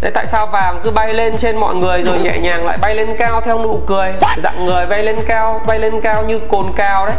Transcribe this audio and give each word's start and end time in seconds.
Thế 0.00 0.10
tại 0.10 0.26
sao 0.26 0.46
vàng 0.46 0.80
cứ 0.84 0.90
bay 0.90 1.14
lên 1.14 1.38
trên 1.38 1.56
mọi 1.56 1.74
người 1.74 2.02
rồi 2.02 2.18
nhẹ 2.18 2.38
nhàng 2.38 2.66
lại 2.66 2.78
bay 2.78 2.94
lên 2.94 3.16
cao 3.18 3.40
theo 3.40 3.58
nụ 3.58 3.80
cười? 3.86 4.12
Dạng 4.36 4.66
người 4.66 4.86
bay 4.86 5.02
lên 5.02 5.16
cao, 5.28 5.60
bay 5.66 5.78
lên 5.78 6.00
cao 6.00 6.24
như 6.24 6.38
cồn 6.48 6.72
cao 6.76 7.06
đấy. 7.06 7.16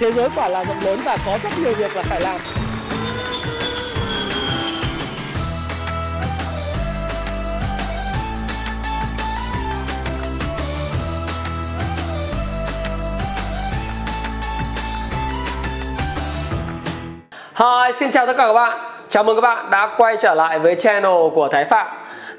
Thế 0.00 0.12
giới 0.12 0.28
quả 0.36 0.48
là 0.48 0.64
rộng 0.64 0.76
lớn 0.84 0.98
và 1.04 1.16
có 1.26 1.38
rất 1.42 1.50
nhiều 1.58 1.72
việc 1.74 1.96
là 1.96 2.02
phải 2.02 2.20
làm. 2.20 2.36
Hi, 17.54 17.92
xin 17.98 18.10
chào 18.10 18.26
tất 18.26 18.34
cả 18.36 18.46
các 18.46 18.52
bạn 18.52 18.97
Chào 19.10 19.24
mừng 19.24 19.36
các 19.36 19.40
bạn 19.40 19.70
đã 19.70 19.90
quay 19.96 20.16
trở 20.16 20.34
lại 20.34 20.58
với 20.58 20.74
channel 20.74 21.12
của 21.34 21.48
Thái 21.48 21.64
Phạm. 21.64 21.86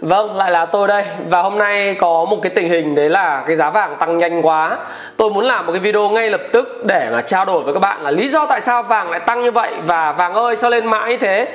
Vâng, 0.01 0.35
lại 0.35 0.51
là 0.51 0.65
tôi 0.65 0.87
đây. 0.87 1.03
Và 1.29 1.41
hôm 1.41 1.57
nay 1.57 1.95
có 1.99 2.25
một 2.29 2.37
cái 2.41 2.51
tình 2.55 2.69
hình 2.69 2.95
đấy 2.95 3.09
là 3.09 3.43
cái 3.47 3.55
giá 3.55 3.69
vàng 3.69 3.95
tăng 3.99 4.17
nhanh 4.17 4.41
quá. 4.41 4.77
Tôi 5.17 5.31
muốn 5.31 5.45
làm 5.45 5.65
một 5.65 5.71
cái 5.71 5.79
video 5.79 6.09
ngay 6.09 6.29
lập 6.29 6.41
tức 6.53 6.85
để 6.85 7.07
mà 7.11 7.21
trao 7.21 7.45
đổi 7.45 7.63
với 7.63 7.73
các 7.73 7.79
bạn 7.79 8.01
là 8.01 8.11
lý 8.11 8.29
do 8.29 8.45
tại 8.45 8.61
sao 8.61 8.83
vàng 8.83 9.11
lại 9.11 9.19
tăng 9.19 9.41
như 9.41 9.51
vậy. 9.51 9.73
Và 9.85 10.11
vàng 10.11 10.33
ơi 10.33 10.55
sao 10.55 10.69
lên 10.69 10.85
mãi 10.85 11.09
như 11.09 11.17
thế? 11.17 11.47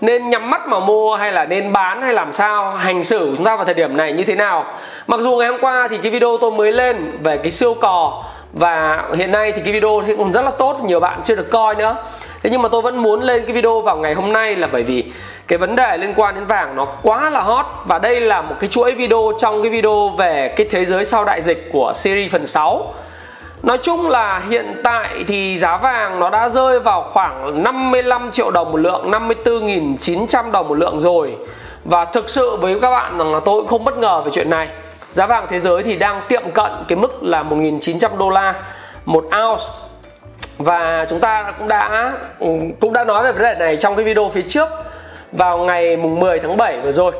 Nên 0.00 0.30
nhắm 0.30 0.50
mắt 0.50 0.68
mà 0.68 0.80
mua 0.80 1.16
hay 1.16 1.32
là 1.32 1.44
nên 1.44 1.72
bán 1.72 2.02
hay 2.02 2.12
làm 2.12 2.32
sao? 2.32 2.70
Hành 2.70 3.04
xử 3.04 3.18
của 3.18 3.36
chúng 3.36 3.44
ta 3.44 3.56
vào 3.56 3.64
thời 3.64 3.74
điểm 3.74 3.96
này 3.96 4.12
như 4.12 4.24
thế 4.24 4.34
nào? 4.34 4.64
Mặc 5.06 5.20
dù 5.20 5.36
ngày 5.36 5.48
hôm 5.48 5.60
qua 5.60 5.88
thì 5.90 5.98
cái 5.98 6.10
video 6.10 6.36
tôi 6.40 6.50
mới 6.50 6.72
lên 6.72 6.96
về 7.22 7.36
cái 7.36 7.50
siêu 7.50 7.74
cò. 7.74 8.24
Và 8.52 9.04
hiện 9.14 9.32
nay 9.32 9.52
thì 9.52 9.62
cái 9.64 9.72
video 9.72 10.02
thì 10.06 10.16
cũng 10.16 10.32
rất 10.32 10.42
là 10.42 10.50
tốt 10.50 10.76
nhiều 10.84 11.00
bạn 11.00 11.20
chưa 11.24 11.34
được 11.34 11.50
coi 11.50 11.74
nữa 11.74 11.96
thế 12.42 12.50
nhưng 12.50 12.62
mà 12.62 12.68
tôi 12.68 12.82
vẫn 12.82 12.96
muốn 12.96 13.22
lên 13.22 13.44
cái 13.46 13.52
video 13.52 13.80
vào 13.80 13.96
ngày 13.96 14.14
hôm 14.14 14.32
nay 14.32 14.56
là 14.56 14.66
bởi 14.72 14.82
vì 14.82 15.12
cái 15.48 15.58
vấn 15.58 15.76
đề 15.76 15.96
liên 15.96 16.14
quan 16.16 16.34
đến 16.34 16.46
vàng 16.46 16.76
nó 16.76 16.86
quá 17.02 17.30
là 17.30 17.40
hot. 17.40 17.66
Và 17.86 17.98
đây 17.98 18.20
là 18.20 18.42
một 18.42 18.54
cái 18.60 18.70
chuỗi 18.70 18.92
video 18.92 19.32
trong 19.38 19.62
cái 19.62 19.70
video 19.70 20.08
về 20.08 20.54
cái 20.56 20.66
thế 20.70 20.84
giới 20.84 21.04
sau 21.04 21.24
đại 21.24 21.42
dịch 21.42 21.68
của 21.72 21.92
series 21.94 22.32
phần 22.32 22.46
6 22.46 22.94
Nói 23.62 23.78
chung 23.78 24.08
là 24.08 24.42
hiện 24.50 24.80
tại 24.84 25.24
thì 25.28 25.58
giá 25.58 25.76
vàng 25.76 26.20
nó 26.20 26.30
đã 26.30 26.48
rơi 26.48 26.80
vào 26.80 27.02
khoảng 27.02 27.62
55 27.62 28.30
triệu 28.30 28.50
đồng 28.50 28.72
một 28.72 28.78
lượng 28.78 29.10
54.900 29.10 30.50
đồng 30.52 30.68
một 30.68 30.74
lượng 30.74 31.00
rồi. 31.00 31.36
Và 31.84 32.04
thực 32.04 32.30
sự 32.30 32.56
với 32.56 32.80
các 32.80 32.90
bạn 32.90 33.18
rằng 33.18 33.34
là 33.34 33.40
tôi 33.44 33.60
cũng 33.60 33.68
không 33.68 33.84
bất 33.84 33.98
ngờ 33.98 34.20
về 34.24 34.30
chuyện 34.30 34.50
này. 34.50 34.68
Giá 35.10 35.26
vàng 35.26 35.46
thế 35.50 35.60
giới 35.60 35.82
thì 35.82 35.96
đang 35.96 36.20
tiệm 36.28 36.50
cận 36.54 36.70
cái 36.88 36.98
mức 36.98 37.22
là 37.22 37.42
1.900 37.42 38.18
đô 38.18 38.30
la 38.30 38.54
một 39.04 39.24
ounce 39.24 39.64
và 40.60 41.06
chúng 41.08 41.20
ta 41.20 41.52
cũng 41.58 41.68
đã 41.68 42.12
ừ, 42.38 42.48
cũng 42.80 42.92
đã 42.92 43.04
nói 43.04 43.24
về 43.24 43.32
vấn 43.32 43.42
đề 43.42 43.54
này 43.58 43.76
trong 43.76 43.96
cái 43.96 44.04
video 44.04 44.30
phía 44.34 44.42
trước 44.42 44.68
vào 45.32 45.58
ngày 45.58 45.96
mùng 45.96 46.20
10 46.20 46.38
tháng 46.40 46.56
7 46.56 46.80
vừa 46.80 46.92
rồi. 46.92 47.12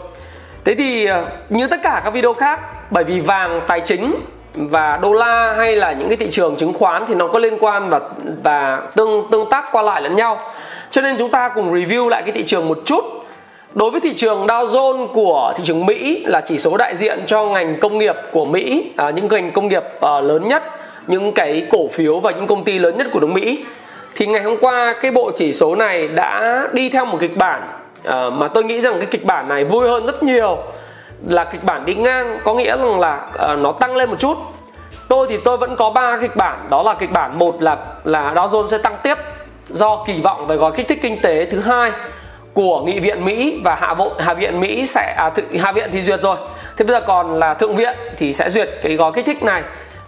Thế 0.65 0.75
thì 0.75 1.07
ờ, 1.07 1.25
như 1.49 1.67
tất 1.67 1.81
cả 1.83 2.01
các 2.05 2.11
video 2.11 2.35
khác 2.35 2.61
bởi 2.91 3.05
vì 3.05 3.21
vàng 3.21 3.61
tài 3.67 3.81
chính 3.81 4.15
và 4.55 4.99
đô 5.03 5.13
la 5.13 5.55
hay 5.57 5.77
là 5.77 5.93
những 5.93 6.09
cái 6.09 6.17
thị 6.17 6.31
trường 6.31 6.57
chứng 6.57 6.73
khoán 6.73 7.05
thì 7.09 7.15
nó 7.15 7.29
có 7.29 7.39
liên 7.39 7.55
quan 7.61 7.91
và 7.91 8.01
và 8.43 8.83
tương 8.97 9.29
tương 9.31 9.51
tác 9.51 9.65
qua 9.73 9.83
lại 9.83 10.03
lẫn 10.03 10.17
nhau. 10.17 10.41
Cho 10.91 11.01
nên 11.01 11.17
chúng 11.19 11.31
ta 11.31 11.49
cùng 11.49 11.75
review 11.75 12.09
lại 12.09 12.23
cái 12.23 12.33
thị 12.33 12.45
trường 12.45 12.69
một 12.69 12.79
chút. 12.85 13.05
Đối 13.75 13.91
với 13.91 14.01
thị 14.01 14.15
trường 14.15 14.47
Dow 14.47 14.65
Jones 14.65 15.07
của 15.07 15.53
thị 15.57 15.65
trường 15.67 15.87
Mỹ 15.87 16.25
là 16.27 16.41
chỉ 16.41 16.59
số 16.59 16.77
đại 16.77 16.97
diện 16.97 17.25
cho 17.27 17.47
ngành 17.47 17.81
công 17.81 17.99
nghiệp 17.99 18.17
của 18.33 18.45
Mỹ, 18.45 18.93
à, 18.97 19.11
những 19.11 19.29
ngành 19.29 19.53
công 19.53 19.69
nghiệp 19.69 19.83
ờ, 20.01 20.21
lớn 20.21 20.49
nhất 20.49 20.63
những 21.07 21.33
cái 21.33 21.67
cổ 21.71 21.89
phiếu 21.89 22.21
và 22.21 22.31
những 22.31 22.47
công 22.47 22.65
ty 22.65 22.79
lớn 22.79 22.97
nhất 22.99 23.07
của 23.13 23.21
nước 23.21 23.31
Mỹ. 23.31 23.65
Thì 24.17 24.27
ngày 24.27 24.43
hôm 24.43 24.57
qua 24.61 24.95
cái 25.03 25.11
bộ 25.11 25.31
chỉ 25.35 25.53
số 25.53 25.75
này 25.75 26.09
đã 26.09 26.63
đi 26.73 26.89
theo 26.89 27.05
một 27.05 27.19
kịch 27.21 27.37
bản 27.37 27.63
uh, 28.09 28.33
mà 28.33 28.49
tôi 28.49 28.65
nghĩ 28.65 28.81
rằng 28.81 28.95
cái 28.99 29.07
kịch 29.11 29.25
bản 29.25 29.49
này 29.49 29.65
vui 29.65 29.89
hơn 29.89 30.07
rất 30.07 30.23
nhiều. 30.23 30.59
Là 31.27 31.45
kịch 31.45 31.65
bản 31.65 31.85
đi 31.85 31.95
ngang 31.95 32.37
có 32.45 32.55
nghĩa 32.55 32.77
rằng 32.77 33.01
là 33.01 33.27
uh, 33.53 33.59
nó 33.59 33.73
tăng 33.73 33.97
lên 33.97 34.11
một 34.11 34.19
chút. 34.19 34.39
Tôi 35.09 35.27
thì 35.31 35.39
tôi 35.45 35.57
vẫn 35.57 35.77
có 35.77 35.91
ba 35.91 36.19
kịch 36.21 36.37
bản. 36.37 36.67
Đó 36.71 36.83
là 36.83 36.95
kịch 36.95 37.13
bản 37.13 37.39
một 37.39 37.63
là 37.63 37.77
là 38.05 38.33
Dow 38.35 38.49
Jones 38.49 38.67
sẽ 38.67 38.79
tăng 38.79 38.97
tiếp 39.03 39.19
do 39.69 40.05
kỳ 40.07 40.21
vọng 40.21 40.47
về 40.47 40.57
gói 40.57 40.73
kích 40.73 40.89
thích 40.89 40.99
kinh 41.03 41.21
tế 41.21 41.45
thứ 41.45 41.61
hai 41.61 41.93
của 42.55 42.81
nghị 42.81 43.01
viện 43.01 43.25
Mỹ 43.25 43.61
và 43.65 43.75
hạ 43.75 43.95
vội 43.95 44.11
hạ 44.19 44.35
viện 44.35 44.61
Mỹ 44.61 44.87
sẽ 44.87 45.15
à, 45.19 45.31
th, 45.31 45.41
hạ 45.61 45.73
viện 45.73 45.91
thì 45.93 46.03
duyệt 46.03 46.23
rồi. 46.23 46.37
Thế 46.77 46.85
bây 46.85 47.01
giờ 47.01 47.07
còn 47.07 47.35
là 47.35 47.55
thượng 47.55 47.77
viện 47.77 47.95
thì 48.17 48.33
sẽ 48.33 48.51
duyệt 48.51 48.69
cái 48.83 48.97
gói 48.97 49.13
kích 49.13 49.27
thích 49.27 49.43
này 49.43 49.63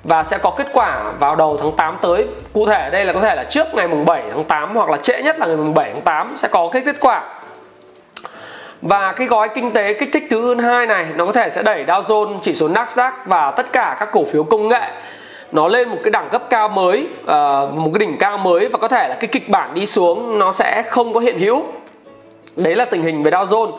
và 0.05 0.25
sẽ 0.25 0.39
có 0.39 0.51
kết 0.51 0.67
quả 0.73 1.13
vào 1.19 1.37
đầu 1.37 1.57
tháng 1.61 1.73
8 1.73 1.99
tới. 2.03 2.27
Cụ 2.53 2.67
thể 2.67 2.91
đây 2.91 3.05
là 3.05 3.13
có 3.13 3.21
thể 3.21 3.35
là 3.35 3.45
trước 3.45 3.67
ngày 3.75 3.89
mùng 3.89 4.05
7 4.05 4.23
tháng 4.31 4.45
8 4.45 4.77
hoặc 4.77 4.91
là 4.91 4.97
trễ 4.97 5.23
nhất 5.23 5.39
là 5.39 5.47
ngày 5.47 5.57
mùng 5.57 5.75
7 5.75 5.91
tháng 5.93 6.03
8 6.03 6.33
sẽ 6.37 6.49
có 6.49 6.71
cái 6.73 6.83
kết 6.87 6.97
quả. 7.01 7.25
Và 8.83 9.13
cái 9.13 9.27
gói 9.27 9.49
kinh 9.55 9.73
tế 9.73 9.95
kích 9.95 10.09
thích 10.13 10.25
thứ 10.31 10.61
hai 10.61 10.87
này 10.87 11.07
nó 11.17 11.27
có 11.27 11.33
thể 11.33 11.51
sẽ 11.51 11.63
đẩy 11.63 11.85
Dow 11.85 12.03
Jones, 12.03 12.39
chỉ 12.43 12.55
số 12.55 12.69
Nasdaq 12.69 13.11
và 13.27 13.51
tất 13.51 13.73
cả 13.73 13.97
các 14.01 14.09
cổ 14.13 14.25
phiếu 14.33 14.45
công 14.45 14.69
nghệ 14.69 14.91
nó 15.53 15.69
lên 15.69 15.89
một 15.89 15.97
cái 16.05 16.11
đẳng 16.11 16.29
cấp 16.29 16.43
cao 16.51 16.69
mới, 16.69 17.09
ờ, 17.27 17.71
một 17.75 17.91
cái 17.95 17.99
đỉnh 17.99 18.19
cao 18.19 18.39
mới 18.39 18.69
và 18.69 18.79
có 18.79 18.89
thể 18.89 19.09
là 19.09 19.15
cái 19.21 19.29
kịch 19.29 19.49
bản 19.49 19.69
đi 19.75 19.87
xuống 19.87 20.39
nó 20.39 20.53
sẽ 20.53 20.83
không 20.91 21.13
có 21.13 21.21
hiện 21.21 21.39
hữu. 21.39 21.63
Đấy 22.57 22.77
là 22.77 22.85
tình 22.85 23.03
hình 23.03 23.23
về 23.23 23.31
Dow 23.31 23.45
Jones. 23.45 23.73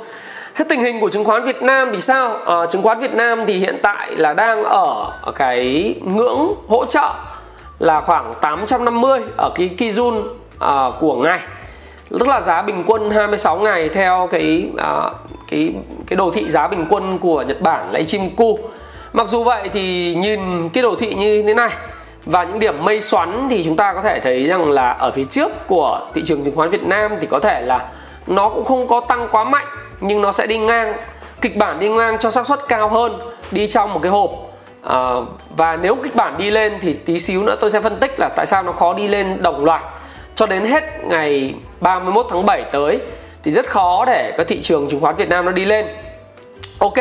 Thế 0.55 0.65
tình 0.69 0.81
hình 0.81 0.99
của 0.99 1.09
chứng 1.09 1.23
khoán 1.23 1.43
Việt 1.43 1.61
Nam 1.61 1.89
thì 1.93 2.01
sao? 2.01 2.37
À, 2.45 2.55
chứng 2.71 2.81
khoán 2.81 2.99
Việt 2.99 3.13
Nam 3.13 3.43
thì 3.47 3.57
hiện 3.57 3.79
tại 3.83 4.11
là 4.15 4.33
đang 4.33 4.63
ở 4.63 5.11
cái 5.35 5.95
ngưỡng 6.05 6.53
hỗ 6.67 6.85
trợ 6.85 7.13
là 7.79 8.01
khoảng 8.01 8.33
850 8.41 9.21
ở 9.37 9.51
cái 9.55 9.69
Kijun 9.77 10.23
à, 10.59 10.89
của 10.99 11.15
ngày 11.15 11.39
tức 12.09 12.27
là 12.27 12.41
giá 12.41 12.61
bình 12.61 12.83
quân 12.87 13.09
26 13.09 13.59
ngày 13.59 13.89
theo 13.89 14.27
cái 14.31 14.69
à, 14.77 15.09
cái 15.49 15.73
cái 16.07 16.17
đồ 16.17 16.31
thị 16.31 16.49
giá 16.49 16.67
bình 16.67 16.85
quân 16.89 17.17
của 17.17 17.41
Nhật 17.41 17.61
Bản 17.61 17.85
là 17.91 17.99
Ichimoku. 17.99 18.57
Mặc 19.13 19.29
dù 19.29 19.43
vậy 19.43 19.69
thì 19.73 20.15
nhìn 20.15 20.69
cái 20.69 20.83
đồ 20.83 20.95
thị 20.95 21.13
như 21.13 21.43
thế 21.43 21.53
này 21.53 21.69
và 22.25 22.43
những 22.43 22.59
điểm 22.59 22.85
mây 22.85 23.01
xoắn 23.01 23.47
thì 23.49 23.63
chúng 23.63 23.75
ta 23.75 23.93
có 23.93 24.01
thể 24.01 24.19
thấy 24.19 24.43
rằng 24.43 24.71
là 24.71 24.91
ở 24.91 25.11
phía 25.11 25.23
trước 25.23 25.67
của 25.67 26.07
thị 26.13 26.23
trường 26.25 26.43
chứng 26.43 26.55
khoán 26.55 26.69
Việt 26.69 26.83
Nam 26.83 27.11
thì 27.21 27.27
có 27.27 27.39
thể 27.39 27.61
là 27.61 27.89
nó 28.27 28.49
cũng 28.49 28.63
không 28.63 28.87
có 28.87 28.99
tăng 28.99 29.27
quá 29.31 29.43
mạnh 29.43 29.67
nhưng 30.03 30.21
nó 30.21 30.31
sẽ 30.31 30.47
đi 30.47 30.57
ngang 30.57 30.97
kịch 31.41 31.57
bản 31.57 31.79
đi 31.79 31.89
ngang 31.89 32.17
cho 32.19 32.31
xác 32.31 32.47
suất 32.47 32.59
cao 32.67 32.89
hơn 32.89 33.19
đi 33.51 33.67
trong 33.67 33.93
một 33.93 33.99
cái 34.03 34.11
hộp. 34.11 34.31
À, 34.83 35.13
và 35.49 35.75
nếu 35.75 35.95
kịch 35.95 36.15
bản 36.15 36.37
đi 36.37 36.51
lên 36.51 36.77
thì 36.81 36.93
tí 36.93 37.19
xíu 37.19 37.43
nữa 37.43 37.55
tôi 37.61 37.71
sẽ 37.71 37.81
phân 37.81 37.97
tích 37.99 38.19
là 38.19 38.29
tại 38.35 38.45
sao 38.45 38.63
nó 38.63 38.71
khó 38.71 38.93
đi 38.93 39.07
lên 39.07 39.41
đồng 39.41 39.65
loạt. 39.65 39.81
Cho 40.35 40.45
đến 40.45 40.65
hết 40.65 40.83
ngày 41.03 41.53
31 41.81 42.25
tháng 42.29 42.45
7 42.45 42.63
tới 42.71 42.99
thì 43.43 43.51
rất 43.51 43.69
khó 43.69 44.05
để 44.05 44.33
các 44.37 44.47
thị 44.47 44.61
trường 44.61 44.89
chứng 44.89 44.99
khoán 44.99 45.15
Việt 45.15 45.29
Nam 45.29 45.45
nó 45.45 45.51
đi 45.51 45.65
lên. 45.65 45.85
Ok, 46.79 46.97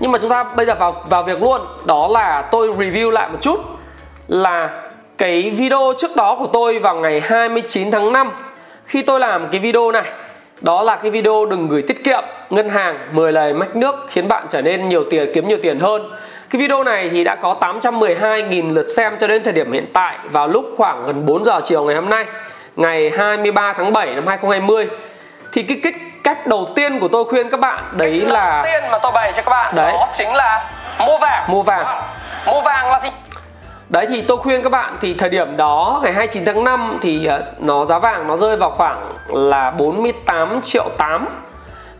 nhưng 0.00 0.12
mà 0.12 0.18
chúng 0.18 0.30
ta 0.30 0.44
bây 0.44 0.66
giờ 0.66 0.74
vào 0.74 1.04
vào 1.08 1.22
việc 1.22 1.42
luôn. 1.42 1.60
Đó 1.86 2.08
là 2.08 2.42
tôi 2.42 2.68
review 2.68 3.10
lại 3.10 3.28
một 3.32 3.38
chút 3.40 3.60
Là 4.28 4.70
cái 5.18 5.50
video 5.50 5.92
trước 5.98 6.16
đó 6.16 6.36
của 6.38 6.46
tôi 6.46 6.78
vào 6.78 6.96
ngày 6.96 7.20
29 7.20 7.90
tháng 7.90 8.12
5 8.12 8.30
Khi 8.84 9.02
tôi 9.02 9.20
làm 9.20 9.48
cái 9.52 9.60
video 9.60 9.92
này 9.92 10.02
đó 10.62 10.82
là 10.82 10.96
cái 10.96 11.10
video 11.10 11.46
đừng 11.46 11.68
gửi 11.68 11.82
tiết 11.82 12.04
kiệm 12.04 12.24
ngân 12.50 12.68
hàng 12.68 12.98
10 13.12 13.32
lời 13.32 13.52
mách 13.52 13.76
nước 13.76 13.94
khiến 14.08 14.28
bạn 14.28 14.46
trở 14.50 14.62
nên 14.62 14.88
nhiều 14.88 15.04
tiền 15.10 15.30
kiếm 15.34 15.48
nhiều 15.48 15.58
tiền 15.62 15.78
hơn. 15.78 16.08
Cái 16.50 16.60
video 16.60 16.84
này 16.84 17.10
thì 17.12 17.24
đã 17.24 17.34
có 17.34 17.56
812.000 17.60 18.74
lượt 18.74 18.86
xem 18.96 19.16
cho 19.20 19.26
đến 19.26 19.42
thời 19.44 19.52
điểm 19.52 19.72
hiện 19.72 19.86
tại 19.92 20.16
vào 20.30 20.48
lúc 20.48 20.74
khoảng 20.76 21.04
gần 21.04 21.26
4 21.26 21.44
giờ 21.44 21.60
chiều 21.64 21.84
ngày 21.84 21.94
hôm 21.94 22.08
nay 22.08 22.26
ngày 22.76 23.10
23 23.10 23.72
tháng 23.72 23.92
7 23.92 24.06
năm 24.14 24.26
2020 24.26 24.86
thì 25.52 25.62
cái 25.62 25.80
cách 25.82 25.94
cách 26.24 26.46
đầu 26.46 26.68
tiên 26.76 27.00
của 27.00 27.08
tôi 27.08 27.24
khuyên 27.24 27.50
các 27.50 27.60
bạn 27.60 27.84
đấy 27.92 28.20
là 28.20 28.62
đầu 28.62 28.72
tiên 28.72 28.90
mà 28.92 28.98
tôi 29.02 29.12
bày 29.12 29.32
cho 29.36 29.42
các 29.42 29.50
bạn 29.50 29.74
đấy. 29.74 29.92
đó 29.92 30.08
chính 30.12 30.34
là 30.34 30.70
mua 31.06 31.18
vàng. 31.18 31.42
Mua 31.48 31.62
vàng. 31.62 32.02
Mua 32.46 32.60
vàng 32.60 32.90
là 32.90 33.00
gì 33.02 33.08
Đấy 33.92 34.06
thì 34.08 34.22
tôi 34.22 34.36
khuyên 34.36 34.62
các 34.62 34.72
bạn 34.72 34.96
thì 35.00 35.14
thời 35.14 35.28
điểm 35.28 35.46
đó 35.56 36.00
ngày 36.02 36.12
29 36.12 36.44
tháng 36.44 36.64
5 36.64 36.98
thì 37.02 37.26
ờ, 37.26 37.42
nó 37.58 37.84
giá 37.84 37.98
vàng 37.98 38.26
nó 38.26 38.36
rơi 38.36 38.56
vào 38.56 38.70
khoảng 38.70 39.10
là 39.28 39.70
48 39.70 40.60
triệu 40.62 40.84
8 40.98 41.28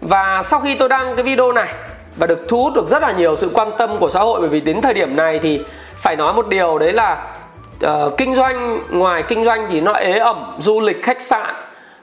Và 0.00 0.42
sau 0.44 0.60
khi 0.60 0.74
tôi 0.74 0.88
đăng 0.88 1.16
cái 1.16 1.22
video 1.22 1.52
này 1.52 1.68
và 2.16 2.26
được 2.26 2.48
thu 2.48 2.62
hút 2.62 2.74
được 2.74 2.88
rất 2.88 3.02
là 3.02 3.12
nhiều 3.12 3.36
sự 3.36 3.50
quan 3.54 3.70
tâm 3.78 3.98
của 3.98 4.10
xã 4.10 4.20
hội 4.20 4.40
bởi 4.40 4.48
vì 4.48 4.60
đến 4.60 4.80
thời 4.80 4.94
điểm 4.94 5.16
này 5.16 5.38
thì 5.42 5.60
phải 5.94 6.16
nói 6.16 6.32
một 6.32 6.48
điều 6.48 6.78
đấy 6.78 6.92
là 6.92 7.26
uh, 7.86 8.16
kinh 8.18 8.34
doanh 8.34 8.80
ngoài 8.90 9.22
kinh 9.28 9.44
doanh 9.44 9.66
thì 9.70 9.80
nó 9.80 9.92
ế 9.92 10.18
ẩm 10.18 10.56
du 10.58 10.80
lịch 10.80 11.02
khách 11.02 11.22
sạn 11.22 11.54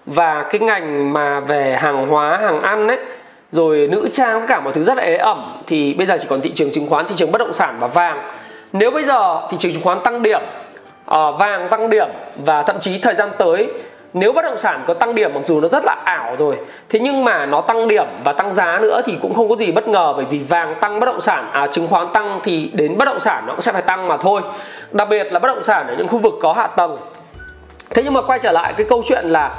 và 0.06 0.44
cái 0.52 0.62
ngành 0.62 1.14
mà 1.14 1.40
về 1.40 1.78
hàng 1.80 2.08
hóa 2.08 2.38
hàng 2.38 2.62
ăn 2.62 2.88
ấy. 2.88 2.98
Rồi 3.52 3.88
nữ 3.92 4.10
trang 4.14 4.40
tất 4.40 4.46
cả 4.50 4.60
mọi 4.60 4.74
thứ 4.74 4.84
rất 4.84 4.98
là 4.98 5.04
ế 5.04 5.18
ẩm. 5.18 5.62
Thì 5.68 5.94
bây 5.94 6.08
giờ 6.08 6.18
chỉ 6.22 6.28
còn 6.30 6.42
thị 6.42 6.52
trường 6.54 6.72
chứng 6.72 6.90
khoán 6.90 7.08
thị 7.08 7.16
trường 7.18 7.32
bất 7.32 7.38
động 7.38 7.54
sản 7.54 7.78
và 7.80 7.88
vàng 7.88 8.32
nếu 8.74 8.92
bây 8.92 9.04
giờ 9.04 9.40
thị 9.50 9.58
trường 9.60 9.74
chứng 9.74 9.84
khoán 9.84 10.00
tăng 10.00 10.24
điểm 10.24 10.42
ờ, 11.06 11.32
vàng 11.32 11.70
tăng 11.70 11.90
điểm 11.90 12.08
và 12.46 12.64
thậm 12.64 12.80
chí 12.80 13.00
thời 13.00 13.16
gian 13.16 13.30
tới, 13.38 13.70
nếu 14.14 14.34
bất 14.34 14.42
động 14.42 14.58
sản 14.58 14.84
có 14.88 14.94
tăng 14.94 15.16
điểm 15.16 15.32
mặc 15.34 15.42
dù 15.46 15.62
nó 15.62 15.68
rất 15.68 15.86
là 15.86 15.96
ảo 16.06 16.36
rồi, 16.40 16.58
thế 16.90 17.00
nhưng 17.00 17.26
mà 17.26 17.46
nó 17.46 17.62
tăng 17.62 17.88
điểm 17.88 18.08
và 18.24 18.34
tăng 18.34 18.54
giá 18.54 18.80
nữa 18.82 19.02
thì 19.06 19.18
cũng 19.22 19.34
không 19.34 19.50
có 19.50 19.56
gì 19.56 19.72
bất 19.72 19.88
ngờ 19.88 20.14
bởi 20.16 20.26
vì 20.26 20.38
vàng 20.38 20.76
tăng, 20.82 21.00
bất 21.00 21.06
động 21.06 21.22
sản 21.22 21.50
à 21.52 21.68
chứng 21.68 21.88
khoán 21.88 22.08
tăng 22.14 22.40
thì 22.44 22.72
đến 22.74 22.98
bất 22.98 23.06
động 23.06 23.20
sản 23.20 23.44
nó 23.48 23.54
cũng 23.54 23.62
sẽ 23.62 23.72
phải 23.72 23.82
tăng 23.82 24.08
mà 24.08 24.18
thôi. 24.18 24.42
Đặc 24.92 25.10
biệt 25.10 25.24
là 25.24 25.40
bất 25.40 25.48
động 25.48 25.64
sản 25.64 25.88
ở 25.88 25.96
những 25.98 26.08
khu 26.08 26.18
vực 26.18 26.34
có 26.42 26.54
hạ 26.54 26.68
tầng. 26.68 26.98
Thế 27.90 28.04
nhưng 28.04 28.14
mà 28.14 28.22
quay 28.22 28.40
trở 28.40 28.52
lại 28.52 28.74
cái 28.78 28.88
câu 28.90 29.04
chuyện 29.06 29.26
là 29.26 29.52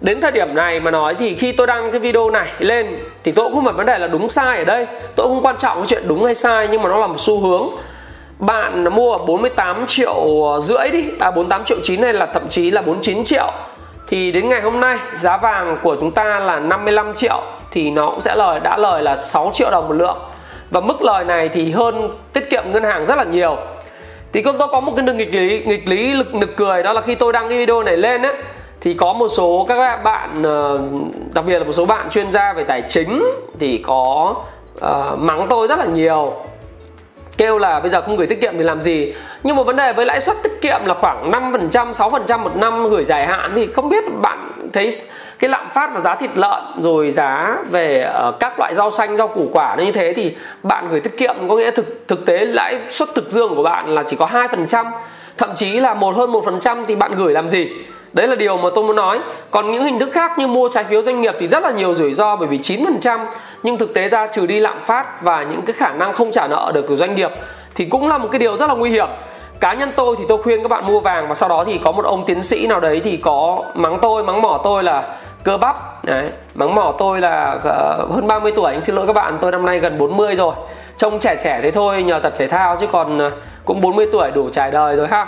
đến 0.00 0.20
thời 0.20 0.32
điểm 0.32 0.54
này 0.54 0.80
mà 0.80 0.90
nói 0.90 1.14
thì 1.14 1.34
khi 1.34 1.52
tôi 1.52 1.66
đăng 1.66 1.90
cái 1.90 2.00
video 2.00 2.30
này 2.30 2.48
lên 2.58 2.96
thì 3.24 3.32
tôi 3.32 3.44
cũng 3.44 3.54
không 3.54 3.64
phải 3.64 3.74
vấn 3.74 3.86
đề 3.86 3.98
là 3.98 4.06
đúng 4.06 4.28
sai 4.28 4.58
ở 4.58 4.64
đây, 4.64 4.86
tôi 5.16 5.28
không 5.28 5.46
quan 5.46 5.56
trọng 5.56 5.78
cái 5.78 5.86
chuyện 5.88 6.08
đúng 6.08 6.24
hay 6.24 6.34
sai 6.34 6.68
nhưng 6.70 6.82
mà 6.82 6.88
nó 6.88 6.96
là 6.96 7.06
một 7.06 7.20
xu 7.20 7.40
hướng 7.40 7.70
bạn 8.38 8.94
mua 8.94 9.18
48 9.18 9.84
triệu 9.86 10.14
rưỡi 10.60 10.88
đi. 10.92 11.04
À 11.18 11.30
48 11.30 11.64
triệu 11.64 11.78
9 11.82 12.02
hay 12.02 12.12
là 12.12 12.26
thậm 12.26 12.48
chí 12.48 12.70
là 12.70 12.82
49 12.82 13.24
triệu. 13.24 13.50
Thì 14.06 14.32
đến 14.32 14.48
ngày 14.48 14.60
hôm 14.60 14.80
nay 14.80 14.98
giá 15.14 15.36
vàng 15.36 15.76
của 15.82 15.96
chúng 16.00 16.10
ta 16.10 16.40
là 16.40 16.60
55 16.60 17.14
triệu 17.14 17.42
thì 17.70 17.90
nó 17.90 18.10
cũng 18.10 18.20
sẽ 18.20 18.34
lời 18.36 18.60
đã 18.60 18.76
lời 18.76 19.02
là 19.02 19.16
6 19.16 19.50
triệu 19.54 19.70
đồng 19.70 19.88
một 19.88 19.94
lượng. 19.94 20.18
Và 20.70 20.80
mức 20.80 21.02
lời 21.02 21.24
này 21.24 21.48
thì 21.48 21.70
hơn 21.70 22.10
tiết 22.32 22.50
kiệm 22.50 22.64
ngân 22.72 22.82
hàng 22.84 23.06
rất 23.06 23.18
là 23.18 23.24
nhiều. 23.24 23.56
Thì 24.32 24.42
tôi 24.42 24.68
có 24.72 24.80
một 24.80 24.92
cái 24.96 25.06
đường 25.06 25.16
nghịch 25.16 25.34
lý 25.34 25.62
nghịch 25.66 25.88
lý 25.88 26.12
lực 26.12 26.34
nực 26.34 26.56
cười 26.56 26.82
đó 26.82 26.92
là 26.92 27.00
khi 27.00 27.14
tôi 27.14 27.32
đăng 27.32 27.48
cái 27.48 27.58
video 27.58 27.82
này 27.82 27.96
lên 27.96 28.22
ấy, 28.22 28.34
thì 28.80 28.94
có 28.94 29.12
một 29.12 29.28
số 29.28 29.66
các 29.68 30.02
bạn 30.02 30.42
ờ, 30.42 30.80
đặc 31.34 31.44
biệt 31.46 31.58
là 31.58 31.64
một 31.64 31.72
số 31.72 31.86
bạn 31.86 32.10
chuyên 32.10 32.32
gia 32.32 32.52
về 32.52 32.64
tài 32.64 32.82
chính 32.88 33.22
thì 33.58 33.78
có 33.78 34.34
uh, 34.78 35.18
mắng 35.18 35.46
tôi 35.50 35.68
rất 35.68 35.78
là 35.78 35.84
nhiều 35.84 36.32
kêu 37.36 37.58
là 37.58 37.80
bây 37.80 37.90
giờ 37.90 38.02
không 38.02 38.16
gửi 38.16 38.26
tiết 38.26 38.40
kiệm 38.40 38.52
thì 38.56 38.62
làm 38.62 38.80
gì? 38.80 39.14
Nhưng 39.42 39.56
mà 39.56 39.62
vấn 39.62 39.76
đề 39.76 39.92
với 39.92 40.06
lãi 40.06 40.20
suất 40.20 40.36
tiết 40.42 40.60
kiệm 40.60 40.80
là 40.84 40.94
khoảng 40.94 41.30
5% 41.30 41.92
6% 41.92 42.38
một 42.38 42.56
năm 42.56 42.88
gửi 42.88 43.04
dài 43.04 43.26
hạn 43.26 43.52
thì 43.54 43.66
không 43.66 43.88
biết 43.88 44.04
bạn 44.22 44.38
thấy 44.72 44.92
cái 45.38 45.50
lạm 45.50 45.68
phát 45.74 45.90
và 45.94 46.00
giá 46.00 46.14
thịt 46.14 46.30
lợn 46.34 46.62
rồi 46.78 47.10
giá 47.10 47.58
về 47.70 48.00
ờ, 48.00 48.32
các 48.40 48.58
loại 48.58 48.74
rau 48.74 48.90
xanh, 48.90 49.16
rau 49.16 49.28
củ 49.28 49.48
quả 49.52 49.76
như 49.76 49.92
thế 49.92 50.12
thì 50.16 50.36
bạn 50.62 50.88
gửi 50.90 51.00
tiết 51.00 51.18
kiệm 51.18 51.48
có 51.48 51.56
nghĩa 51.56 51.70
thực 51.70 52.08
thực 52.08 52.26
tế 52.26 52.44
lãi 52.44 52.80
suất 52.90 53.08
thực 53.14 53.30
dương 53.30 53.54
của 53.56 53.62
bạn 53.62 53.88
là 53.88 54.02
chỉ 54.02 54.16
có 54.16 54.26
2% 54.26 54.90
thậm 55.38 55.50
chí 55.54 55.80
là 55.80 55.94
một, 55.94 56.16
hơn 56.16 56.32
một 56.32 56.44
phần 56.44 56.60
trăm 56.60 56.84
thì 56.86 56.96
bạn 56.96 57.14
gửi 57.16 57.32
làm 57.32 57.48
gì? 57.48 57.68
Đấy 58.16 58.28
là 58.28 58.34
điều 58.34 58.56
mà 58.56 58.68
tôi 58.74 58.84
muốn 58.84 58.96
nói. 58.96 59.20
Còn 59.50 59.70
những 59.70 59.84
hình 59.84 59.98
thức 59.98 60.08
khác 60.12 60.38
như 60.38 60.46
mua 60.46 60.68
trái 60.68 60.84
phiếu 60.84 61.02
doanh 61.02 61.20
nghiệp 61.20 61.34
thì 61.38 61.48
rất 61.48 61.62
là 61.62 61.70
nhiều 61.70 61.94
rủi 61.94 62.14
ro 62.14 62.36
bởi 62.36 62.48
vì 62.48 62.58
9% 62.58 63.26
nhưng 63.62 63.78
thực 63.78 63.94
tế 63.94 64.08
ra 64.08 64.26
trừ 64.26 64.46
đi 64.46 64.60
lạm 64.60 64.78
phát 64.78 65.22
và 65.22 65.42
những 65.42 65.62
cái 65.62 65.74
khả 65.74 65.92
năng 65.92 66.12
không 66.12 66.32
trả 66.32 66.46
nợ 66.46 66.70
được 66.74 66.86
của 66.88 66.96
doanh 66.96 67.14
nghiệp 67.14 67.30
thì 67.74 67.84
cũng 67.84 68.08
là 68.08 68.18
một 68.18 68.28
cái 68.32 68.38
điều 68.38 68.56
rất 68.56 68.66
là 68.68 68.74
nguy 68.74 68.90
hiểm. 68.90 69.08
Cá 69.60 69.74
nhân 69.74 69.90
tôi 69.96 70.16
thì 70.18 70.24
tôi 70.28 70.42
khuyên 70.42 70.62
các 70.62 70.68
bạn 70.68 70.86
mua 70.86 71.00
vàng 71.00 71.28
và 71.28 71.34
sau 71.34 71.48
đó 71.48 71.64
thì 71.66 71.80
có 71.84 71.92
một 71.92 72.04
ông 72.04 72.24
tiến 72.26 72.42
sĩ 72.42 72.66
nào 72.66 72.80
đấy 72.80 73.00
thì 73.04 73.16
có 73.16 73.58
mắng 73.74 73.98
tôi, 74.02 74.24
mắng 74.24 74.42
mỏ 74.42 74.60
tôi 74.64 74.82
là 74.82 75.04
cơ 75.44 75.58
bắp. 75.58 76.04
Đấy, 76.04 76.30
mắng 76.54 76.74
mỏ 76.74 76.94
tôi 76.98 77.20
là 77.20 77.54
uh, 77.56 78.14
hơn 78.14 78.26
30 78.26 78.52
tuổi. 78.56 78.72
Anh 78.72 78.80
xin 78.80 78.94
lỗi 78.94 79.06
các 79.06 79.12
bạn 79.12 79.38
tôi 79.40 79.52
năm 79.52 79.66
nay 79.66 79.78
gần 79.78 79.98
40 79.98 80.34
rồi. 80.34 80.54
Trông 80.96 81.18
trẻ 81.18 81.36
trẻ 81.44 81.60
thế 81.62 81.70
thôi 81.70 82.02
nhờ 82.02 82.18
tập 82.18 82.32
thể 82.38 82.48
thao 82.48 82.76
chứ 82.76 82.86
còn 82.92 83.26
uh, 83.26 83.32
cũng 83.64 83.80
40 83.80 84.06
tuổi 84.12 84.30
đủ 84.30 84.48
trải 84.48 84.70
đời 84.70 84.96
rồi 84.96 85.08
ha 85.08 85.26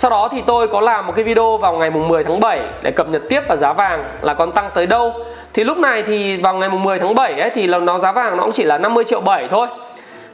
sau 0.00 0.10
đó 0.10 0.28
thì 0.32 0.42
tôi 0.46 0.68
có 0.68 0.80
làm 0.80 1.06
một 1.06 1.12
cái 1.16 1.24
video 1.24 1.56
vào 1.56 1.72
ngày 1.72 1.90
mùng 1.90 2.08
10 2.08 2.24
tháng 2.24 2.40
7 2.40 2.60
để 2.82 2.90
cập 2.90 3.08
nhật 3.08 3.22
tiếp 3.28 3.40
vào 3.48 3.56
giá 3.56 3.72
vàng 3.72 4.04
là 4.22 4.34
còn 4.34 4.52
tăng 4.52 4.70
tới 4.74 4.86
đâu. 4.86 5.14
Thì 5.52 5.64
lúc 5.64 5.78
này 5.78 6.02
thì 6.02 6.36
vào 6.36 6.54
ngày 6.54 6.68
mùng 6.68 6.82
10 6.82 6.98
tháng 6.98 7.14
7 7.14 7.40
ấy 7.40 7.50
thì 7.50 7.66
nó 7.66 7.98
giá 7.98 8.12
vàng 8.12 8.36
nó 8.36 8.42
cũng 8.42 8.52
chỉ 8.52 8.64
là 8.64 8.78
50 8.78 9.04
triệu 9.04 9.20
7 9.20 9.48
thôi. 9.50 9.66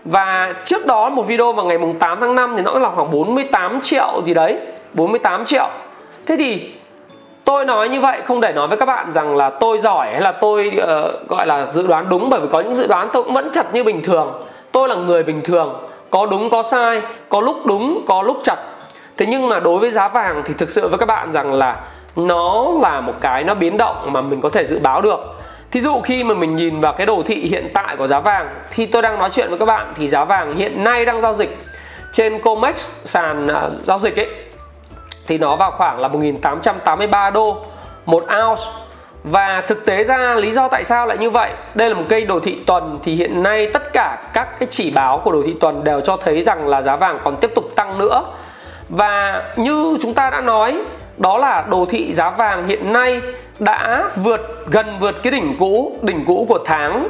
Và 0.04 0.54
trước 0.64 0.86
đó 0.86 1.08
một 1.08 1.22
video 1.22 1.52
vào 1.52 1.66
ngày 1.66 1.78
mùng 1.78 1.98
8 1.98 2.18
tháng 2.20 2.34
5 2.34 2.52
thì 2.56 2.62
nó 2.62 2.78
là 2.78 2.90
khoảng 2.90 3.10
48 3.10 3.80
triệu 3.80 4.22
gì 4.26 4.34
đấy, 4.34 4.56
48 4.92 5.44
triệu. 5.44 5.68
Thế 6.26 6.36
thì 6.36 6.74
tôi 7.44 7.64
nói 7.64 7.88
như 7.88 8.00
vậy 8.00 8.20
không 8.24 8.40
để 8.40 8.52
nói 8.52 8.68
với 8.68 8.78
các 8.78 8.86
bạn 8.86 9.12
rằng 9.12 9.36
là 9.36 9.50
tôi 9.50 9.78
giỏi 9.78 10.06
hay 10.12 10.20
là 10.20 10.32
tôi 10.32 10.72
uh, 10.76 11.28
gọi 11.28 11.46
là 11.46 11.66
dự 11.72 11.86
đoán 11.86 12.06
đúng 12.08 12.30
bởi 12.30 12.40
vì 12.40 12.48
có 12.52 12.60
những 12.60 12.74
dự 12.74 12.86
đoán 12.86 13.08
tôi 13.12 13.22
cũng 13.22 13.34
vẫn 13.34 13.50
chặt 13.52 13.74
như 13.74 13.84
bình 13.84 14.02
thường. 14.02 14.42
Tôi 14.72 14.88
là 14.88 14.94
người 14.94 15.22
bình 15.22 15.40
thường, 15.42 15.74
có 16.10 16.26
đúng 16.26 16.50
có 16.50 16.62
sai, 16.62 17.02
có 17.28 17.40
lúc 17.40 17.66
đúng, 17.66 18.04
có 18.06 18.22
lúc 18.22 18.40
chặt 18.42 18.56
thế 19.16 19.26
nhưng 19.26 19.48
mà 19.48 19.60
đối 19.60 19.78
với 19.78 19.90
giá 19.90 20.08
vàng 20.08 20.42
thì 20.44 20.54
thực 20.58 20.70
sự 20.70 20.88
với 20.88 20.98
các 20.98 21.06
bạn 21.06 21.32
rằng 21.32 21.52
là 21.52 21.80
nó 22.16 22.72
là 22.82 23.00
một 23.00 23.14
cái 23.20 23.44
nó 23.44 23.54
biến 23.54 23.76
động 23.76 24.12
mà 24.12 24.20
mình 24.20 24.40
có 24.40 24.48
thể 24.48 24.64
dự 24.64 24.78
báo 24.78 25.00
được. 25.00 25.20
Thí 25.70 25.80
dụ 25.80 26.00
khi 26.00 26.24
mà 26.24 26.34
mình 26.34 26.56
nhìn 26.56 26.80
vào 26.80 26.92
cái 26.92 27.06
đồ 27.06 27.22
thị 27.26 27.34
hiện 27.34 27.70
tại 27.74 27.96
của 27.96 28.06
giá 28.06 28.20
vàng 28.20 28.48
khi 28.68 28.86
tôi 28.86 29.02
đang 29.02 29.18
nói 29.18 29.30
chuyện 29.32 29.48
với 29.48 29.58
các 29.58 29.64
bạn 29.64 29.92
thì 29.96 30.08
giá 30.08 30.24
vàng 30.24 30.56
hiện 30.56 30.84
nay 30.84 31.04
đang 31.04 31.20
giao 31.20 31.34
dịch 31.34 31.58
trên 32.12 32.38
Comex 32.38 32.88
sàn 33.04 33.46
uh, 33.46 33.72
giao 33.84 33.98
dịch 33.98 34.16
ấy 34.16 34.28
thì 35.26 35.38
nó 35.38 35.56
vào 35.56 35.70
khoảng 35.70 36.00
là 36.00 36.08
1883 36.08 37.30
đô 37.30 37.56
một 38.06 38.22
ounce. 38.22 38.62
Và 39.24 39.62
thực 39.66 39.86
tế 39.86 40.04
ra 40.04 40.34
lý 40.34 40.52
do 40.52 40.68
tại 40.68 40.84
sao 40.84 41.06
lại 41.06 41.18
như 41.18 41.30
vậy? 41.30 41.52
Đây 41.74 41.88
là 41.88 41.94
một 41.94 42.04
cây 42.08 42.26
đồ 42.26 42.40
thị 42.40 42.58
tuần 42.66 42.98
thì 43.04 43.14
hiện 43.14 43.42
nay 43.42 43.70
tất 43.72 43.92
cả 43.92 44.18
các 44.32 44.58
cái 44.58 44.66
chỉ 44.70 44.90
báo 44.90 45.18
của 45.18 45.32
đồ 45.32 45.42
thị 45.46 45.54
tuần 45.60 45.84
đều 45.84 46.00
cho 46.00 46.16
thấy 46.16 46.42
rằng 46.42 46.68
là 46.68 46.82
giá 46.82 46.96
vàng 46.96 47.18
còn 47.24 47.36
tiếp 47.36 47.50
tục 47.54 47.64
tăng 47.76 47.98
nữa 47.98 48.24
và 48.88 49.42
như 49.56 49.98
chúng 50.02 50.14
ta 50.14 50.30
đã 50.30 50.40
nói 50.40 50.78
đó 51.18 51.38
là 51.38 51.64
đồ 51.70 51.86
thị 51.88 52.12
giá 52.12 52.30
vàng 52.30 52.66
hiện 52.66 52.92
nay 52.92 53.20
đã 53.58 54.10
vượt 54.16 54.40
gần 54.70 54.86
vượt 55.00 55.22
cái 55.22 55.30
đỉnh 55.30 55.56
cũ 55.58 55.96
đỉnh 56.02 56.24
cũ 56.24 56.46
của 56.48 56.58
tháng 56.64 57.08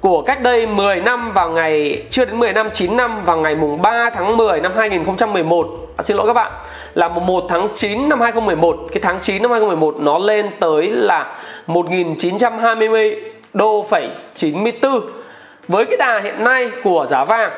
của 0.00 0.22
cách 0.22 0.42
đây 0.42 0.66
10 0.66 1.00
năm 1.00 1.32
vào 1.32 1.50
ngày 1.50 2.02
chưa 2.10 2.24
đến 2.24 2.38
10 2.38 2.52
năm 2.52 2.70
9 2.72 2.96
năm 2.96 3.18
vào 3.24 3.36
ngày 3.36 3.54
mùng 3.54 3.82
3 3.82 4.10
tháng 4.10 4.36
10 4.36 4.60
năm 4.60 4.72
2011 4.76 5.68
à, 5.96 6.02
xin 6.02 6.16
lỗi 6.16 6.26
các 6.26 6.32
bạn 6.32 6.52
là 6.94 7.08
1 7.08 7.44
tháng 7.48 7.68
9 7.74 8.08
năm 8.08 8.20
2011 8.20 8.76
cái 8.92 9.00
tháng 9.02 9.20
9 9.20 9.42
năm 9.42 9.50
2011 9.50 9.94
nó 10.00 10.18
lên 10.18 10.46
tới 10.60 10.90
là 10.90 11.26
1920 11.66 13.16
đô 13.54 13.86
phẩy 13.90 14.08
94 14.34 15.00
với 15.68 15.84
cái 15.84 15.96
đà 15.96 16.20
hiện 16.20 16.44
nay 16.44 16.70
của 16.84 17.06
giá 17.08 17.24
vàng 17.24 17.50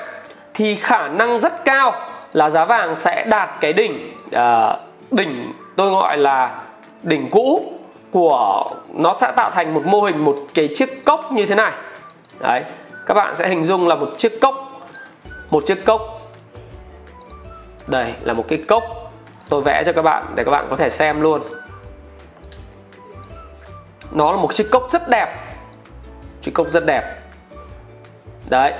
thì 0.54 0.76
khả 0.76 1.08
năng 1.08 1.40
rất 1.40 1.64
cao 1.64 1.92
là 2.32 2.50
giá 2.50 2.64
vàng 2.64 2.96
sẽ 2.96 3.24
đạt 3.28 3.50
cái 3.60 3.72
đỉnh 3.72 4.18
uh, 4.26 4.76
đỉnh 5.10 5.52
tôi 5.76 5.90
gọi 5.90 6.16
là 6.16 6.62
đỉnh 7.02 7.30
cũ 7.30 7.72
của 8.10 8.70
nó 8.88 9.16
sẽ 9.20 9.32
tạo 9.36 9.50
thành 9.50 9.74
một 9.74 9.86
mô 9.86 10.02
hình 10.02 10.24
một 10.24 10.36
cái 10.54 10.68
chiếc 10.74 11.04
cốc 11.04 11.32
như 11.32 11.46
thế 11.46 11.54
này. 11.54 11.72
Đấy 12.40 12.64
các 13.06 13.14
bạn 13.14 13.36
sẽ 13.36 13.48
hình 13.48 13.64
dung 13.64 13.88
là 13.88 13.94
một 13.94 14.08
chiếc 14.16 14.40
cốc 14.40 14.80
một 15.50 15.62
chiếc 15.66 15.84
cốc. 15.84 16.00
Đây 17.86 18.14
là 18.22 18.32
một 18.32 18.44
cái 18.48 18.64
cốc 18.68 19.12
tôi 19.48 19.62
vẽ 19.62 19.82
cho 19.86 19.92
các 19.92 20.02
bạn 20.02 20.22
để 20.34 20.44
các 20.44 20.50
bạn 20.50 20.66
có 20.70 20.76
thể 20.76 20.90
xem 20.90 21.20
luôn. 21.20 21.42
Nó 24.12 24.32
là 24.32 24.36
một 24.36 24.54
chiếc 24.54 24.70
cốc 24.70 24.88
rất 24.90 25.08
đẹp 25.08 25.50
chiếc 26.42 26.54
cốc 26.54 26.66
rất 26.70 26.86
đẹp. 26.86 27.02
Đấy. 28.50 28.74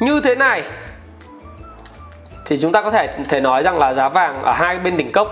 Như 0.00 0.20
thế 0.24 0.34
này 0.34 0.62
thì 2.50 2.58
chúng 2.62 2.72
ta 2.72 2.82
có 2.82 2.90
thể 2.90 3.08
thể 3.28 3.40
nói 3.40 3.62
rằng 3.62 3.78
là 3.78 3.94
giá 3.94 4.08
vàng 4.08 4.42
ở 4.42 4.52
hai 4.52 4.78
bên 4.78 4.96
đỉnh 4.96 5.12
cốc. 5.12 5.28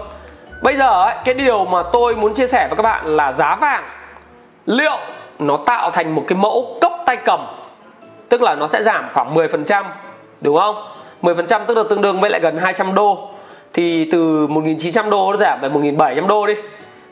Bây 0.63 0.77
giờ 0.77 1.01
ấy, 1.01 1.15
cái 1.25 1.35
điều 1.35 1.65
mà 1.65 1.83
tôi 1.93 2.17
muốn 2.17 2.35
chia 2.35 2.47
sẻ 2.47 2.67
với 2.71 2.77
các 2.77 2.83
bạn 2.83 3.07
là 3.07 3.33
giá 3.33 3.57
vàng 3.57 3.85
liệu 4.67 4.99
nó 5.39 5.57
tạo 5.57 5.91
thành 5.91 6.15
một 6.15 6.25
cái 6.29 6.39
mẫu 6.39 6.79
cốc 6.81 6.93
tay 7.07 7.17
cầm 7.17 7.47
tức 8.29 8.43
là 8.43 8.55
nó 8.55 8.67
sẽ 8.67 8.83
giảm 8.83 9.09
khoảng 9.15 9.35
10% 9.35 9.85
đúng 10.41 10.57
không? 10.57 10.77
10% 11.23 11.65
tức 11.67 11.77
là 11.77 11.83
tương 11.91 12.03
đương 12.03 12.21
với 12.21 12.31
lại 12.31 12.41
gần 12.41 12.59
200 12.59 12.95
đô. 12.95 13.29
Thì 13.73 14.09
từ 14.13 14.47
1.900 14.47 15.11
đô 15.11 15.31
nó 15.31 15.37
giảm 15.37 15.61
về 15.61 15.69
1.700 15.69 16.27
đô 16.27 16.47
đi. 16.47 16.55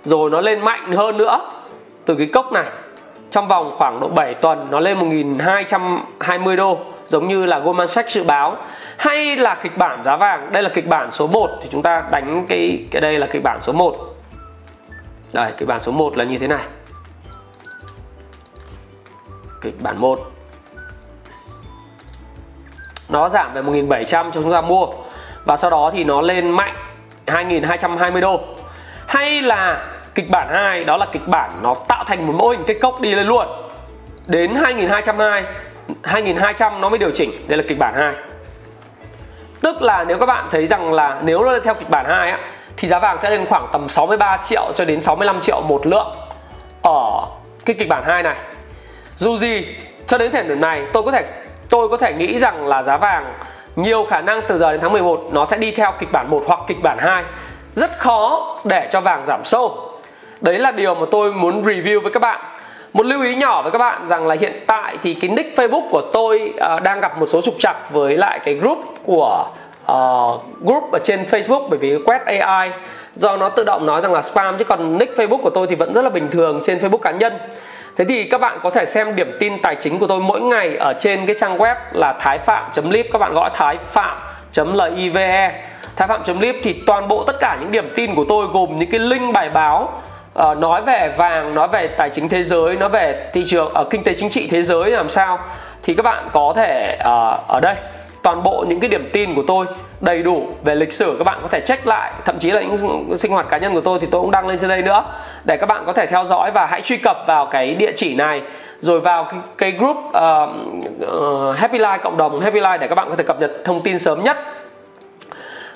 Rồi 0.04 0.30
nó 0.30 0.40
lên 0.40 0.60
mạnh 0.60 0.92
hơn 0.92 1.18
nữa 1.18 1.40
từ 2.04 2.14
cái 2.14 2.26
cốc 2.26 2.52
này. 2.52 2.64
Trong 3.30 3.48
vòng 3.48 3.70
khoảng 3.76 4.00
độ 4.00 4.08
7 4.08 4.34
tuần 4.34 4.66
nó 4.70 4.80
lên 4.80 4.98
1.220 4.98 6.56
đô 6.56 6.78
giống 7.08 7.28
như 7.28 7.46
là 7.46 7.58
Goldman 7.58 7.88
Sachs 7.88 8.14
dự 8.14 8.22
báo 8.22 8.56
hay 8.96 9.36
là 9.36 9.54
kịch 9.54 9.78
bản 9.78 10.04
giá 10.04 10.16
vàng? 10.16 10.52
Đây 10.52 10.62
là 10.62 10.68
kịch 10.68 10.86
bản 10.88 11.12
số 11.12 11.26
1 11.26 11.50
thì 11.62 11.68
chúng 11.72 11.82
ta 11.82 12.02
đánh 12.10 12.46
cái 12.48 12.86
cái 12.90 13.00
đây 13.00 13.18
là 13.18 13.26
kịch 13.26 13.42
bản 13.42 13.60
số 13.60 13.72
1 13.72 13.96
đây, 15.32 15.52
kịch 15.58 15.68
bản 15.68 15.80
số 15.80 15.92
1 15.92 16.16
là 16.16 16.24
như 16.24 16.38
thế 16.38 16.46
này. 16.46 16.64
Kịch 19.60 19.74
bản 19.82 19.98
1 19.98 20.18
nó 23.08 23.28
giảm 23.28 23.52
về 23.54 23.62
1700 23.62 24.32
cho 24.32 24.42
chúng 24.42 24.52
ta 24.52 24.60
mua. 24.60 24.86
Và 25.44 25.56
sau 25.56 25.70
đó 25.70 25.90
thì 25.92 26.04
nó 26.04 26.20
lên 26.20 26.50
mạnh 26.50 26.74
2220 27.26 28.20
đô. 28.20 28.40
Hay 29.06 29.42
là 29.42 29.92
kịch 30.14 30.30
bản 30.30 30.48
2 30.50 30.84
đó 30.84 30.96
là 30.96 31.06
kịch 31.12 31.28
bản 31.28 31.50
nó 31.62 31.74
tạo 31.88 32.04
thành 32.04 32.26
một 32.26 32.32
mô 32.36 32.48
hình 32.48 32.64
cái 32.66 32.78
cốc 32.82 33.00
đi 33.00 33.14
lên 33.14 33.26
luôn. 33.26 33.46
Đến 34.26 34.54
2220 34.54 35.42
2200 36.02 36.80
nó 36.80 36.88
mới 36.88 36.98
điều 36.98 37.10
chỉnh. 37.10 37.30
Đây 37.48 37.58
là 37.58 37.64
kịch 37.68 37.78
bản 37.78 37.94
2 37.94 38.12
tức 39.60 39.82
là 39.82 40.04
nếu 40.04 40.18
các 40.18 40.26
bạn 40.26 40.44
thấy 40.50 40.66
rằng 40.66 40.92
là 40.92 41.20
nếu 41.22 41.44
nó 41.44 41.58
theo 41.64 41.74
kịch 41.74 41.90
bản 41.90 42.06
2 42.08 42.30
á, 42.30 42.38
thì 42.76 42.88
giá 42.88 42.98
vàng 42.98 43.18
sẽ 43.22 43.30
lên 43.30 43.46
khoảng 43.46 43.66
tầm 43.72 43.88
63 43.88 44.38
triệu 44.44 44.72
cho 44.76 44.84
đến 44.84 45.00
65 45.00 45.40
triệu 45.40 45.60
một 45.60 45.86
lượng 45.86 46.14
ở 46.82 47.22
cái 47.64 47.76
kịch 47.78 47.88
bản 47.88 48.02
2 48.06 48.22
này. 48.22 48.36
Dù 49.16 49.38
gì, 49.38 49.66
cho 50.06 50.18
đến 50.18 50.32
thời 50.32 50.42
điểm 50.42 50.60
này, 50.60 50.86
tôi 50.92 51.02
có 51.02 51.10
thể, 51.10 51.24
tôi 51.70 51.88
có 51.88 51.96
thể 51.96 52.12
nghĩ 52.12 52.38
rằng 52.38 52.66
là 52.66 52.82
giá 52.82 52.96
vàng 52.96 53.34
nhiều 53.76 54.04
khả 54.04 54.20
năng 54.20 54.42
từ 54.48 54.58
giờ 54.58 54.72
đến 54.72 54.80
tháng 54.80 54.92
11 54.92 55.28
nó 55.32 55.44
sẽ 55.44 55.56
đi 55.56 55.70
theo 55.70 55.92
kịch 55.98 56.12
bản 56.12 56.30
1 56.30 56.42
hoặc 56.46 56.60
kịch 56.66 56.82
bản 56.82 56.98
2 56.98 57.24
rất 57.74 57.98
khó 57.98 58.54
để 58.64 58.88
cho 58.92 59.00
vàng 59.00 59.24
giảm 59.26 59.44
sâu. 59.44 59.92
Đấy 60.40 60.58
là 60.58 60.70
điều 60.70 60.94
mà 60.94 61.06
tôi 61.10 61.32
muốn 61.32 61.62
review 61.62 62.00
với 62.02 62.12
các 62.12 62.22
bạn 62.22 62.40
một 62.96 63.06
lưu 63.06 63.22
ý 63.22 63.34
nhỏ 63.34 63.62
với 63.62 63.70
các 63.70 63.78
bạn 63.78 64.08
rằng 64.08 64.26
là 64.26 64.36
hiện 64.40 64.64
tại 64.66 64.98
thì 65.02 65.14
cái 65.14 65.30
nick 65.30 65.58
Facebook 65.58 65.88
của 65.90 66.02
tôi 66.12 66.54
uh, 66.76 66.82
đang 66.82 67.00
gặp 67.00 67.18
một 67.20 67.26
số 67.26 67.40
trục 67.40 67.54
trặc 67.58 67.76
với 67.92 68.16
lại 68.16 68.40
cái 68.44 68.54
group 68.54 68.78
của 69.02 69.46
uh, 69.92 70.40
group 70.64 70.92
ở 70.92 70.98
trên 71.04 71.24
Facebook 71.30 71.68
bởi 71.68 71.78
vì 71.78 71.98
quét 72.04 72.22
AI 72.26 72.70
do 73.14 73.36
nó 73.36 73.48
tự 73.48 73.64
động 73.64 73.86
nói 73.86 74.00
rằng 74.00 74.12
là 74.12 74.22
spam 74.22 74.58
chứ 74.58 74.64
còn 74.64 74.98
nick 74.98 75.16
Facebook 75.16 75.38
của 75.38 75.50
tôi 75.50 75.66
thì 75.66 75.74
vẫn 75.74 75.92
rất 75.92 76.02
là 76.02 76.10
bình 76.10 76.30
thường 76.30 76.60
trên 76.64 76.78
Facebook 76.78 76.98
cá 76.98 77.10
nhân. 77.10 77.32
Thế 77.96 78.04
thì 78.04 78.24
các 78.24 78.40
bạn 78.40 78.58
có 78.62 78.70
thể 78.70 78.86
xem 78.86 79.16
điểm 79.16 79.36
tin 79.40 79.62
tài 79.62 79.74
chính 79.74 79.98
của 79.98 80.06
tôi 80.06 80.20
mỗi 80.20 80.40
ngày 80.40 80.76
ở 80.76 80.94
trên 80.98 81.26
cái 81.26 81.36
trang 81.38 81.58
web 81.58 81.74
là 81.92 82.14
thái 82.20 82.38
phạm.lip 82.38 83.06
các 83.12 83.18
bạn 83.18 83.32
gõ 83.34 83.48
thái 83.54 83.76
phạm.live 83.78 85.52
thái 85.96 86.08
phạm.lip 86.08 86.56
thì 86.62 86.82
toàn 86.86 87.08
bộ 87.08 87.24
tất 87.24 87.36
cả 87.40 87.56
những 87.60 87.72
điểm 87.72 87.88
tin 87.94 88.14
của 88.14 88.24
tôi 88.28 88.46
gồm 88.52 88.78
những 88.78 88.90
cái 88.90 89.00
link 89.00 89.32
bài 89.32 89.50
báo 89.50 90.02
uh, 90.50 90.58
nói 90.58 90.82
về 90.82 91.14
vàng 91.16 91.54
nói 91.54 91.68
về 91.68 91.88
tài 91.88 92.10
chính 92.10 92.28
thế 92.28 92.42
giới 92.42 92.76
nói 92.76 92.88
về 92.88 93.30
thị 93.32 93.44
trường 93.46 93.68
ở 93.74 93.82
uh, 93.82 93.90
kinh 93.90 94.04
tế 94.04 94.14
chính 94.14 94.28
trị 94.28 94.48
thế 94.50 94.62
giới 94.62 94.90
làm 94.90 95.08
sao 95.08 95.38
thì 95.82 95.94
các 95.94 96.02
bạn 96.02 96.28
có 96.32 96.52
thể 96.56 96.98
uh, 97.00 97.48
ở 97.48 97.60
đây 97.62 97.74
toàn 98.22 98.42
bộ 98.42 98.64
những 98.68 98.80
cái 98.80 98.90
điểm 98.90 99.10
tin 99.12 99.34
của 99.34 99.42
tôi 99.46 99.66
đầy 100.00 100.22
đủ 100.22 100.48
về 100.64 100.74
lịch 100.74 100.92
sử 100.92 101.14
các 101.18 101.24
bạn 101.24 101.38
có 101.42 101.48
thể 101.48 101.60
check 101.60 101.86
lại 101.86 102.12
thậm 102.24 102.38
chí 102.38 102.50
là 102.50 102.62
những 102.62 103.18
sinh 103.18 103.32
hoạt 103.32 103.48
cá 103.48 103.58
nhân 103.58 103.74
của 103.74 103.80
tôi 103.80 103.98
thì 104.00 104.06
tôi 104.10 104.20
cũng 104.20 104.30
đăng 104.30 104.48
lên 104.48 104.58
trên 104.58 104.70
đây 104.70 104.82
nữa 104.82 105.04
để 105.44 105.56
các 105.56 105.66
bạn 105.66 105.82
có 105.86 105.92
thể 105.92 106.06
theo 106.06 106.24
dõi 106.24 106.50
và 106.50 106.66
hãy 106.66 106.80
truy 106.80 106.96
cập 106.96 107.16
vào 107.26 107.46
cái 107.46 107.74
địa 107.74 107.92
chỉ 107.96 108.14
này 108.14 108.42
rồi 108.80 109.00
vào 109.00 109.24
cái, 109.24 109.40
cái 109.58 109.70
group 109.70 109.96
uh, 109.96 110.12
uh, 111.16 111.56
Happy 111.56 111.78
Life 111.78 111.98
cộng 111.98 112.16
đồng 112.16 112.40
Happy 112.40 112.60
Life 112.60 112.78
để 112.78 112.88
các 112.88 112.94
bạn 112.94 113.10
có 113.10 113.16
thể 113.16 113.24
cập 113.24 113.40
nhật 113.40 113.50
thông 113.64 113.82
tin 113.82 113.98
sớm 113.98 114.24
nhất 114.24 114.36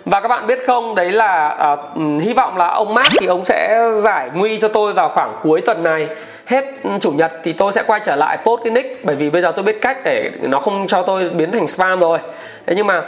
và 0.04 0.21
các 0.21 0.28
bạn 0.28 0.47
biết 0.47 0.59
không 0.66 0.95
đấy 0.95 1.12
là 1.12 1.57
uh, 1.73 2.21
hy 2.21 2.33
vọng 2.33 2.57
là 2.57 2.69
ông 2.69 2.95
Mark 2.95 3.12
thì 3.21 3.26
ông 3.26 3.45
sẽ 3.45 3.90
giải 3.97 4.30
nguy 4.35 4.59
cho 4.61 4.69
tôi 4.69 4.92
vào 4.92 5.09
khoảng 5.09 5.37
cuối 5.42 5.61
tuần 5.61 5.83
này. 5.83 6.09
Hết 6.47 6.64
ừ, 6.83 6.90
chủ 7.00 7.11
nhật 7.11 7.33
thì 7.42 7.52
tôi 7.52 7.73
sẽ 7.73 7.83
quay 7.87 8.00
trở 8.04 8.16
lại 8.16 8.38
post 8.45 8.62
cái 8.64 8.73
nick 8.73 9.04
bởi 9.04 9.16
vì 9.16 9.30
bây 9.30 9.42
giờ 9.42 9.52
tôi 9.52 9.62
biết 9.62 9.80
cách 9.80 9.99
để 10.04 10.30
nó 10.40 10.59
không 10.59 10.87
cho 10.87 11.02
tôi 11.02 11.28
biến 11.28 11.52
thành 11.52 11.66
spam 11.66 12.00
rồi. 12.00 12.19
Thế 12.66 12.75
nhưng 12.76 12.87
mà 12.87 13.02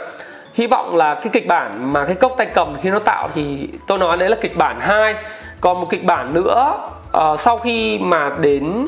hy 0.53 0.67
vọng 0.67 0.95
là 0.95 1.15
cái 1.15 1.29
kịch 1.33 1.47
bản 1.47 1.93
mà 1.93 2.05
cái 2.05 2.15
cốc 2.15 2.33
tay 2.37 2.47
cầm 2.53 2.67
khi 2.81 2.89
nó 2.89 2.99
tạo 2.99 3.29
thì 3.35 3.69
tôi 3.87 3.97
nói 3.97 4.17
đấy 4.17 4.29
là 4.29 4.37
kịch 4.41 4.57
bản 4.57 4.81
2 4.81 5.15
còn 5.61 5.79
một 5.81 5.87
kịch 5.89 6.03
bản 6.03 6.33
nữa 6.33 6.73
uh, 7.17 7.39
sau 7.39 7.57
khi 7.57 7.99
mà 7.99 8.31
đến 8.39 8.85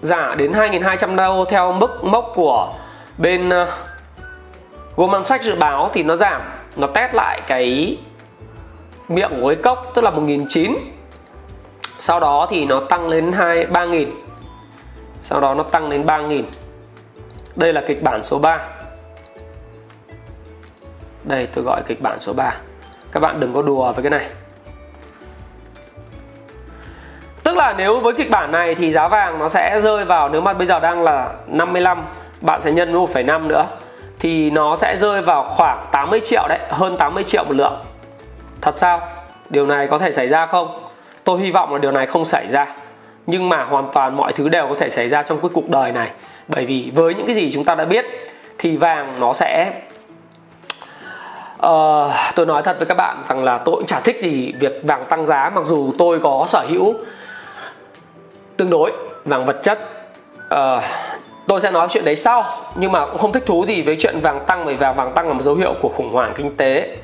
giả 0.00 0.34
đến 0.34 0.52
2.200 0.52 1.16
đô 1.16 1.44
theo 1.44 1.72
mức 1.72 2.04
mốc 2.04 2.32
của 2.34 2.72
bên 3.18 3.50
ờ, 3.50 3.62
uh, 3.62 3.68
Goldman 4.96 5.24
Sachs 5.24 5.44
dự 5.44 5.54
báo 5.54 5.90
thì 5.92 6.02
nó 6.02 6.16
giảm 6.16 6.40
nó 6.78 6.86
test 6.86 7.14
lại 7.14 7.40
cái 7.46 7.98
miệng 9.08 9.40
của 9.40 9.48
cái 9.48 9.62
cốc 9.62 9.92
tức 9.94 10.04
là 10.04 10.10
1.900 10.10 10.76
sau 11.98 12.20
đó 12.20 12.46
thì 12.50 12.64
nó 12.64 12.80
tăng 12.80 13.08
lên 13.08 13.32
2 13.32 13.66
3.000 13.66 14.06
sau 15.20 15.40
đó 15.40 15.54
nó 15.54 15.62
tăng 15.62 15.90
đến 15.90 16.06
3.000 16.06 16.42
đây 17.56 17.72
là 17.72 17.82
kịch 17.86 18.02
bản 18.02 18.22
số 18.22 18.38
3 18.38 18.68
đây 21.24 21.48
tôi 21.54 21.64
gọi 21.64 21.82
kịch 21.86 22.02
bản 22.02 22.20
số 22.20 22.32
3 22.32 22.54
các 23.12 23.20
bạn 23.20 23.40
đừng 23.40 23.54
có 23.54 23.62
đùa 23.62 23.92
với 23.92 24.02
cái 24.02 24.10
này. 24.10 24.30
Tức 27.42 27.56
là 27.56 27.74
nếu 27.78 28.00
với 28.00 28.14
kịch 28.14 28.30
bản 28.30 28.52
này 28.52 28.74
thì 28.74 28.92
giá 28.92 29.08
vàng 29.08 29.38
nó 29.38 29.48
sẽ 29.48 29.80
rơi 29.80 30.04
vào 30.04 30.28
nếu 30.28 30.40
mà 30.40 30.52
bây 30.52 30.66
giờ 30.66 30.80
đang 30.80 31.02
là 31.02 31.34
55 31.46 32.04
bạn 32.40 32.60
sẽ 32.60 32.72
nhân 32.72 32.92
với 32.92 33.24
1,5 33.24 33.46
nữa 33.46 33.66
thì 34.18 34.50
nó 34.50 34.76
sẽ 34.76 34.96
rơi 34.96 35.22
vào 35.22 35.42
khoảng 35.42 35.86
80 35.92 36.20
triệu 36.20 36.42
đấy 36.48 36.58
hơn 36.70 36.96
80 36.98 37.24
triệu 37.24 37.44
một 37.44 37.56
lượng. 37.56 37.76
Thật 38.60 38.76
sao? 38.76 39.00
Điều 39.50 39.66
này 39.66 39.86
có 39.86 39.98
thể 39.98 40.12
xảy 40.12 40.28
ra 40.28 40.46
không? 40.46 40.68
Tôi 41.24 41.40
hy 41.40 41.50
vọng 41.50 41.72
là 41.72 41.78
điều 41.78 41.92
này 41.92 42.06
không 42.06 42.24
xảy 42.24 42.48
ra. 42.48 42.66
Nhưng 43.26 43.48
mà 43.48 43.64
hoàn 43.64 43.90
toàn 43.92 44.16
mọi 44.16 44.32
thứ 44.32 44.48
đều 44.48 44.66
có 44.68 44.74
thể 44.78 44.90
xảy 44.90 45.08
ra 45.08 45.22
trong 45.22 45.40
cái 45.40 45.50
cuộc 45.54 45.68
đời 45.68 45.92
này. 45.92 46.10
Bởi 46.48 46.64
vì 46.64 46.90
với 46.94 47.14
những 47.14 47.26
cái 47.26 47.34
gì 47.34 47.50
chúng 47.52 47.64
ta 47.64 47.74
đã 47.74 47.84
biết 47.84 48.04
thì 48.58 48.76
vàng 48.76 49.20
nó 49.20 49.32
sẽ 49.32 49.72
uh, 51.66 52.12
tôi 52.34 52.46
nói 52.46 52.62
thật 52.62 52.76
với 52.78 52.86
các 52.86 52.94
bạn 52.94 53.24
rằng 53.28 53.44
là 53.44 53.58
tôi 53.58 53.76
cũng 53.76 53.86
chả 53.86 54.00
thích 54.00 54.20
gì 54.20 54.52
việc 54.60 54.80
vàng 54.82 55.04
tăng 55.04 55.26
giá 55.26 55.50
mặc 55.54 55.64
dù 55.64 55.92
tôi 55.98 56.20
có 56.20 56.46
sở 56.48 56.66
hữu 56.68 56.94
tương 58.56 58.70
đối 58.70 58.92
vàng 59.24 59.44
vật 59.44 59.62
chất. 59.62 59.78
Uh, 60.54 60.82
tôi 61.48 61.60
sẽ 61.60 61.70
nói 61.70 61.88
chuyện 61.90 62.04
đấy 62.04 62.16
sau 62.16 62.44
nhưng 62.74 62.92
mà 62.92 63.06
cũng 63.06 63.18
không 63.18 63.32
thích 63.32 63.46
thú 63.46 63.66
gì 63.66 63.82
với 63.82 63.96
chuyện 63.96 64.20
vàng 64.20 64.44
tăng 64.46 64.64
bởi 64.64 64.74
vàng 64.74 64.94
vàng 64.94 65.12
tăng 65.14 65.28
là 65.28 65.32
một 65.32 65.42
dấu 65.42 65.54
hiệu 65.54 65.74
của 65.80 65.88
khủng 65.88 66.12
hoảng 66.12 66.32
kinh 66.36 66.56
tế. 66.56 66.96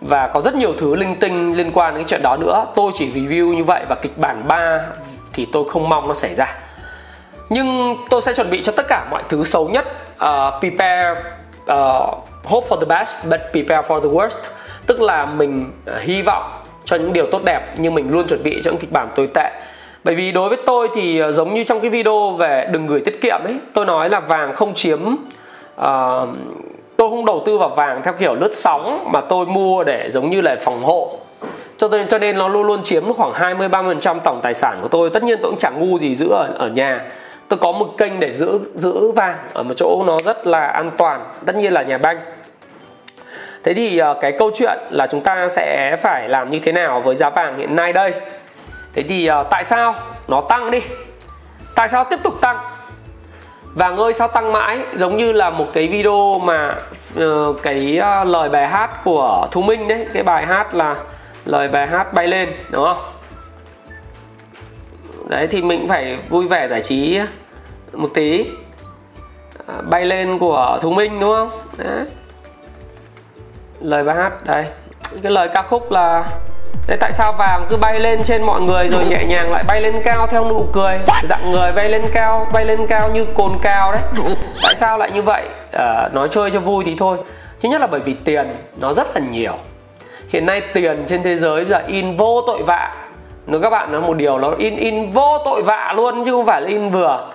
Và 0.00 0.26
có 0.26 0.40
rất 0.40 0.54
nhiều 0.54 0.72
thứ 0.78 0.94
linh 0.94 1.16
tinh 1.20 1.56
liên 1.56 1.70
quan 1.74 1.94
đến 1.94 2.02
cái 2.02 2.08
chuyện 2.08 2.22
đó 2.22 2.36
nữa. 2.36 2.66
Tôi 2.74 2.92
chỉ 2.94 3.12
review 3.12 3.54
như 3.54 3.64
vậy 3.64 3.84
và 3.88 3.94
kịch 3.94 4.18
bản 4.18 4.42
3 4.48 4.80
thì 5.32 5.46
tôi 5.52 5.68
không 5.68 5.88
mong 5.88 6.08
nó 6.08 6.14
xảy 6.14 6.34
ra. 6.34 6.56
Nhưng 7.48 7.96
tôi 8.10 8.22
sẽ 8.22 8.32
chuẩn 8.32 8.50
bị 8.50 8.62
cho 8.62 8.72
tất 8.76 8.86
cả 8.88 9.06
mọi 9.10 9.22
thứ 9.28 9.44
xấu 9.44 9.68
nhất 9.68 9.86
uh, 10.14 10.60
prepare 10.60 11.20
uh, 11.62 12.28
hope 12.44 12.68
for 12.68 12.80
the 12.80 12.86
best 12.86 13.10
but 13.24 13.40
prepare 13.52 13.88
for 13.88 14.00
the 14.00 14.08
worst. 14.08 14.38
Tức 14.86 15.00
là 15.00 15.26
mình 15.26 15.72
uh, 15.90 16.02
hy 16.02 16.22
vọng 16.22 16.62
cho 16.84 16.96
những 16.96 17.12
điều 17.12 17.26
tốt 17.30 17.44
đẹp 17.44 17.74
nhưng 17.76 17.94
mình 17.94 18.10
luôn 18.10 18.26
chuẩn 18.28 18.42
bị 18.42 18.60
cho 18.64 18.70
những 18.70 18.80
kịch 18.80 18.92
bản 18.92 19.08
tồi 19.16 19.28
tệ 19.34 19.50
bởi 20.04 20.14
vì 20.14 20.32
đối 20.32 20.48
với 20.48 20.58
tôi 20.66 20.88
thì 20.94 21.18
ờ, 21.18 21.32
giống 21.32 21.54
như 21.54 21.64
trong 21.64 21.80
cái 21.80 21.90
video 21.90 22.30
về 22.30 22.68
đừng 22.72 22.86
gửi 22.86 23.00
tiết 23.00 23.20
kiệm 23.20 23.40
ấy 23.44 23.54
tôi 23.72 23.86
nói 23.86 24.10
là 24.10 24.20
vàng 24.20 24.54
không 24.54 24.74
chiếm 24.74 25.00
uh, 25.80 26.28
tôi 26.96 27.10
không 27.10 27.24
đầu 27.24 27.42
tư 27.46 27.58
vào 27.58 27.68
vàng 27.68 28.02
theo 28.04 28.14
kiểu 28.18 28.34
lướt 28.34 28.54
sóng 28.54 29.10
mà 29.12 29.20
tôi 29.20 29.46
mua 29.46 29.84
để 29.84 30.10
giống 30.10 30.30
như 30.30 30.40
là 30.40 30.56
phòng 30.60 30.82
hộ. 30.82 31.18
Cho 31.76 31.88
nên 31.88 32.08
cho 32.08 32.18
nên 32.18 32.38
nó 32.38 32.48
luôn 32.48 32.66
luôn 32.66 32.82
chiếm 32.82 33.12
khoảng 33.12 33.32
20 33.34 33.68
30% 33.68 34.20
tổng 34.20 34.40
tài 34.42 34.54
sản 34.54 34.78
của 34.82 34.88
tôi. 34.88 35.10
Tất 35.10 35.22
nhiên 35.22 35.38
tôi 35.42 35.50
cũng 35.50 35.58
chẳng 35.58 35.80
ngu 35.80 35.98
gì 35.98 36.14
giữ 36.16 36.28
ở, 36.28 36.54
ở 36.58 36.68
nhà. 36.68 37.00
Tôi 37.48 37.58
có 37.58 37.72
một 37.72 37.94
kênh 37.98 38.20
để 38.20 38.32
giữ 38.32 38.58
giữ 38.74 39.10
vàng 39.10 39.36
ở 39.52 39.62
một 39.62 39.74
chỗ 39.76 40.04
nó 40.06 40.18
rất 40.24 40.46
là 40.46 40.66
an 40.66 40.90
toàn 40.98 41.20
tất 41.46 41.56
nhiên 41.56 41.72
là 41.72 41.82
nhà 41.82 41.98
banh 41.98 42.20
thế 43.64 43.74
thì 43.74 43.98
ờ, 43.98 44.14
cái 44.20 44.32
câu 44.32 44.50
chuyện 44.54 44.78
là 44.90 45.06
chúng 45.06 45.20
ta 45.20 45.48
sẽ 45.48 45.96
phải 46.02 46.28
làm 46.28 46.50
như 46.50 46.58
thế 46.58 46.72
nào 46.72 47.00
với 47.00 47.14
giá 47.14 47.30
vàng 47.30 47.58
hiện 47.58 47.76
nay 47.76 47.92
đây? 47.92 48.12
Thế 48.94 49.02
thì 49.02 49.30
uh, 49.30 49.46
tại 49.50 49.64
sao 49.64 49.94
nó 50.28 50.40
tăng 50.40 50.70
đi? 50.70 50.80
Tại 51.74 51.88
sao 51.88 52.04
tiếp 52.04 52.18
tục 52.22 52.40
tăng? 52.40 52.58
Vàng 53.74 53.96
ơi 53.96 54.14
sao 54.14 54.28
tăng 54.28 54.52
mãi 54.52 54.78
giống 54.96 55.16
như 55.16 55.32
là 55.32 55.50
một 55.50 55.66
cái 55.72 55.88
video 55.88 56.38
mà 56.38 56.74
uh, 57.20 57.56
cái 57.62 57.98
uh, 57.98 58.26
lời 58.26 58.48
bài 58.48 58.68
hát 58.68 59.04
của 59.04 59.48
thu 59.50 59.62
minh 59.62 59.88
đấy. 59.88 60.06
Cái 60.12 60.22
bài 60.22 60.46
hát 60.46 60.74
là 60.74 60.96
lời 61.44 61.68
bài 61.68 61.86
hát 61.86 62.14
bay 62.14 62.28
lên 62.28 62.52
đúng 62.70 62.84
không? 62.84 63.04
Đấy 65.28 65.46
thì 65.46 65.62
mình 65.62 65.86
phải 65.88 66.18
vui 66.28 66.48
vẻ 66.48 66.68
giải 66.68 66.82
trí 66.82 67.20
một 67.92 68.08
tí. 68.14 68.46
À, 69.66 69.74
bay 69.90 70.04
lên 70.04 70.38
của 70.38 70.78
thu 70.82 70.90
minh 70.90 71.20
đúng 71.20 71.34
không? 71.34 71.50
Đấy. 71.78 72.04
lời 73.80 74.04
bài 74.04 74.16
hát 74.16 74.32
đây. 74.44 74.64
Cái 75.22 75.32
lời 75.32 75.48
ca 75.54 75.62
khúc 75.62 75.90
là 75.90 76.24
Thế 76.86 76.96
tại 76.96 77.12
sao 77.12 77.32
vàng 77.32 77.66
cứ 77.68 77.76
bay 77.76 78.00
lên 78.00 78.24
trên 78.24 78.42
mọi 78.42 78.60
người 78.60 78.88
rồi 78.88 79.04
nhẹ 79.04 79.24
nhàng 79.24 79.52
lại 79.52 79.64
bay 79.68 79.80
lên 79.80 80.02
cao 80.04 80.26
theo 80.26 80.44
nụ 80.44 80.66
cười? 80.72 80.98
Dạng 81.22 81.52
người 81.52 81.72
bay 81.72 81.88
lên 81.88 82.02
cao, 82.14 82.46
bay 82.52 82.64
lên 82.64 82.86
cao 82.86 83.10
như 83.10 83.24
cồn 83.24 83.52
cao 83.62 83.92
đấy. 83.92 84.02
Tại 84.62 84.74
sao 84.74 84.98
lại 84.98 85.10
như 85.10 85.22
vậy? 85.22 85.42
À, 85.72 86.08
nói 86.12 86.28
chơi 86.30 86.50
cho 86.50 86.60
vui 86.60 86.84
thì 86.84 86.94
thôi. 86.98 87.16
Thứ 87.62 87.68
nhất 87.68 87.80
là 87.80 87.86
bởi 87.86 88.00
vì 88.00 88.14
tiền 88.24 88.54
nó 88.80 88.92
rất 88.92 89.14
là 89.14 89.20
nhiều. 89.30 89.54
Hiện 90.28 90.46
nay 90.46 90.60
tiền 90.60 91.04
trên 91.06 91.22
thế 91.22 91.36
giới 91.36 91.64
là 91.64 91.82
in 91.86 92.16
vô 92.16 92.42
tội 92.46 92.62
vạ. 92.62 92.94
Nói 93.46 93.60
các 93.62 93.70
bạn 93.70 93.92
nói 93.92 94.00
một 94.00 94.16
điều 94.16 94.38
nó 94.38 94.50
in 94.58 94.76
in 94.76 95.10
vô 95.10 95.38
tội 95.44 95.62
vạ 95.62 95.92
luôn 95.96 96.24
chứ 96.24 96.32
không 96.32 96.46
phải 96.46 96.60
là 96.60 96.68
in 96.68 96.90
vừa. 96.90 97.30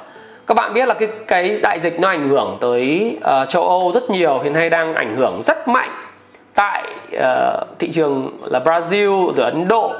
Các 0.47 0.55
bạn 0.55 0.73
biết 0.73 0.87
là 0.87 0.93
cái 0.93 1.09
cái 1.27 1.59
đại 1.61 1.79
dịch 1.79 1.99
nó 1.99 2.07
ảnh 2.07 2.29
hưởng 2.29 2.57
tới 2.61 3.17
uh, 3.17 3.49
châu 3.49 3.63
Âu 3.63 3.91
rất 3.93 4.09
nhiều 4.09 4.39
hiện 4.43 4.53
nay 4.53 4.69
đang 4.69 4.95
ảnh 4.95 5.15
hưởng 5.15 5.41
rất 5.45 5.67
mạnh 5.67 5.89
tại 6.59 6.83
uh, 7.15 7.79
thị 7.79 7.91
trường 7.91 8.37
là 8.45 8.59
Brazil 8.59 9.33
rồi 9.33 9.51
Ấn 9.51 9.67
Độ 9.67 9.93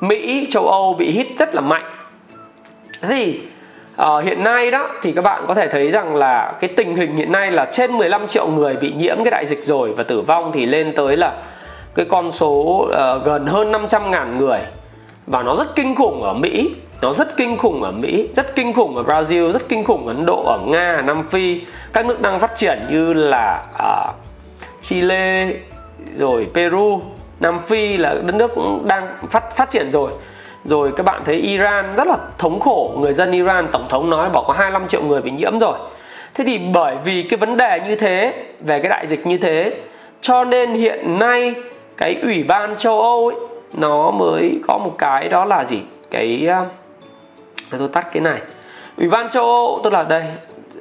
Mỹ 0.00 0.46
châu 0.50 0.68
Âu 0.68 0.94
bị 0.94 1.10
hit 1.10 1.26
rất 1.38 1.54
là 1.54 1.60
mạnh. 1.60 1.90
Thế 3.00 3.08
thì 3.08 3.40
uh, 4.02 4.24
hiện 4.24 4.44
nay 4.44 4.70
đó 4.70 4.88
thì 5.02 5.12
các 5.12 5.22
bạn 5.22 5.44
có 5.48 5.54
thể 5.54 5.68
thấy 5.68 5.90
rằng 5.90 6.16
là 6.16 6.52
cái 6.60 6.70
tình 6.76 6.96
hình 6.96 7.16
hiện 7.16 7.32
nay 7.32 7.50
là 7.50 7.70
trên 7.72 7.92
15 7.92 8.26
triệu 8.26 8.46
người 8.46 8.76
bị 8.76 8.92
nhiễm 8.92 9.16
cái 9.24 9.30
đại 9.30 9.46
dịch 9.46 9.64
rồi 9.64 9.92
và 9.92 10.02
tử 10.02 10.20
vong 10.20 10.50
thì 10.54 10.66
lên 10.66 10.92
tới 10.96 11.16
là 11.16 11.32
cái 11.94 12.06
con 12.08 12.32
số 12.32 12.52
uh, 12.82 13.24
gần 13.24 13.46
hơn 13.46 13.72
500 13.72 14.10
ngàn 14.10 14.38
người. 14.38 14.60
Và 15.26 15.42
nó 15.42 15.56
rất 15.56 15.76
kinh 15.76 15.94
khủng 15.94 16.22
ở 16.22 16.34
Mỹ 16.34 16.74
nó 17.02 17.14
rất 17.14 17.36
kinh 17.36 17.56
khủng 17.56 17.82
ở 17.82 17.92
Mỹ, 17.92 18.28
rất 18.36 18.54
kinh 18.54 18.72
khủng 18.72 18.96
ở 18.96 19.02
Brazil, 19.02 19.52
rất 19.52 19.68
kinh 19.68 19.84
khủng 19.84 20.06
ở 20.06 20.12
Ấn 20.12 20.26
Độ, 20.26 20.42
ở 20.42 20.58
Nga, 20.66 21.02
Nam 21.06 21.28
Phi, 21.28 21.60
các 21.92 22.06
nước 22.06 22.20
đang 22.20 22.40
phát 22.40 22.56
triển 22.56 22.78
như 22.90 23.12
là 23.12 23.64
uh, 23.74 24.14
Chile, 24.80 25.52
rồi 26.16 26.46
Peru, 26.54 27.00
Nam 27.40 27.58
Phi 27.66 27.96
là 27.96 28.14
đất 28.14 28.34
nước 28.34 28.54
cũng 28.54 28.88
đang 28.88 29.06
phát 29.30 29.56
phát 29.56 29.70
triển 29.70 29.90
rồi. 29.92 30.10
Rồi 30.64 30.92
các 30.96 31.06
bạn 31.06 31.20
thấy 31.24 31.36
Iran 31.36 31.92
rất 31.96 32.06
là 32.06 32.16
thống 32.38 32.60
khổ, 32.60 32.94
người 32.98 33.12
dân 33.12 33.32
Iran 33.32 33.68
tổng 33.72 33.86
thống 33.88 34.10
nói 34.10 34.30
bỏ 34.30 34.44
có 34.48 34.54
25 34.54 34.88
triệu 34.88 35.02
người 35.02 35.22
bị 35.22 35.30
nhiễm 35.30 35.60
rồi. 35.60 35.78
Thế 36.34 36.44
thì 36.44 36.58
bởi 36.58 36.96
vì 37.04 37.22
cái 37.22 37.38
vấn 37.38 37.56
đề 37.56 37.80
như 37.86 37.96
thế, 37.96 38.44
về 38.60 38.80
cái 38.80 38.88
đại 38.88 39.06
dịch 39.06 39.26
như 39.26 39.38
thế, 39.38 39.72
cho 40.20 40.44
nên 40.44 40.74
hiện 40.74 41.18
nay 41.18 41.54
cái 41.96 42.16
ủy 42.22 42.42
ban 42.42 42.76
châu 42.76 43.00
Âu 43.00 43.28
ấy, 43.28 43.48
nó 43.74 44.10
mới 44.10 44.60
có 44.68 44.78
một 44.78 44.94
cái 44.98 45.28
đó 45.28 45.44
là 45.44 45.64
gì? 45.64 45.80
Cái 46.10 46.46
ờ, 46.46 46.64
để 47.72 47.78
tôi 47.78 47.88
tắt 47.88 48.06
cái 48.12 48.20
này. 48.20 48.40
Ủy 48.96 49.08
ban 49.08 49.30
châu 49.30 49.44
Âu 49.44 49.80
tức 49.84 49.92
là 49.92 50.02
đây 50.02 50.24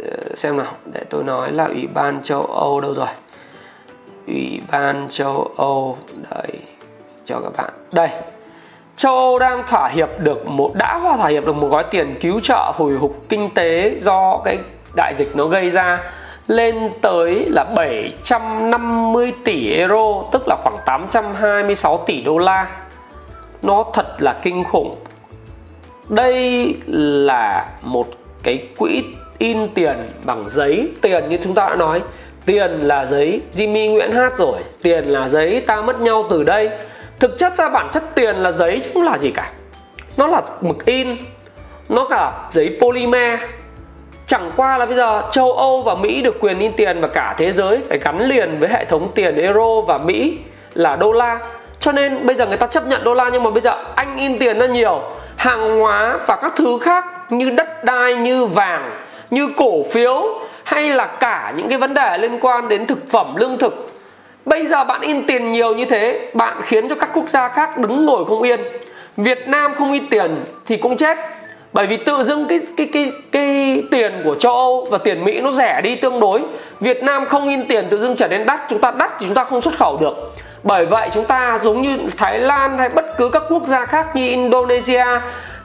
ờ, 0.04 0.36
xem 0.36 0.58
nào, 0.58 0.74
để 0.94 1.02
tôi 1.10 1.24
nói 1.24 1.52
là 1.52 1.66
ủy 1.66 1.88
ban 1.94 2.22
châu 2.24 2.42
Âu 2.42 2.82
đâu 2.82 2.94
rồi? 2.94 3.08
Ủy 4.30 4.62
ban 4.72 5.08
châu 5.10 5.52
Âu 5.58 5.98
đây 6.32 6.60
cho 7.26 7.40
các 7.40 7.54
bạn. 7.58 7.74
Đây, 7.92 8.10
châu 8.96 9.16
Âu 9.16 9.40
đang 9.40 9.64
thỏa 9.68 9.88
hiệp 9.88 10.10
được 10.20 10.48
một, 10.48 10.72
đã 10.76 10.98
hòa 10.98 11.18
thỏa 11.18 11.28
hiệp 11.28 11.46
được 11.46 11.56
một 11.56 11.68
gói 11.68 11.86
tiền 11.92 12.16
cứu 12.22 12.40
trợ 12.40 12.72
hồi 12.76 12.98
phục 13.02 13.16
kinh 13.30 13.50
tế 13.54 13.96
do 14.02 14.42
cái 14.46 14.58
đại 14.96 15.14
dịch 15.18 15.36
nó 15.36 15.46
gây 15.46 15.70
ra, 15.70 16.04
lên 16.48 16.90
tới 17.02 17.46
là 17.50 17.64
750 17.64 19.34
tỷ 19.46 19.74
euro, 19.74 20.24
tức 20.32 20.44
là 20.48 20.56
khoảng 20.64 20.76
826 20.86 21.98
tỷ 21.98 22.22
đô 22.22 22.38
la. 22.38 22.68
Nó 23.62 23.86
thật 23.94 24.22
là 24.22 24.40
kinh 24.42 24.64
khủng. 24.64 24.96
Đây 26.10 26.76
là 26.88 27.70
một 27.82 28.06
cái 28.44 28.68
quỹ 28.78 29.04
in 29.38 29.68
tiền 29.74 29.98
bằng 30.24 30.46
giấy, 30.50 30.92
tiền 31.02 31.30
như 31.30 31.38
chúng 31.44 31.54
ta 31.54 31.70
đã 31.70 31.76
nói 31.76 32.02
tiền 32.50 32.72
là 32.72 33.06
giấy 33.06 33.42
Jimmy 33.54 33.92
Nguyễn 33.92 34.12
hát 34.12 34.38
rồi. 34.38 34.60
Tiền 34.82 35.06
là 35.06 35.28
giấy 35.28 35.64
ta 35.68 35.82
mất 35.82 36.02
nhau 36.02 36.26
từ 36.30 36.44
đây. 36.44 36.70
Thực 37.20 37.38
chất 37.38 37.58
ra 37.58 37.70
bản 37.70 37.90
chất 37.94 38.04
tiền 38.16 38.36
là 38.36 38.52
giấy 38.52 38.82
chứ 38.84 38.90
không 38.94 39.04
là 39.04 39.18
gì 39.18 39.32
cả. 39.32 39.52
Nó 40.18 40.28
là 40.28 40.42
mực 40.62 40.86
in. 40.86 41.18
Nó 41.90 42.08
cả 42.10 42.32
giấy 42.52 42.78
polymer. 42.82 43.40
Chẳng 44.28 44.52
qua 44.56 44.78
là 44.78 44.86
bây 44.86 44.96
giờ 44.96 45.22
châu 45.32 45.52
Âu 45.52 45.82
và 45.82 45.96
Mỹ 45.96 46.22
được 46.22 46.40
quyền 46.40 46.60
in 46.60 46.72
tiền 46.74 47.02
và 47.02 47.08
cả 47.08 47.36
thế 47.38 47.52
giới 47.52 47.80
phải 47.90 48.00
gắn 48.00 48.22
liền 48.22 48.60
với 48.60 48.70
hệ 48.70 48.86
thống 48.86 49.12
tiền 49.16 49.36
euro 49.36 49.82
và 49.82 49.98
Mỹ 49.98 50.38
là 50.74 50.96
đô 50.96 51.12
la. 51.12 51.40
Cho 51.80 51.92
nên 51.92 52.26
bây 52.26 52.36
giờ 52.36 52.46
người 52.46 52.58
ta 52.58 52.68
chấp 52.68 52.88
nhận 52.88 53.04
đô 53.04 53.14
la 53.14 53.30
nhưng 53.34 53.44
mà 53.44 53.50
bây 53.50 53.62
giờ 53.62 53.84
anh 53.96 54.18
in 54.18 54.38
tiền 54.38 54.60
ra 54.60 54.66
nhiều. 54.66 55.02
Hàng 55.36 55.80
hóa 55.80 56.18
và 56.28 56.38
các 56.42 56.54
thứ 56.56 56.80
khác 56.82 57.06
như 57.30 57.50
đất 57.50 57.84
đai, 57.84 58.16
như 58.16 58.46
vàng 58.46 58.92
như 59.32 59.50
cổ 59.58 59.84
phiếu 59.92 60.24
hay 60.64 60.90
là 60.90 61.06
cả 61.06 61.54
những 61.56 61.70
cái 61.70 61.78
vấn 61.78 61.94
đề 61.94 62.18
liên 62.18 62.40
quan 62.42 62.68
đến 62.68 62.88
thực 62.88 63.12
phẩm, 63.12 63.36
lương 63.36 63.58
thực. 63.58 63.90
Bây 64.46 64.66
giờ 64.66 64.84
bạn 64.84 65.02
in 65.02 65.28
tiền 65.28 65.52
nhiều 65.52 65.76
như 65.76 65.86
thế, 65.86 66.32
bạn 66.34 66.62
khiến 66.64 66.90
cho 66.90 66.96
các 66.96 67.10
quốc 67.14 67.30
gia 67.30 67.50
khác 67.50 67.78
đứng 67.78 68.06
ngồi 68.06 68.26
không 68.26 68.42
yên. 68.42 68.60
Việt 69.18 69.48
Nam 69.48 69.74
không 69.74 69.92
in 69.92 70.10
tiền 70.10 70.44
thì 70.66 70.78
cũng 70.78 70.98
chết. 70.98 71.18
Bởi 71.74 71.88
vì 71.88 71.98
tự 71.98 72.24
dưng 72.24 72.46
cái 72.50 72.60
cái 72.78 72.90
cái 72.94 73.12
cái 73.32 73.84
tiền 73.92 74.12
của 74.24 74.36
châu 74.36 74.54
Âu 74.54 74.88
và 74.92 74.98
tiền 74.98 75.26
Mỹ 75.26 75.42
nó 75.42 75.52
rẻ 75.52 75.82
đi 75.82 75.96
tương 75.96 76.20
đối. 76.20 76.42
Việt 76.80 77.04
Nam 77.04 77.26
không 77.26 77.50
in 77.50 77.68
tiền 77.68 77.86
tự 77.90 78.00
dưng 78.00 78.16
trở 78.16 78.28
nên 78.28 78.46
đắt, 78.46 78.60
chúng 78.70 78.80
ta 78.80 78.92
đắt 78.92 79.12
thì 79.20 79.26
chúng 79.26 79.36
ta 79.36 79.44
không 79.44 79.62
xuất 79.62 79.78
khẩu 79.78 79.98
được 80.02 80.14
bởi 80.64 80.86
vậy 80.86 81.10
chúng 81.14 81.26
ta 81.26 81.60
giống 81.62 81.82
như 81.82 81.98
Thái 82.18 82.40
Lan 82.40 82.78
hay 82.78 82.90
bất 82.90 83.18
cứ 83.18 83.30
các 83.30 83.44
quốc 83.50 83.66
gia 83.66 83.86
khác 83.86 84.16
như 84.16 84.28
Indonesia, 84.28 85.06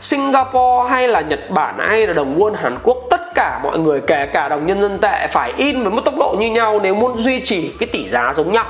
Singapore 0.01 0.91
hay 0.91 1.09
là 1.09 1.21
Nhật 1.21 1.51
Bản 1.51 1.75
hay 1.79 2.07
là 2.07 2.13
đồng 2.13 2.39
won 2.39 2.55
Hàn 2.55 2.77
Quốc, 2.83 2.97
tất 3.11 3.21
cả 3.35 3.61
mọi 3.63 3.79
người, 3.79 4.01
kể 4.01 4.27
cả 4.27 4.49
đồng 4.49 4.67
nhân 4.67 4.81
dân 4.81 4.99
tệ, 4.99 5.27
phải 5.27 5.53
in 5.57 5.83
với 5.83 5.91
một 5.91 6.01
tốc 6.05 6.15
độ 6.19 6.37
như 6.39 6.51
nhau 6.51 6.79
nếu 6.83 6.95
muốn 6.95 7.19
duy 7.19 7.41
trì 7.41 7.71
cái 7.81 7.89
tỷ 7.93 8.09
giá 8.09 8.33
giống 8.35 8.53
nhau. 8.53 8.65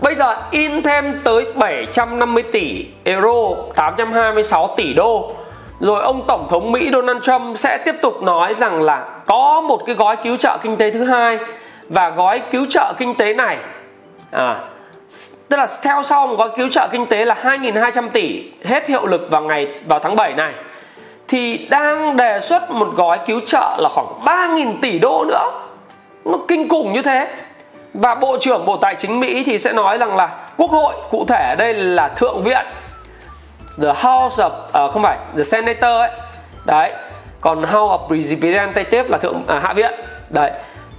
Bây 0.00 0.14
giờ 0.14 0.36
in 0.50 0.82
thêm 0.82 1.20
tới 1.24 1.46
750 1.54 2.42
tỷ 2.52 2.86
euro 3.04 3.54
826 3.74 4.74
tỷ 4.76 4.94
đô. 4.94 5.30
Rồi 5.80 6.02
ông 6.02 6.22
tổng 6.26 6.46
thống 6.50 6.72
Mỹ 6.72 6.90
Donald 6.92 7.22
Trump 7.22 7.58
sẽ 7.58 7.78
tiếp 7.84 7.94
tục 8.02 8.22
nói 8.22 8.54
rằng 8.58 8.82
là 8.82 9.08
có 9.26 9.60
một 9.60 9.86
cái 9.86 9.94
gói 9.94 10.16
cứu 10.16 10.36
trợ 10.36 10.58
kinh 10.62 10.76
tế 10.76 10.90
thứ 10.90 11.04
hai. 11.04 11.38
Và 11.88 12.10
gói 12.10 12.42
cứu 12.50 12.66
trợ 12.70 12.92
kinh 12.98 13.14
tế 13.14 13.34
này 13.34 13.56
à, 14.30 14.56
tức 15.48 15.56
là 15.56 15.66
theo 15.82 16.02
sau 16.02 16.26
một 16.26 16.34
gói 16.38 16.50
cứu 16.56 16.68
trợ 16.70 16.88
kinh 16.92 17.06
tế 17.06 17.24
là 17.24 17.34
2.200 17.42 18.08
tỷ 18.08 18.44
hết 18.64 18.88
hiệu 18.88 19.06
lực 19.06 19.26
vào 19.30 19.42
ngày 19.42 19.68
vào 19.86 19.98
tháng 19.98 20.16
7 20.16 20.34
này. 20.34 20.52
Thì 21.28 21.66
đang 21.70 22.16
đề 22.16 22.40
xuất 22.40 22.70
một 22.70 22.88
gói 22.96 23.18
cứu 23.26 23.40
trợ 23.46 23.76
là 23.78 23.88
khoảng 23.88 24.24
3.000 24.24 24.74
tỷ 24.82 24.98
đô 24.98 25.24
nữa. 25.28 25.50
Nó 26.24 26.38
kinh 26.48 26.68
khủng 26.68 26.92
như 26.92 27.02
thế. 27.02 27.36
Và 27.94 28.14
bộ 28.14 28.36
trưởng 28.40 28.66
bộ 28.66 28.76
tài 28.76 28.94
chính 28.94 29.20
Mỹ 29.20 29.44
thì 29.44 29.58
sẽ 29.58 29.72
nói 29.72 29.98
rằng 29.98 30.16
là 30.16 30.28
quốc 30.56 30.70
hội 30.70 30.94
cụ 31.10 31.24
thể 31.28 31.48
ở 31.48 31.54
đây 31.58 31.74
là 31.74 32.08
thượng 32.08 32.42
viện 32.42 32.66
the 33.82 33.88
house 33.88 34.42
of 34.42 34.86
uh, 34.86 34.92
không 34.92 35.02
phải 35.02 35.18
the 35.36 35.42
senator 35.42 36.00
ấy. 36.00 36.10
Đấy 36.64 36.92
còn 37.40 37.58
house 37.58 37.72
of 37.76 38.22
representative 38.22 39.08
là 39.08 39.18
thượng 39.18 39.42
uh, 39.42 39.62
hạ 39.62 39.72
viện. 39.72 39.92
Đấy 40.30 40.50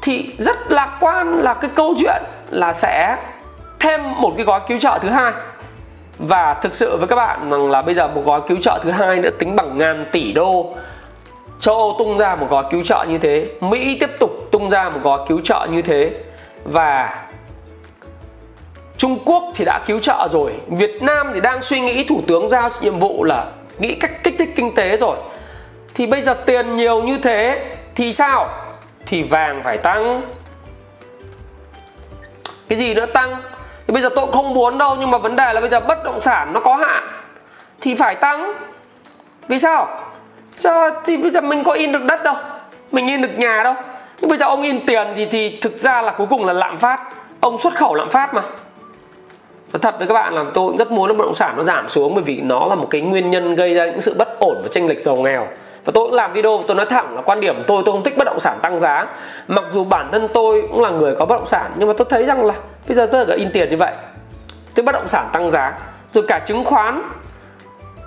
thì 0.01 0.29
rất 0.37 0.71
lạc 0.71 0.97
quan 0.99 1.41
là 1.41 1.53
cái 1.53 1.69
câu 1.75 1.95
chuyện 1.99 2.23
là 2.49 2.73
sẽ 2.73 3.17
thêm 3.79 3.99
một 4.21 4.33
cái 4.37 4.45
gói 4.45 4.61
cứu 4.67 4.79
trợ 4.79 4.99
thứ 5.01 5.09
hai. 5.09 5.31
Và 6.17 6.53
thực 6.53 6.75
sự 6.75 6.97
với 6.97 7.07
các 7.07 7.15
bạn 7.15 7.49
rằng 7.49 7.71
là 7.71 7.81
bây 7.81 7.95
giờ 7.95 8.07
một 8.07 8.21
gói 8.25 8.41
cứu 8.47 8.57
trợ 8.61 8.79
thứ 8.83 8.91
hai 8.91 9.19
nữa 9.19 9.29
tính 9.39 9.55
bằng 9.55 9.77
ngàn 9.77 10.05
tỷ 10.11 10.33
đô. 10.33 10.75
Châu 11.59 11.75
âu 11.75 11.95
tung 11.99 12.17
ra 12.17 12.35
một 12.35 12.47
gói 12.49 12.63
cứu 12.71 12.83
trợ 12.83 13.05
như 13.09 13.17
thế, 13.17 13.47
mỹ 13.61 13.97
tiếp 13.99 14.09
tục 14.19 14.31
tung 14.51 14.69
ra 14.69 14.89
một 14.89 14.99
gói 15.03 15.19
cứu 15.27 15.41
trợ 15.43 15.67
như 15.71 15.81
thế. 15.81 16.13
Và 16.63 17.15
Trung 18.97 19.19
Quốc 19.25 19.43
thì 19.55 19.65
đã 19.65 19.79
cứu 19.85 19.99
trợ 19.99 20.27
rồi, 20.31 20.53
Việt 20.67 21.01
Nam 21.01 21.31
thì 21.33 21.41
đang 21.41 21.61
suy 21.61 21.79
nghĩ 21.79 22.03
thủ 22.03 22.21
tướng 22.27 22.49
giao 22.49 22.69
nhiệm 22.81 22.95
vụ 22.95 23.23
là 23.23 23.45
nghĩ 23.77 23.95
cách 23.95 24.23
kích 24.23 24.35
thích 24.39 24.49
kinh 24.55 24.75
tế 24.75 24.97
rồi. 24.97 25.17
Thì 25.95 26.07
bây 26.07 26.21
giờ 26.21 26.33
tiền 26.33 26.75
nhiều 26.75 27.03
như 27.03 27.17
thế 27.17 27.65
thì 27.95 28.13
sao? 28.13 28.49
Thì 29.05 29.23
vàng 29.23 29.63
phải 29.63 29.77
tăng 29.77 30.21
cái 32.69 32.77
gì 32.77 32.93
nữa 32.93 33.05
tăng? 33.05 33.35
Thì 33.87 33.93
bây 33.93 34.01
giờ 34.01 34.09
tôi 34.15 34.31
không 34.31 34.53
muốn 34.53 34.77
đâu, 34.77 34.95
nhưng 34.99 35.11
mà 35.11 35.17
vấn 35.17 35.35
đề 35.35 35.53
là 35.53 35.61
bây 35.61 35.69
giờ 35.69 35.79
bất 35.79 36.03
động 36.03 36.21
sản 36.21 36.53
nó 36.53 36.59
có 36.59 36.75
hạn, 36.75 37.03
thì 37.81 37.95
phải 37.95 38.15
tăng. 38.15 38.53
Vì 39.47 39.59
sao? 39.59 39.87
Sao 40.57 40.89
thì 41.05 41.17
bây 41.17 41.31
giờ 41.31 41.41
mình 41.41 41.63
có 41.63 41.71
in 41.71 41.91
được 41.91 42.03
đất 42.03 42.23
đâu? 42.23 42.35
Mình 42.91 43.07
in 43.07 43.21
được 43.21 43.37
nhà 43.37 43.63
đâu? 43.63 43.73
Nhưng 44.21 44.29
bây 44.29 44.37
giờ 44.37 44.45
ông 44.45 44.61
in 44.61 44.85
tiền 44.85 45.07
thì 45.15 45.25
thì 45.25 45.59
thực 45.61 45.79
ra 45.79 46.01
là 46.01 46.11
cuối 46.11 46.27
cùng 46.29 46.45
là 46.45 46.53
lạm 46.53 46.77
phát. 46.77 46.99
Ông 47.39 47.57
xuất 47.57 47.75
khẩu 47.75 47.95
lạm 47.95 48.09
phát 48.09 48.33
mà. 48.33 48.41
Thật 49.81 49.95
với 49.97 50.07
các 50.07 50.13
bạn 50.13 50.33
là 50.33 50.43
tôi 50.53 50.69
cũng 50.69 50.77
rất 50.77 50.91
muốn 50.91 51.09
là 51.09 51.13
bất 51.13 51.25
động 51.25 51.35
sản 51.35 51.53
nó 51.57 51.63
giảm 51.63 51.89
xuống, 51.89 52.15
bởi 52.15 52.23
vì 52.23 52.41
nó 52.41 52.65
là 52.65 52.75
một 52.75 52.87
cái 52.89 53.01
nguyên 53.01 53.31
nhân 53.31 53.55
gây 53.55 53.73
ra 53.73 53.85
những 53.85 54.01
sự 54.01 54.15
bất 54.17 54.39
ổn 54.39 54.59
và 54.61 54.67
tranh 54.71 54.87
lệch 54.87 55.01
giàu 55.01 55.15
nghèo 55.15 55.47
và 55.85 55.91
tôi 55.95 56.05
cũng 56.05 56.13
làm 56.13 56.33
video 56.33 56.63
tôi 56.67 56.77
nói 56.77 56.85
thẳng 56.85 57.15
là 57.15 57.21
quan 57.21 57.39
điểm 57.39 57.55
của 57.55 57.63
tôi 57.67 57.83
tôi 57.85 57.93
không 57.93 58.03
thích 58.03 58.17
bất 58.17 58.23
động 58.23 58.39
sản 58.39 58.59
tăng 58.61 58.79
giá. 58.79 59.07
Mặc 59.47 59.63
dù 59.71 59.83
bản 59.83 60.09
thân 60.11 60.27
tôi 60.33 60.67
cũng 60.71 60.81
là 60.81 60.89
người 60.89 61.15
có 61.15 61.25
bất 61.25 61.35
động 61.35 61.47
sản 61.47 61.71
nhưng 61.75 61.87
mà 61.87 61.93
tôi 61.97 62.07
thấy 62.09 62.25
rằng 62.25 62.45
là 62.45 62.53
bây 62.87 62.95
giờ 62.95 63.07
tôi 63.11 63.25
là 63.27 63.35
in 63.35 63.51
tiền 63.53 63.69
như 63.69 63.77
vậy 63.77 63.93
cái 64.75 64.83
bất 64.83 64.91
động 64.91 65.07
sản 65.07 65.29
tăng 65.33 65.51
giá. 65.51 65.77
Rồi 66.13 66.23
cả 66.27 66.39
chứng 66.39 66.65
khoán 66.65 67.01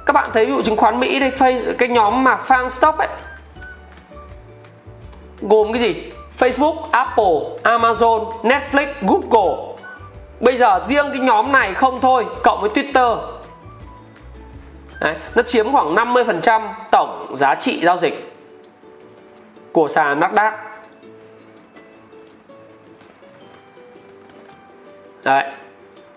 các 0.06 0.12
bạn 0.12 0.30
thấy 0.32 0.46
ví 0.46 0.52
dụ 0.52 0.62
chứng 0.62 0.76
khoán 0.76 1.00
Mỹ 1.00 1.20
đây 1.20 1.32
cái 1.78 1.88
nhóm 1.88 2.24
mà 2.24 2.38
Fang 2.48 2.68
Stock 2.68 2.98
ấy 2.98 3.08
gồm 5.42 5.72
cái 5.72 5.82
gì? 5.82 6.12
Facebook, 6.38 6.74
Apple, 6.90 7.40
Amazon, 7.62 8.30
Netflix, 8.42 8.87
Google. 9.00 9.74
Bây 10.40 10.56
giờ 10.56 10.78
riêng 10.82 11.06
cái 11.12 11.18
nhóm 11.18 11.52
này 11.52 11.74
không 11.74 12.00
thôi 12.00 12.26
Cộng 12.42 12.61
với 12.61 12.70
Twitter. 12.70 13.18
Đấy, 15.02 15.14
Nó 15.34 15.42
chiếm 15.42 15.72
khoảng 15.72 15.94
50% 15.94 16.62
tổng 16.90 17.36
giá 17.36 17.54
trị 17.54 17.80
giao 17.82 17.96
dịch 17.96 18.32
Của 19.72 19.88
sàn 19.88 20.20
Nasdaq. 20.20 20.52
Đấy. 25.24 25.44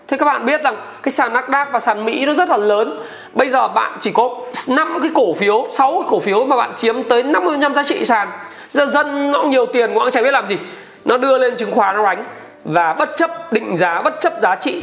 Thế 0.08 0.16
các 0.16 0.24
bạn 0.24 0.46
biết 0.46 0.62
rằng 0.62 0.76
cái 1.02 1.12
sàn 1.12 1.32
Nasdaq 1.32 1.66
và 1.70 1.80
sàn 1.80 2.04
Mỹ 2.04 2.26
nó 2.26 2.34
rất 2.34 2.48
là 2.48 2.56
lớn. 2.56 3.02
Bây 3.32 3.48
giờ 3.48 3.68
bạn 3.68 3.98
chỉ 4.00 4.12
có 4.12 4.30
5 4.68 4.98
cái 5.02 5.10
cổ 5.14 5.34
phiếu 5.34 5.66
6 5.72 5.92
cái 5.92 6.08
cổ 6.10 6.20
phiếu 6.20 6.46
mà 6.46 6.56
bạn 6.56 6.74
chiếm 6.76 7.02
tới 7.08 7.22
50% 7.22 7.74
giá 7.74 7.82
trị 7.82 8.04
sàn. 8.04 8.28
Giờ 8.70 8.86
dân 8.86 9.30
nó 9.30 9.42
nhiều 9.42 9.66
tiền 9.66 9.94
cũng 9.94 10.10
chẳng 10.10 10.24
biết 10.24 10.30
làm 10.30 10.48
gì. 10.48 10.58
Nó 11.04 11.16
đưa 11.16 11.38
lên 11.38 11.56
chứng 11.56 11.72
khoán 11.72 11.96
nó 11.96 12.02
đánh. 12.02 12.24
Và 12.64 12.92
bất 12.92 13.10
chấp 13.16 13.52
định 13.52 13.76
giá 13.76 14.02
bất 14.02 14.20
chấp 14.20 14.32
giá 14.42 14.56
trị 14.56 14.82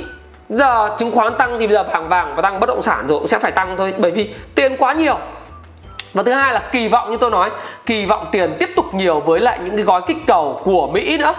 giờ 0.50 0.96
chứng 1.00 1.12
khoán 1.12 1.34
tăng 1.38 1.60
thì 1.60 1.68
bây 1.68 1.76
giờ 1.76 1.84
vàng 1.84 2.10
vàng 2.10 2.36
và 2.36 2.42
tăng, 2.42 2.60
bất 2.60 2.70
động 2.70 2.82
sản 2.82 3.08
rồi 3.08 3.20
cũng 3.20 3.28
sẽ 3.28 3.40
phải 3.40 3.52
tăng 3.52 3.78
thôi, 3.78 3.94
bởi 3.98 4.12
vì 4.12 4.30
tiền 4.56 4.76
quá 4.80 4.94
nhiều. 4.94 5.18
Và 6.14 6.24
thứ 6.24 6.34
hai 6.34 6.54
là 6.54 6.62
kỳ 6.72 6.88
vọng 6.88 7.12
như 7.12 7.18
tôi 7.18 7.32
nói, 7.32 7.50
kỳ 7.86 8.06
vọng 8.06 8.28
tiền 8.32 8.56
tiếp 8.60 8.70
tục 8.76 8.94
nhiều 8.94 9.20
với 9.20 9.40
lại 9.40 9.60
những 9.64 9.76
cái 9.76 9.86
gói 9.86 10.02
kích 10.08 10.18
cầu 10.28 10.62
của 10.64 10.88
mỹ 10.88 11.18
nữa. 11.18 11.34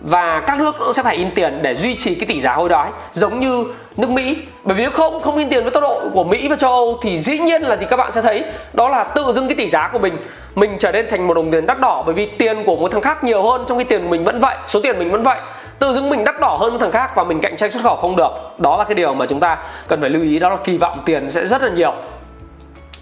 Và 0.00 0.40
các 0.40 0.58
nước 0.58 0.78
cũng 0.78 0.92
sẽ 0.92 1.02
phải 1.02 1.16
in 1.16 1.30
tiền 1.34 1.58
để 1.62 1.74
duy 1.74 1.94
trì 1.94 2.14
cái 2.14 2.26
tỷ 2.26 2.40
giá 2.40 2.54
hối 2.54 2.68
đoái 2.68 2.90
giống 3.12 3.40
như 3.40 3.64
nước 3.96 4.10
Mỹ. 4.10 4.36
Bởi 4.64 4.76
vì 4.76 4.82
nếu 4.82 4.90
không 4.90 5.20
không 5.20 5.36
in 5.36 5.48
tiền 5.48 5.62
với 5.62 5.72
tốc 5.72 5.82
độ 5.82 6.02
của 6.12 6.24
Mỹ 6.24 6.48
và 6.48 6.56
châu 6.56 6.70
Âu 6.70 6.98
thì 7.02 7.18
dĩ 7.18 7.38
nhiên 7.38 7.62
là 7.62 7.76
gì 7.76 7.86
các 7.90 7.96
bạn 7.96 8.12
sẽ 8.12 8.22
thấy, 8.22 8.44
đó 8.72 8.88
là 8.88 9.04
tự 9.04 9.32
dưng 9.34 9.48
cái 9.48 9.54
tỷ 9.56 9.70
giá 9.70 9.88
của 9.92 9.98
mình 9.98 10.16
mình 10.54 10.76
trở 10.78 10.92
nên 10.92 11.06
thành 11.10 11.26
một 11.26 11.34
đồng 11.34 11.50
tiền 11.50 11.66
đắt 11.66 11.80
đỏ. 11.80 12.02
Bởi 12.06 12.14
vì 12.14 12.26
tiền 12.26 12.64
của 12.64 12.76
một 12.76 12.92
thằng 12.92 13.00
khác 13.00 13.24
nhiều 13.24 13.42
hơn 13.42 13.64
trong 13.68 13.78
khi 13.78 13.84
tiền 13.84 14.02
của 14.02 14.08
mình 14.08 14.24
vẫn 14.24 14.40
vậy, 14.40 14.56
số 14.66 14.80
tiền 14.82 14.98
mình 14.98 15.10
vẫn 15.10 15.22
vậy 15.22 15.38
tự 15.78 15.92
dưng 15.92 16.10
mình 16.10 16.24
đắt 16.24 16.40
đỏ 16.40 16.56
hơn 16.60 16.78
thằng 16.78 16.90
khác 16.90 17.10
và 17.14 17.24
mình 17.24 17.40
cạnh 17.40 17.56
tranh 17.56 17.70
xuất 17.70 17.82
khẩu 17.82 17.96
không 17.96 18.16
được. 18.16 18.30
Đó 18.58 18.76
là 18.76 18.84
cái 18.84 18.94
điều 18.94 19.14
mà 19.14 19.26
chúng 19.26 19.40
ta 19.40 19.58
cần 19.88 20.00
phải 20.00 20.10
lưu 20.10 20.22
ý, 20.22 20.38
đó 20.38 20.48
là 20.48 20.56
kỳ 20.64 20.76
vọng 20.76 21.02
tiền 21.04 21.30
sẽ 21.30 21.46
rất 21.46 21.62
là 21.62 21.68
nhiều. 21.68 21.92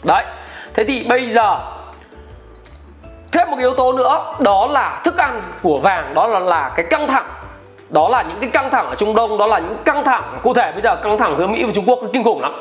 Đấy, 0.03 0.25
thế 0.75 0.85
thì 0.85 1.05
bây 1.09 1.31
giờ 1.31 1.57
thêm 3.33 3.51
một 3.51 3.57
yếu 3.59 3.75
tố 3.75 3.93
nữa, 3.93 4.35
đó 4.39 4.67
là 4.67 5.01
thức 5.05 5.17
ăn 5.17 5.43
của 5.63 5.79
vàng, 5.79 6.15
đó 6.15 6.27
là 6.27 6.39
là 6.39 6.73
cái 6.77 6.87
căng 6.91 7.07
thẳng. 7.07 7.27
Đó 7.91 8.09
là 8.09 8.23
những 8.23 8.39
cái 8.41 8.51
căng 8.51 8.71
thẳng 8.71 8.89
ở 8.89 8.95
Trung 8.95 9.15
Đông, 9.15 9.39
đó 9.39 9.47
là 9.47 9.59
những 9.59 9.77
căng 9.85 10.05
thẳng, 10.05 10.37
cụ 10.43 10.55
thể 10.55 10.73
bây 10.73 10.83
giờ 10.83 10.97
căng 10.97 11.19
thẳng 11.19 11.37
giữa 11.37 11.47
Mỹ 11.47 11.65
và 11.65 11.73
Trung 11.75 11.85
Quốc 11.87 11.99
kinh 12.13 12.25
khủng 12.25 12.41
lắm. 12.43 12.53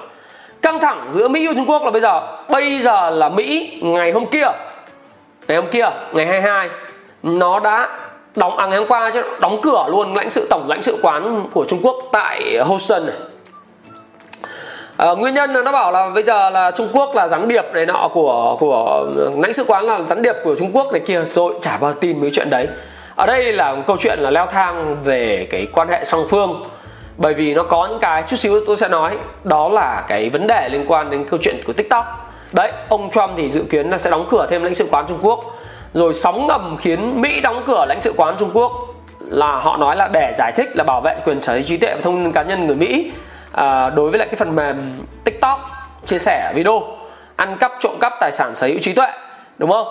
Căng 0.61 0.79
thẳng 0.79 1.03
giữa 1.11 1.27
Mỹ 1.27 1.47
và 1.47 1.53
Trung 1.55 1.69
Quốc 1.69 1.83
là 1.83 1.91
bây 1.91 2.01
giờ 2.01 2.21
bây 2.49 2.81
giờ 2.81 3.09
là 3.09 3.29
Mỹ, 3.29 3.79
ngày 3.83 4.11
hôm 4.11 4.25
kia, 4.25 4.47
ngày 5.47 5.57
hôm 5.57 5.67
kia, 5.71 5.89
ngày 6.13 6.25
22 6.25 6.69
nó 7.23 7.59
đã 7.59 7.89
đóng 8.35 8.57
à, 8.57 8.67
ngày 8.67 8.77
hôm 8.77 8.87
qua 8.87 9.11
chứ 9.13 9.21
đóng 9.39 9.61
cửa 9.61 9.85
luôn 9.89 10.15
lãnh 10.15 10.29
sự 10.29 10.47
tổng 10.49 10.69
lãnh 10.69 10.83
sự 10.83 10.97
quán 11.01 11.47
của 11.53 11.65
Trung 11.65 11.79
Quốc 11.83 11.95
tại 12.11 12.57
Houston 12.65 13.05
này. 13.05 13.15
À, 14.97 15.11
nguyên 15.11 15.33
nhân 15.33 15.53
là 15.53 15.61
nó 15.61 15.71
bảo 15.71 15.91
là 15.91 16.09
bây 16.09 16.23
giờ 16.23 16.49
là 16.49 16.71
Trung 16.71 16.87
Quốc 16.93 17.15
là 17.15 17.27
gián 17.27 17.47
điệp 17.47 17.65
này 17.73 17.85
nọ 17.85 18.09
của 18.13 18.57
của 18.59 19.07
lãnh 19.41 19.53
sự 19.53 19.63
quán 19.67 19.85
là 19.85 20.01
gián 20.01 20.21
điệp 20.21 20.35
của 20.43 20.55
Trung 20.59 20.71
Quốc 20.73 20.91
này 20.91 21.01
kia 21.05 21.21
rồi 21.35 21.53
chả 21.61 21.77
bao 21.77 21.93
tin 21.93 22.21
mấy 22.21 22.31
chuyện 22.33 22.49
đấy. 22.49 22.67
Ở 23.15 23.25
đây 23.25 23.53
là 23.53 23.71
một 23.71 23.81
câu 23.87 23.97
chuyện 23.99 24.19
là 24.19 24.29
leo 24.29 24.45
thang 24.45 24.97
về 25.03 25.47
cái 25.51 25.67
quan 25.73 25.89
hệ 25.89 26.03
song 26.05 26.27
phương. 26.29 26.63
Bởi 27.17 27.33
vì 27.33 27.53
nó 27.53 27.63
có 27.63 27.87
những 27.89 27.99
cái 27.99 28.23
chút 28.27 28.35
xíu 28.35 28.65
tôi 28.67 28.77
sẽ 28.77 28.87
nói 28.87 29.17
đó 29.43 29.69
là 29.69 30.03
cái 30.07 30.29
vấn 30.29 30.47
đề 30.47 30.69
liên 30.69 30.85
quan 30.87 31.09
đến 31.09 31.25
câu 31.29 31.39
chuyện 31.43 31.61
của 31.67 31.73
tiktok. 31.73 32.05
Đấy 32.53 32.71
ông 32.89 33.11
trump 33.11 33.31
thì 33.37 33.49
dự 33.49 33.63
kiến 33.69 33.89
là 33.89 33.97
sẽ 33.97 34.09
đóng 34.09 34.27
cửa 34.29 34.47
thêm 34.49 34.63
lãnh 34.63 34.75
sự 34.75 34.87
quán 34.91 35.05
trung 35.07 35.19
quốc 35.21 35.39
rồi 35.93 36.13
sóng 36.13 36.47
ngầm 36.47 36.77
khiến 36.81 37.21
mỹ 37.21 37.41
đóng 37.41 37.63
cửa 37.65 37.85
lãnh 37.87 38.01
sự 38.01 38.13
quán 38.17 38.35
trung 38.39 38.51
quốc 38.53 38.71
là 39.19 39.55
họ 39.55 39.77
nói 39.77 39.95
là 39.95 40.07
để 40.07 40.33
giải 40.37 40.51
thích 40.51 40.69
là 40.75 40.83
bảo 40.83 41.01
vệ 41.01 41.15
quyền 41.25 41.41
sở 41.41 41.53
hữu 41.53 41.61
trí 41.61 41.77
tuệ 41.77 41.95
và 41.95 42.01
thông 42.01 42.23
tin 42.23 42.31
cá 42.31 42.43
nhân 42.43 42.67
người 42.67 42.75
mỹ 42.75 43.11
à, 43.51 43.89
đối 43.89 44.09
với 44.09 44.19
lại 44.19 44.27
cái 44.31 44.35
phần 44.35 44.55
mềm 44.55 44.93
tiktok 45.23 45.59
chia 46.05 46.19
sẻ 46.19 46.51
video 46.55 46.83
ăn 47.35 47.57
cắp 47.57 47.71
trộm 47.79 47.91
cắp 47.99 48.13
tài 48.19 48.31
sản 48.31 48.55
sở 48.55 48.67
hữu 48.67 48.79
trí 48.79 48.93
tuệ 48.93 49.07
đúng 49.57 49.71
không? 49.71 49.87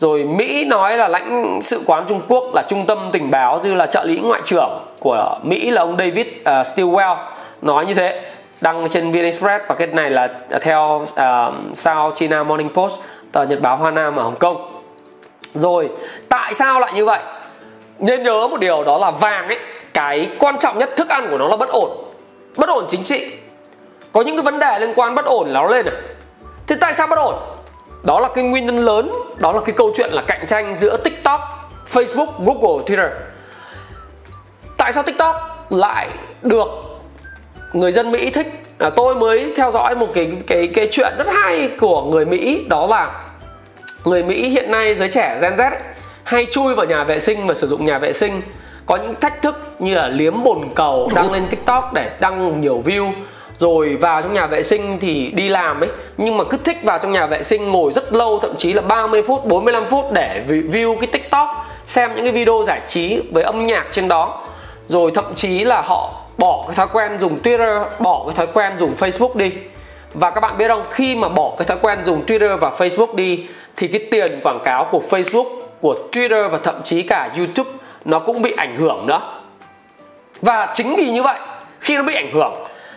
Rồi 0.00 0.24
Mỹ 0.24 0.64
nói 0.64 0.96
là 0.96 1.08
lãnh 1.08 1.58
sự 1.62 1.82
quán 1.86 2.04
Trung 2.08 2.20
Quốc 2.28 2.44
là 2.54 2.62
trung 2.68 2.86
tâm 2.86 3.08
tình 3.12 3.30
báo 3.30 3.60
như 3.64 3.74
là 3.74 3.86
trợ 3.86 4.04
lý 4.04 4.16
ngoại 4.16 4.40
trưởng 4.44 4.80
của 5.00 5.38
Mỹ 5.42 5.70
là 5.70 5.82
ông 5.82 5.96
David 5.98 6.26
à, 6.44 6.60
uh, 6.60 6.66
Stilwell 6.66 7.16
nói 7.62 7.86
như 7.86 7.94
thế 7.94 8.30
đăng 8.60 8.88
trên 8.88 9.12
VN 9.12 9.22
Express. 9.22 9.64
Và 9.68 9.74
cái 9.74 9.86
này 9.86 10.10
là 10.10 10.28
theo 10.62 11.06
à, 11.14 11.46
uh, 11.46 11.54
South 11.78 12.16
China 12.16 12.42
Morning 12.42 12.68
Post 12.74 12.94
tờ 13.32 13.44
nhật 13.44 13.60
báo 13.60 13.76
Hoa 13.76 13.90
Nam 13.90 14.16
ở 14.16 14.22
Hồng 14.22 14.36
Kông 14.36 14.75
rồi 15.58 15.90
tại 16.28 16.54
sao 16.54 16.80
lại 16.80 16.92
như 16.94 17.04
vậy? 17.04 17.20
Nên 17.98 18.22
nhớ 18.22 18.48
một 18.48 18.60
điều 18.60 18.84
đó 18.84 18.98
là 18.98 19.10
vàng 19.10 19.48
ấy 19.48 19.58
cái 19.94 20.30
quan 20.38 20.58
trọng 20.58 20.78
nhất 20.78 20.90
thức 20.96 21.08
ăn 21.08 21.28
của 21.30 21.38
nó 21.38 21.48
là 21.48 21.56
bất 21.56 21.68
ổn 21.68 22.04
bất 22.56 22.68
ổn 22.68 22.84
chính 22.88 23.02
trị. 23.04 23.26
Có 24.12 24.20
những 24.20 24.36
cái 24.36 24.42
vấn 24.42 24.58
đề 24.58 24.78
liên 24.78 24.92
quan 24.96 25.14
bất 25.14 25.24
ổn 25.24 25.48
là 25.48 25.60
nó 25.62 25.68
lên 25.68 25.86
à 25.86 25.92
thế 26.66 26.76
tại 26.80 26.94
sao 26.94 27.06
bất 27.06 27.18
ổn? 27.18 27.34
Đó 28.02 28.20
là 28.20 28.28
cái 28.34 28.44
nguyên 28.44 28.66
nhân 28.66 28.84
lớn 28.84 29.12
đó 29.36 29.52
là 29.52 29.60
cái 29.60 29.74
câu 29.78 29.92
chuyện 29.96 30.10
là 30.12 30.22
cạnh 30.26 30.46
tranh 30.46 30.76
giữa 30.76 30.96
tiktok 30.96 31.40
facebook 31.92 32.26
google 32.38 32.84
twitter. 32.84 33.10
Tại 34.76 34.92
sao 34.92 35.02
tiktok 35.02 35.66
lại 35.70 36.08
được 36.42 36.68
người 37.72 37.92
dân 37.92 38.12
mỹ 38.12 38.30
thích? 38.30 38.62
À, 38.78 38.90
tôi 38.90 39.14
mới 39.14 39.52
theo 39.56 39.70
dõi 39.70 39.94
một 39.94 40.06
cái 40.14 40.32
cái 40.46 40.68
cái 40.74 40.88
chuyện 40.90 41.12
rất 41.18 41.26
hay 41.28 41.70
của 41.80 42.02
người 42.02 42.26
mỹ 42.26 42.64
đó 42.68 42.86
là 42.86 43.25
người 44.06 44.22
mỹ 44.22 44.48
hiện 44.48 44.70
nay 44.70 44.94
giới 44.94 45.08
trẻ 45.08 45.38
gen 45.42 45.54
z 45.54 45.70
ấy, 45.70 45.80
hay 46.24 46.46
chui 46.50 46.74
vào 46.74 46.86
nhà 46.86 47.04
vệ 47.04 47.20
sinh 47.20 47.46
và 47.46 47.54
sử 47.54 47.68
dụng 47.68 47.84
nhà 47.84 47.98
vệ 47.98 48.12
sinh. 48.12 48.42
Có 48.86 48.96
những 48.96 49.14
thách 49.14 49.42
thức 49.42 49.74
như 49.78 49.94
là 49.94 50.08
liếm 50.08 50.42
bồn 50.42 50.58
cầu 50.74 51.10
đăng 51.14 51.32
lên 51.32 51.46
tiktok 51.50 51.92
để 51.94 52.10
đăng 52.20 52.60
nhiều 52.60 52.82
view. 52.86 53.12
Rồi 53.58 53.96
vào 53.96 54.22
trong 54.22 54.32
nhà 54.32 54.46
vệ 54.46 54.62
sinh 54.62 54.98
thì 55.00 55.30
đi 55.30 55.48
làm 55.48 55.80
ấy 55.80 55.88
nhưng 56.16 56.36
mà 56.36 56.44
cứ 56.44 56.56
thích 56.64 56.76
vào 56.82 56.98
trong 56.98 57.12
nhà 57.12 57.26
vệ 57.26 57.42
sinh 57.42 57.66
ngồi 57.66 57.92
rất 57.92 58.12
lâu 58.12 58.38
thậm 58.42 58.54
chí 58.58 58.72
là 58.72 58.82
30 58.82 59.22
phút 59.26 59.44
45 59.44 59.86
phút 59.86 60.12
để 60.12 60.44
view 60.48 60.96
cái 60.96 61.06
tiktok 61.06 61.48
xem 61.86 62.10
những 62.14 62.24
cái 62.24 62.32
video 62.32 62.64
giải 62.66 62.80
trí 62.86 63.20
với 63.32 63.42
âm 63.42 63.66
nhạc 63.66 63.86
trên 63.92 64.08
đó. 64.08 64.46
Rồi 64.88 65.10
thậm 65.14 65.34
chí 65.34 65.64
là 65.64 65.80
họ 65.80 66.22
bỏ 66.38 66.64
cái 66.66 66.76
thói 66.76 66.86
quen 66.92 67.18
dùng 67.20 67.38
twitter 67.42 67.84
bỏ 67.98 68.24
cái 68.26 68.34
thói 68.36 68.46
quen 68.54 68.72
dùng 68.78 68.94
facebook 68.98 69.36
đi. 69.36 69.52
Và 70.14 70.30
các 70.30 70.40
bạn 70.40 70.58
biết 70.58 70.68
không 70.68 70.84
khi 70.90 71.16
mà 71.16 71.28
bỏ 71.28 71.54
cái 71.58 71.66
thói 71.66 71.78
quen 71.82 71.98
dùng 72.04 72.22
twitter 72.26 72.56
và 72.56 72.70
facebook 72.78 73.14
đi 73.14 73.46
thì 73.76 73.88
cái 73.88 74.00
tiền 74.10 74.40
quảng 74.42 74.60
cáo 74.64 74.88
của 74.90 75.02
facebook 75.10 75.46
của 75.80 75.96
twitter 76.12 76.48
và 76.48 76.58
thậm 76.62 76.74
chí 76.82 77.02
cả 77.02 77.30
youtube 77.36 77.70
nó 78.04 78.18
cũng 78.18 78.42
bị 78.42 78.54
ảnh 78.56 78.76
hưởng 78.76 79.06
nữa 79.06 79.20
và 80.42 80.72
chính 80.74 80.96
vì 80.96 81.10
như 81.10 81.22
vậy 81.22 81.38
khi 81.80 81.96
nó 81.96 82.02
bị 82.02 82.14
ảnh 82.14 82.30
hưởng 82.34 82.54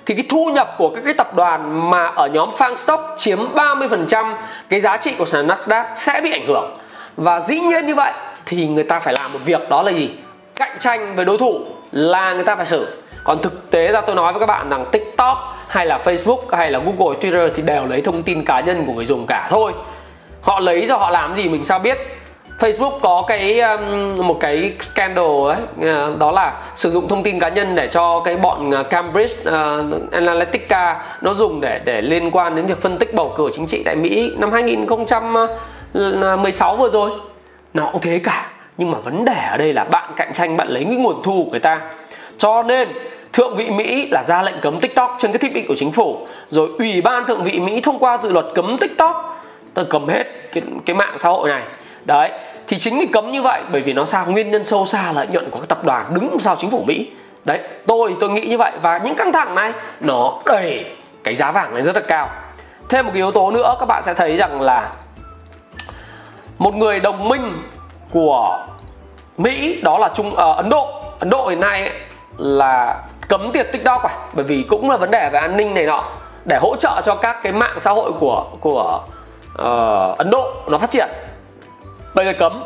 thì 0.10 0.16
cái 0.16 0.26
thu 0.30 0.52
nhập 0.54 0.76
của 0.78 0.90
các 0.90 1.02
cái 1.06 1.14
tập 1.14 1.36
đoàn 1.36 1.90
mà 1.90 2.08
ở 2.08 2.28
nhóm 2.28 2.50
Fang 2.58 2.76
Stock 2.76 3.04
chiếm 3.18 3.40
30% 3.56 4.34
cái 4.70 4.80
giá 4.80 4.98
trị 4.98 5.14
của 5.18 5.26
sàn 5.26 5.48
Nasdaq 5.48 5.84
sẽ 5.96 6.22
bị 6.24 6.32
ảnh 6.32 6.48
hưởng. 6.48 6.74
Và 7.18 7.40
dĩ 7.40 7.60
nhiên 7.60 7.86
như 7.86 7.96
vậy 7.96 8.14
thì 8.46 8.68
người 8.68 8.84
ta 8.84 9.00
phải 9.00 9.14
làm 9.14 9.34
một 9.34 9.40
việc 9.46 9.70
đó 9.70 9.82
là 9.82 9.92
gì? 9.92 10.10
Cạnh 10.56 10.78
tranh 10.80 11.16
với 11.16 11.26
đối 11.26 11.38
thủ 11.38 11.60
là 11.92 12.34
người 12.34 12.44
ta 12.44 12.56
phải 12.56 12.66
xử. 12.66 12.88
Còn 13.24 13.38
thực 13.42 13.72
tế 13.72 13.92
ra 13.92 14.02
tôi 14.02 14.16
nói 14.16 14.34
với 14.34 14.40
các 14.40 14.46
bạn 14.46 14.70
rằng 14.70 14.86
TikTok 14.92 15.58
hay 15.68 15.86
là 15.86 16.00
Facebook 16.04 16.42
hay 16.52 16.72
là 16.72 16.80
Google, 16.80 17.20
Twitter 17.20 17.50
thì 17.56 17.62
đều 17.62 17.86
lấy 17.86 18.02
thông 18.02 18.24
tin 18.24 18.46
cá 18.46 18.60
nhân 18.60 18.84
của 18.86 18.94
người 18.94 19.06
dùng 19.06 19.28
cả 19.28 19.48
thôi. 19.50 19.74
Họ 20.42 20.60
lấy 20.60 20.86
rồi 20.86 21.00
họ 21.00 21.10
làm 21.10 21.36
gì 21.36 21.50
mình 21.50 21.64
sao 21.64 21.80
biết 21.80 21.98
Facebook 22.60 23.00
có 23.00 23.24
cái 23.28 23.60
um, 23.60 24.28
một 24.28 24.38
cái 24.40 24.74
scandal 24.82 25.26
ấy 25.26 25.58
uh, 25.80 25.86
đó 26.20 26.32
là 26.32 26.62
sử 26.76 26.92
dụng 26.92 27.08
thông 27.08 27.24
tin 27.24 27.40
cá 27.40 27.50
nhân 27.50 27.76
để 27.76 27.90
cho 27.92 28.22
cái 28.26 28.36
bọn 28.36 28.72
à, 28.72 28.84
Cambridge 28.84 29.34
uh, 29.42 29.46
Analytica 30.12 31.06
nó 31.22 31.34
dùng 31.34 31.62
để 31.62 31.80
để 31.86 32.02
liên 32.02 32.32
quan 32.32 32.56
đến 32.56 32.66
việc 32.66 32.82
phân 32.82 32.98
tích 32.98 33.14
bầu 33.14 33.34
cử 33.38 33.50
chính 33.54 33.68
trị 33.68 33.82
tại 33.86 33.96
Mỹ 33.96 34.32
năm 34.38 34.52
2016 34.52 36.76
vừa 36.76 36.90
rồi. 36.90 37.12
Nó 37.74 37.90
cũng 37.92 38.02
thế 38.02 38.20
cả. 38.24 38.52
Nhưng 38.78 38.92
mà 38.92 39.00
vấn 39.00 39.26
đề 39.26 39.36
ở 39.52 39.58
đây 39.58 39.74
là 39.74 39.84
bạn 39.84 40.12
cạnh 40.16 40.34
tranh 40.34 40.58
bạn 40.58 40.68
lấy 40.68 40.84
cái 40.84 40.96
nguồn 40.96 41.24
thu 41.24 41.44
của 41.44 41.52
người 41.52 41.60
ta. 41.60 41.82
Cho 42.38 42.64
nên 42.64 42.88
Thượng 43.34 43.56
vị 43.56 43.70
Mỹ 43.70 44.08
là 44.12 44.24
ra 44.24 44.42
lệnh 44.42 44.56
cấm 44.62 44.80
TikTok 44.80 45.16
trên 45.20 45.32
cái 45.32 45.40
thiết 45.40 45.54
bị 45.54 45.66
của 45.68 45.76
chính 45.78 45.92
phủ 45.92 46.28
Rồi 46.50 46.70
Ủy 46.80 47.02
ban 47.02 47.26
Thượng 47.26 47.44
vị 47.44 47.60
Mỹ 47.60 47.82
thông 47.82 48.00
qua 48.00 48.18
dự 48.24 48.32
luật 48.32 48.46
cấm 48.56 48.78
TikTok 48.78 49.42
Tôi 49.74 49.86
cấm 49.86 50.08
hết 50.08 50.24
cái, 50.54 50.64
cái 50.86 50.96
mạng 50.96 51.18
xã 51.20 51.30
hội 51.30 51.50
này. 51.50 51.64
Đấy 52.06 52.32
thì 52.68 52.78
chính 52.80 53.00
vì 53.00 53.08
cấm 53.08 53.32
như 53.32 53.42
vậy 53.42 53.62
bởi 53.72 53.82
vì 53.82 53.94
nó 53.94 54.06
sao 54.06 54.26
nguyên 54.26 54.52
nhân 54.52 54.66
sâu 54.66 54.86
xa 54.86 55.12
lợi 55.12 55.28
nhuận 55.28 55.50
của 55.50 55.60
các 55.60 55.68
tập 55.68 55.84
đoàn 55.84 56.06
đứng 56.14 56.40
sau 56.40 56.56
chính 56.56 56.72
phủ 56.72 56.84
Mỹ. 56.88 57.12
Đấy 57.46 57.60
tôi 57.88 58.16
tôi 58.20 58.30
nghĩ 58.30 58.46
như 58.46 58.58
vậy 58.58 58.72
và 58.82 58.98
những 58.98 59.16
căng 59.16 59.32
thẳng 59.32 59.56
này 59.56 59.74
nó 60.00 60.40
đẩy 60.46 60.86
cái 61.24 61.36
giá 61.36 61.52
vàng 61.52 61.74
này 61.74 61.84
rất 61.84 61.96
là 61.96 62.02
cao. 62.08 62.28
Thêm 62.90 63.06
một 63.06 63.12
cái 63.14 63.20
yếu 63.20 63.32
tố 63.32 63.52
nữa 63.52 63.76
các 63.80 63.86
bạn 63.86 64.04
sẽ 64.06 64.14
thấy 64.14 64.38
rằng 64.38 64.62
là 64.62 64.90
một 66.58 66.74
người 66.76 67.00
đồng 67.00 67.30
minh 67.30 67.62
của 68.12 68.68
Mỹ 69.38 69.82
đó 69.82 69.98
là 69.98 70.10
Trung 70.16 70.28
uh, 70.28 70.38
Ấn 70.38 70.70
Độ. 70.70 71.02
Ấn 71.20 71.30
Độ 71.30 71.48
hiện 71.48 71.60
nay 71.60 71.82
ấy, 71.82 71.94
là 72.38 73.04
cấm 73.28 73.52
tiệt 73.52 73.72
TikTok 73.72 74.04
à 74.04 74.18
bởi 74.34 74.46
vì 74.46 74.66
cũng 74.70 74.90
là 74.90 74.98
vấn 74.98 75.12
đề 75.12 75.30
về 75.34 75.40
an 75.40 75.58
ninh 75.58 75.74
này 75.74 75.86
nọ 75.86 76.04
để 76.46 76.60
hỗ 76.62 76.76
trợ 76.76 77.02
cho 77.06 77.16
các 77.16 77.38
cái 77.44 77.54
mạng 77.54 77.80
xã 77.80 77.92
hội 77.92 78.12
của 78.20 78.46
của 78.60 79.02
uh, 79.60 80.18
Ấn 80.18 80.30
Độ 80.30 80.54
nó 80.68 80.78
phát 80.78 80.92
triển. 80.92 81.10
Bây 82.14 82.26
giờ 82.26 82.34
cấm. 82.40 82.64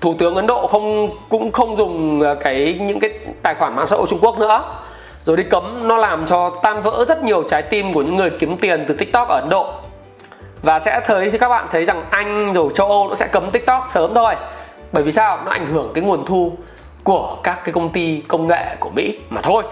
Thủ 0.00 0.14
tướng 0.18 0.34
ấn 0.34 0.46
độ 0.46 0.66
không 0.66 1.08
cũng 1.28 1.52
không 1.52 1.76
dùng 1.76 2.20
ờ, 2.20 2.34
cái 2.34 2.78
những 2.80 3.00
cái 3.00 3.10
tài 3.42 3.54
khoản 3.54 3.76
mạng 3.76 3.86
xã 3.86 3.96
hội 3.96 4.06
trung 4.10 4.18
quốc 4.22 4.38
nữa. 4.38 4.64
Rồi 5.24 5.36
đi 5.36 5.42
cấm 5.42 5.88
nó 5.88 5.96
làm 5.96 6.26
cho 6.26 6.50
tan 6.62 6.82
vỡ 6.82 7.04
rất 7.08 7.22
nhiều 7.22 7.42
trái 7.48 7.62
tim 7.62 7.92
của 7.92 8.02
những 8.02 8.16
người 8.16 8.30
kiếm 8.30 8.56
tiền 8.56 8.84
từ 8.88 8.94
tiktok 8.94 9.28
ở 9.28 9.40
ấn 9.40 9.48
độ. 9.50 9.72
Và 10.62 10.78
sẽ 10.78 11.00
thấy 11.06 11.30
thì 11.30 11.38
các 11.38 11.48
bạn 11.48 11.66
thấy 11.72 11.84
rằng 11.84 12.04
anh 12.10 12.52
rồi 12.52 12.70
châu 12.74 12.88
âu 12.88 13.08
nó 13.08 13.14
sẽ 13.14 13.26
cấm 13.26 13.50
tiktok 13.50 13.86
sớm 13.90 14.14
thôi. 14.14 14.34
Bởi 14.92 15.02
vì 15.02 15.12
sao? 15.12 15.38
Nó 15.44 15.50
ảnh 15.50 15.66
hưởng 15.66 15.90
cái 15.94 16.04
nguồn 16.04 16.26
thu 16.26 16.52
của 17.04 17.36
các 17.42 17.64
cái 17.64 17.72
công 17.72 17.88
ty 17.88 18.22
công 18.28 18.48
nghệ 18.48 18.76
của 18.80 18.90
mỹ 18.90 19.18
mà 19.30 19.40
thôi. 19.40 19.62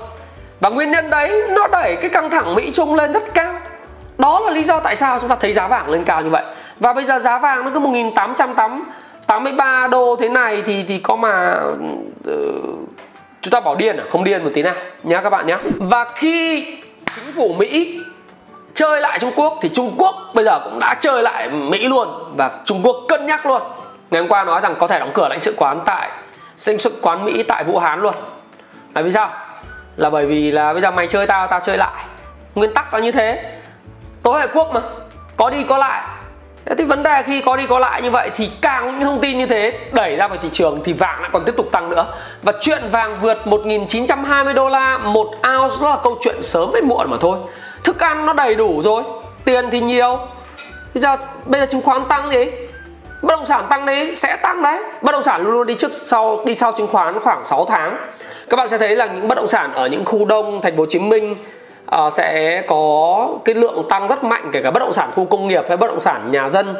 Và 0.61 0.71
nguyên 0.71 0.91
nhân 0.91 1.11
đấy 1.11 1.43
nó 1.51 1.67
đẩy 1.67 1.97
cái 1.97 2.11
căng 2.11 2.31
thẳng 2.31 2.55
mỹ 2.55 2.71
trung 2.73 2.95
lên 2.95 3.13
rất 3.13 3.35
cao. 3.35 3.55
Đó 4.19 4.41
là 4.41 4.51
lý 4.51 4.65
do 4.65 4.81
tại 4.81 4.97
sao 4.97 5.19
chúng 5.21 5.29
ta 5.29 5.37
thấy 5.41 5.53
giá 5.53 5.69
vàng 5.69 5.91
lên 5.91 6.05
cao 6.05 6.23
như 6.23 6.31
vậy 6.31 6.45
và 6.85 6.93
bây 6.93 7.05
giờ 7.05 7.19
giá 7.19 7.39
vàng 7.39 7.65
nó 7.65 7.71
cứ 7.71 7.79
1883 7.79 9.87
đô 9.87 10.17
thế 10.21 10.29
này 10.29 10.63
thì 10.67 10.85
thì 10.89 10.99
có 10.99 11.17
mà 11.17 11.61
uh, 11.65 11.77
chúng 13.41 13.51
ta 13.51 13.61
bảo 13.61 13.75
điên 13.75 13.97
à? 13.97 14.05
Không 14.11 14.25
điên 14.25 14.45
một 14.45 14.51
tí 14.55 14.63
nào 14.63 14.75
nhá 15.03 15.21
các 15.23 15.31
bạn 15.31 15.47
nhé 15.47 15.59
và 15.79 16.05
khi 16.15 16.67
chính 17.17 17.33
phủ 17.35 17.55
Mỹ 17.59 18.01
chơi 18.75 19.01
lại 19.01 19.19
Trung 19.19 19.33
Quốc 19.37 19.59
thì 19.63 19.69
Trung 19.69 19.95
Quốc 19.99 20.15
bây 20.35 20.45
giờ 20.45 20.61
cũng 20.65 20.79
đã 20.79 20.95
chơi 21.01 21.23
lại 21.23 21.49
Mỹ 21.49 21.89
luôn 21.89 22.09
và 22.37 22.51
Trung 22.65 22.81
Quốc 22.83 22.97
cân 23.09 23.27
nhắc 23.27 23.47
luôn. 23.47 23.63
Ngày 24.11 24.21
hôm 24.21 24.31
qua 24.31 24.45
nói 24.45 24.61
rằng 24.61 24.77
có 24.79 24.87
thể 24.87 24.99
đóng 24.99 25.11
cửa 25.15 25.29
lãnh 25.29 25.41
sự 25.41 25.55
quán 25.57 25.81
tại 25.87 26.11
lãnh 26.67 26.79
sự 26.79 26.93
quán 27.03 27.25
Mỹ 27.25 27.43
tại 27.43 27.65
Vũ 27.65 27.79
Hán 27.79 28.01
luôn. 28.01 28.15
Là 28.95 29.03
vì 29.03 29.13
sao? 29.13 29.29
Là 29.97 30.11
bởi 30.11 30.27
vì 30.27 30.51
là 30.51 30.73
bây 30.73 30.83
giờ 30.83 30.91
mày 30.91 31.07
chơi 31.07 31.27
tao 31.27 31.47
tao 31.47 31.61
chơi 31.61 31.77
lại. 31.77 32.05
Nguyên 32.55 32.75
tắc 32.75 32.95
là 32.95 33.01
như 33.01 33.13
thế. 33.13 33.59
Tối 34.23 34.41
hệ 34.41 34.47
quốc 34.55 34.75
mà 34.75 34.81
có 35.37 35.51
đi 35.51 35.65
có 35.69 35.79
lại. 35.79 36.03
Thế 36.67 36.75
thì 36.79 36.85
vấn 36.85 37.03
đề 37.03 37.23
khi 37.23 37.41
có 37.41 37.57
đi 37.57 37.67
có 37.67 37.79
lại 37.79 38.03
như 38.03 38.11
vậy 38.11 38.31
thì 38.35 38.51
càng 38.61 38.87
những 38.87 39.01
thông 39.01 39.21
tin 39.21 39.39
như 39.39 39.47
thế 39.47 39.79
đẩy 39.93 40.17
ra 40.17 40.29
vào 40.29 40.39
thị 40.43 40.49
trường 40.53 40.81
thì 40.85 40.93
vàng 40.93 41.21
lại 41.21 41.31
còn 41.33 41.45
tiếp 41.45 41.55
tục 41.57 41.67
tăng 41.73 41.89
nữa. 41.89 42.07
Và 42.43 42.53
chuyện 42.61 42.83
vàng 42.91 43.17
vượt 43.21 43.47
1920 43.47 44.55
đô 44.55 44.69
la 44.69 44.99
một 44.99 45.27
ounce 45.27 45.77
đó 45.83 45.91
là 45.91 45.99
câu 46.03 46.19
chuyện 46.25 46.43
sớm 46.43 46.71
hay 46.73 46.83
muộn 46.83 47.11
mà 47.11 47.17
thôi. 47.21 47.39
Thức 47.85 48.01
ăn 48.01 48.27
nó 48.27 48.33
đầy 48.33 48.55
đủ 48.55 48.83
rồi, 48.85 49.03
tiền 49.45 49.69
thì 49.71 49.81
nhiều. 49.81 50.19
Bây 50.95 51.01
giờ 51.01 51.17
bây 51.47 51.61
giờ 51.61 51.67
chứng 51.67 51.83
khoán 51.83 52.05
tăng 52.09 52.31
gì? 52.31 52.45
Bất 53.23 53.37
động 53.37 53.47
sản 53.47 53.67
tăng 53.71 53.87
đấy 53.87 54.15
sẽ 54.15 54.37
tăng 54.37 54.63
đấy. 54.63 54.83
Bất 55.03 55.13
động 55.13 55.23
sản 55.23 55.43
luôn 55.43 55.53
luôn 55.53 55.67
đi 55.67 55.75
trước 55.75 55.93
sau 55.93 56.41
đi 56.45 56.55
sau 56.55 56.73
chứng 56.73 56.87
khoán 56.87 57.21
khoảng 57.21 57.45
6 57.45 57.65
tháng. 57.65 57.97
Các 58.51 58.57
bạn 58.57 58.69
sẽ 58.69 58.79
thấy 58.79 58.97
là 58.97 59.07
những 59.07 59.29
bất 59.29 59.35
động 59.35 59.49
sản 59.49 59.73
ở 59.73 59.87
những 59.87 60.05
khu 60.05 60.25
đông 60.25 60.61
thành 60.63 60.77
phố 60.77 60.83
Hồ 60.83 60.87
Chí 60.91 60.99
Minh 60.99 61.37
uh, 61.97 62.13
sẽ 62.13 62.63
có 62.67 63.29
cái 63.45 63.55
lượng 63.55 63.87
tăng 63.89 64.09
rất 64.09 64.25
mạnh 64.25 64.51
kể 64.53 64.63
cả 64.63 64.71
bất 64.71 64.81
động 64.81 64.93
sản 64.93 65.11
khu 65.15 65.25
công 65.25 65.49
nghiệp 65.49 65.65
hay 65.69 65.77
bất 65.77 65.87
động 65.87 66.01
sản 66.01 66.33
nhà 66.33 66.49
dân. 66.49 66.77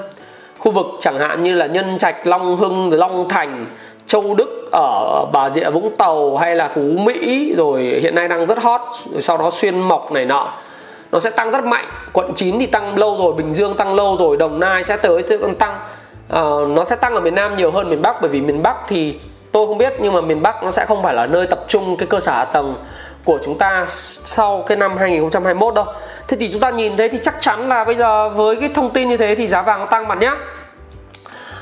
Khu 0.59 0.73
vực 0.73 0.87
chẳng 1.01 1.19
hạn 1.19 1.43
như 1.43 1.55
là 1.55 1.67
nhân 1.67 1.99
trạch 1.99 2.27
long 2.27 2.57
hưng 2.57 2.93
long 2.93 3.29
thành 3.29 3.67
châu 4.07 4.35
đức 4.35 4.69
ở 4.73 5.25
bà 5.33 5.51
rịa 5.51 5.71
vũng 5.71 5.97
tàu 5.99 6.37
hay 6.37 6.57
là 6.57 6.69
phú 6.75 6.81
mỹ 6.81 7.55
rồi 7.57 7.83
hiện 8.03 8.15
nay 8.15 8.29
đang 8.29 8.47
rất 8.47 8.59
hot 8.59 8.81
rồi 9.13 9.23
sau 9.23 9.37
đó 9.37 9.51
xuyên 9.51 9.81
mộc 9.81 10.13
này 10.13 10.25
nọ. 10.25 10.49
Nó 11.13 11.21
sẽ 11.21 11.31
tăng 11.31 11.51
rất 11.51 11.65
mạnh. 11.65 11.85
Quận 12.13 12.33
9 12.37 12.59
thì 12.59 12.67
tăng 12.67 12.99
lâu 12.99 13.19
rồi 13.19 13.33
bình 13.33 13.53
dương 13.53 13.75
tăng 13.75 13.95
lâu 13.95 14.17
rồi 14.17 14.37
đồng 14.37 14.61
nai 14.61 14.85
sẽ 14.85 14.97
tới 14.97 15.23
sẽ 15.29 15.37
còn 15.37 15.55
tăng. 15.55 15.79
Uh, 16.33 16.69
nó 16.69 16.85
sẽ 16.85 16.97
tăng 16.97 17.15
ở 17.15 17.21
miền 17.21 17.35
nam 17.35 17.57
nhiều 17.57 17.71
hơn 17.71 17.91
miền 17.91 18.03
bắc 18.03 18.21
bởi 18.21 18.31
vì 18.31 18.41
miền 18.41 18.63
bắc 18.63 18.77
thì 18.89 19.19
tôi 19.53 19.67
không 19.67 19.79
biết 19.79 19.93
nhưng 20.01 20.13
mà 20.13 20.21
miền 20.21 20.43
bắc 20.43 20.65
nó 20.65 20.71
sẽ 20.71 20.85
không 20.85 21.03
phải 21.03 21.15
là 21.15 21.27
nơi 21.27 21.47
tập 21.47 21.65
trung 21.69 21.97
cái 21.97 22.07
cơ 22.07 22.21
sở 22.21 22.33
hạ 22.33 22.45
tầng 22.45 22.75
của 23.25 23.39
chúng 23.45 23.59
ta 23.59 23.85
sau 23.89 24.65
cái 24.67 24.77
năm 24.77 24.97
2021 24.97 25.75
đâu. 25.75 25.87
Thế 26.29 26.37
thì 26.41 26.53
chúng 26.53 26.61
ta 26.61 26.71
nhìn 26.71 26.97
thấy 26.97 27.09
thì 27.09 27.19
chắc 27.23 27.35
chắn 27.41 27.69
là 27.69 27.85
bây 27.85 27.97
giờ 27.97 28.29
với 28.29 28.57
cái 28.57 28.71
thông 28.75 28.91
tin 28.91 29.09
như 29.09 29.17
thế 29.17 29.35
thì 29.35 29.47
giá 29.47 29.63
vàng 29.63 29.81
nó 29.81 29.87
tăng 29.87 30.09
bạn 30.09 30.19
nhé. 30.19 30.31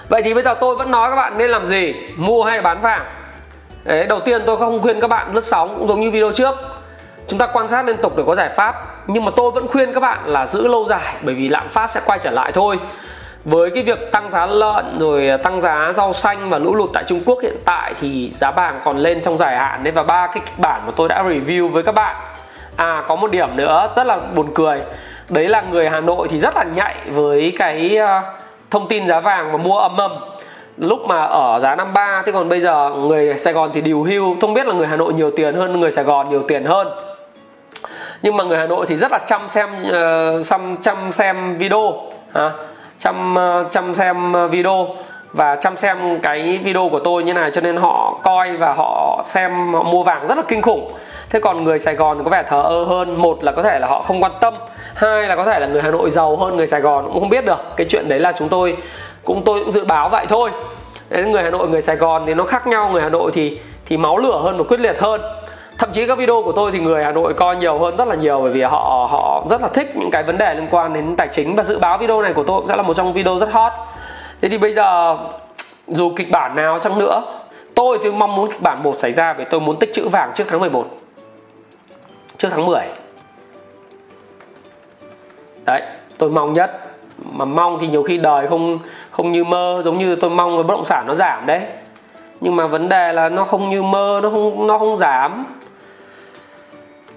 Vậy 0.08 0.22
thì 0.22 0.34
bây 0.34 0.42
giờ 0.42 0.54
tôi 0.60 0.76
vẫn 0.76 0.90
nói 0.90 1.10
các 1.10 1.16
bạn 1.16 1.38
nên 1.38 1.50
làm 1.50 1.68
gì? 1.68 1.94
Mua 2.16 2.44
hay 2.44 2.60
bán 2.60 2.80
vàng? 2.80 3.04
Đấy, 3.84 4.06
đầu 4.08 4.20
tiên 4.20 4.42
tôi 4.46 4.56
không 4.56 4.80
khuyên 4.80 5.00
các 5.00 5.08
bạn 5.08 5.34
lướt 5.34 5.44
sóng 5.44 5.76
cũng 5.78 5.88
giống 5.88 6.00
như 6.00 6.10
video 6.10 6.32
trước. 6.32 6.54
Chúng 7.28 7.38
ta 7.38 7.46
quan 7.46 7.68
sát 7.68 7.86
liên 7.86 7.96
tục 7.96 8.16
để 8.16 8.22
có 8.26 8.34
giải 8.34 8.48
pháp. 8.48 9.04
Nhưng 9.06 9.24
mà 9.24 9.30
tôi 9.36 9.50
vẫn 9.50 9.68
khuyên 9.68 9.92
các 9.92 10.00
bạn 10.00 10.18
là 10.26 10.46
giữ 10.46 10.68
lâu 10.68 10.86
dài 10.88 11.14
bởi 11.22 11.34
vì 11.34 11.48
lạm 11.48 11.68
phát 11.68 11.90
sẽ 11.90 12.00
quay 12.06 12.18
trở 12.18 12.30
lại 12.30 12.52
thôi 12.52 12.78
với 13.44 13.70
cái 13.70 13.82
việc 13.82 14.12
tăng 14.12 14.30
giá 14.30 14.46
lợn 14.46 14.98
rồi 14.98 15.28
à, 15.28 15.36
tăng 15.36 15.60
giá 15.60 15.92
rau 15.92 16.12
xanh 16.12 16.48
và 16.48 16.58
lũ 16.58 16.74
lụt 16.74 16.90
tại 16.94 17.04
Trung 17.06 17.22
Quốc 17.26 17.38
hiện 17.42 17.56
tại 17.64 17.94
thì 18.00 18.30
giá 18.30 18.50
vàng 18.50 18.80
còn 18.84 18.98
lên 18.98 19.20
trong 19.22 19.38
dài 19.38 19.56
hạn 19.56 19.84
đấy. 19.84 19.92
Và 19.92 20.02
ba 20.02 20.26
cái 20.26 20.42
kịch 20.46 20.58
bản 20.58 20.82
mà 20.86 20.92
tôi 20.96 21.08
đã 21.08 21.24
review 21.24 21.68
với 21.68 21.82
các 21.82 21.92
bạn. 21.92 22.16
À 22.76 23.04
có 23.08 23.16
một 23.16 23.30
điểm 23.30 23.56
nữa 23.56 23.88
rất 23.96 24.06
là 24.06 24.20
buồn 24.34 24.46
cười. 24.54 24.80
Đấy 25.28 25.48
là 25.48 25.64
người 25.70 25.88
Hà 25.88 26.00
Nội 26.00 26.28
thì 26.30 26.38
rất 26.38 26.56
là 26.56 26.64
nhạy 26.64 26.94
với 27.06 27.52
cái 27.58 27.96
à, 27.96 28.22
thông 28.70 28.88
tin 28.88 29.08
giá 29.08 29.20
vàng 29.20 29.52
và 29.52 29.58
mua 29.58 29.78
âm 29.78 29.96
âm. 29.96 30.12
Lúc 30.76 31.00
mà 31.06 31.22
ở 31.22 31.58
giá 31.62 31.74
53 31.74 32.22
thế 32.26 32.32
còn 32.32 32.48
bây 32.48 32.60
giờ 32.60 32.90
người 32.90 33.38
Sài 33.38 33.52
Gòn 33.52 33.70
thì 33.74 33.80
điều 33.80 34.02
hưu. 34.02 34.36
Không 34.40 34.54
biết 34.54 34.66
là 34.66 34.74
người 34.74 34.86
Hà 34.86 34.96
Nội 34.96 35.12
nhiều 35.12 35.30
tiền 35.36 35.54
hơn 35.54 35.80
người 35.80 35.90
Sài 35.90 36.04
Gòn 36.04 36.30
nhiều 36.30 36.42
tiền 36.48 36.64
hơn. 36.64 36.88
Nhưng 38.22 38.36
mà 38.36 38.44
người 38.44 38.58
Hà 38.58 38.66
Nội 38.66 38.86
thì 38.88 38.96
rất 38.96 39.12
là 39.12 39.18
chăm 39.26 39.48
xem 39.48 39.68
uh, 39.88 40.46
chăm 40.46 40.76
chăm 40.82 41.12
xem 41.12 41.58
video 41.58 41.94
à 42.32 42.50
chăm 43.02 43.34
ờ, 43.34 43.64
chăm 43.70 43.94
xem 43.94 44.32
ờ, 44.32 44.48
video 44.48 44.88
và 45.32 45.56
chăm 45.56 45.76
xem 45.76 46.18
cái 46.22 46.60
video 46.64 46.88
của 46.88 46.98
tôi 46.98 47.24
như 47.24 47.34
này 47.34 47.50
cho 47.54 47.60
nên 47.60 47.76
họ 47.76 48.18
coi 48.22 48.56
và 48.56 48.74
họ 48.76 49.22
xem 49.24 49.72
họ 49.72 49.82
mua 49.82 50.02
vàng 50.02 50.26
rất 50.28 50.36
là 50.36 50.42
kinh 50.48 50.62
khủng. 50.62 50.92
Thế 51.30 51.40
còn 51.40 51.64
người 51.64 51.78
Sài 51.78 51.94
Gòn 51.94 52.24
có 52.24 52.30
vẻ 52.30 52.42
thờ 52.48 52.62
ơ 52.62 52.84
hơn. 52.84 53.22
Một 53.22 53.44
là 53.44 53.52
có 53.52 53.62
thể 53.62 53.78
là 53.78 53.86
họ 53.86 54.02
không 54.02 54.22
quan 54.22 54.32
tâm 54.40 54.54
hai 54.94 55.28
là 55.28 55.36
có 55.36 55.44
thể 55.44 55.60
là 55.60 55.66
người 55.66 55.82
Hà 55.82 55.90
Nội 55.90 56.10
giàu 56.10 56.36
hơn 56.36 56.56
người 56.56 56.66
Sài 56.66 56.80
Gòn 56.80 57.04
cũng 57.04 57.20
không 57.20 57.28
biết 57.28 57.44
được. 57.44 57.64
Cái 57.76 57.86
chuyện 57.90 58.08
đấy 58.08 58.20
là 58.20 58.32
chúng 58.32 58.48
tôi 58.48 58.76
cũng 59.24 59.42
tôi 59.44 59.60
cũng 59.60 59.72
dự 59.72 59.84
báo 59.84 60.08
vậy 60.08 60.26
thôi. 60.28 60.50
Đấy, 61.08 61.24
người 61.24 61.42
Hà 61.42 61.50
Nội 61.50 61.68
người 61.68 61.82
Sài 61.82 61.96
Gòn 61.96 62.22
thì 62.26 62.34
nó 62.34 62.44
khác 62.44 62.66
nhau. 62.66 62.88
Người 62.88 63.02
Hà 63.02 63.08
Nội 63.08 63.30
thì 63.34 63.58
thì 63.86 63.96
máu 63.96 64.18
lửa 64.18 64.40
hơn 64.42 64.58
và 64.58 64.64
quyết 64.64 64.80
liệt 64.80 64.98
hơn 65.00 65.20
thậm 65.82 65.92
chí 65.92 66.06
các 66.06 66.18
video 66.18 66.42
của 66.42 66.52
tôi 66.52 66.72
thì 66.72 66.80
người 66.80 67.04
Hà 67.04 67.12
Nội 67.12 67.34
coi 67.34 67.56
nhiều 67.56 67.78
hơn 67.78 67.96
rất 67.96 68.08
là 68.08 68.14
nhiều, 68.14 68.40
bởi 68.40 68.52
vì 68.52 68.62
họ 68.62 69.08
họ 69.10 69.44
rất 69.50 69.62
là 69.62 69.68
thích 69.68 69.96
những 69.96 70.10
cái 70.10 70.22
vấn 70.22 70.38
đề 70.38 70.54
liên 70.54 70.66
quan 70.70 70.92
đến 70.92 71.16
tài 71.16 71.28
chính. 71.28 71.56
Và 71.56 71.62
dự 71.62 71.78
báo 71.78 71.98
video 71.98 72.22
này 72.22 72.32
của 72.32 72.42
tôi 72.42 72.60
cũng 72.60 72.68
sẽ 72.68 72.76
là 72.76 72.82
một 72.82 72.94
trong 72.94 73.12
video 73.12 73.38
rất 73.38 73.52
hot. 73.52 73.72
Thế 74.40 74.48
thì 74.48 74.58
bây 74.58 74.72
giờ, 74.72 75.18
dù 75.86 76.12
kịch 76.16 76.30
bản 76.30 76.54
nào 76.56 76.78
chăng 76.78 76.98
nữa, 76.98 77.22
tôi 77.74 77.98
thì 78.02 78.12
mong 78.12 78.36
muốn 78.36 78.50
kịch 78.50 78.62
bản 78.62 78.82
một 78.82 78.98
xảy 78.98 79.12
ra 79.12 79.32
vì 79.32 79.44
tôi 79.50 79.60
muốn 79.60 79.78
tích 79.78 79.94
trữ 79.94 80.08
vàng 80.08 80.30
trước 80.34 80.44
tháng 80.48 80.60
11 80.60 80.86
trước 82.36 82.48
tháng 82.50 82.66
10 82.66 82.80
đấy, 85.64 85.82
tôi 86.18 86.30
mong 86.30 86.52
nhất. 86.52 86.80
Mà 87.32 87.44
mong 87.44 87.78
thì 87.80 87.88
nhiều 87.88 88.02
khi 88.02 88.18
đời 88.18 88.46
không 88.48 88.78
không 89.10 89.32
như 89.32 89.44
mơ, 89.44 89.82
giống 89.84 89.98
như 89.98 90.16
tôi 90.16 90.30
mong 90.30 90.56
là 90.56 90.62
bất 90.62 90.74
động 90.74 90.84
sản 90.84 91.04
nó 91.06 91.14
giảm 91.14 91.46
đấy. 91.46 91.60
Nhưng 92.40 92.56
mà 92.56 92.66
vấn 92.66 92.88
đề 92.88 93.12
là 93.12 93.28
nó 93.28 93.44
không 93.44 93.70
như 93.70 93.82
mơ, 93.82 94.20
nó 94.22 94.30
không 94.30 94.66
nó 94.66 94.78
không 94.78 94.96
giảm 94.96 95.44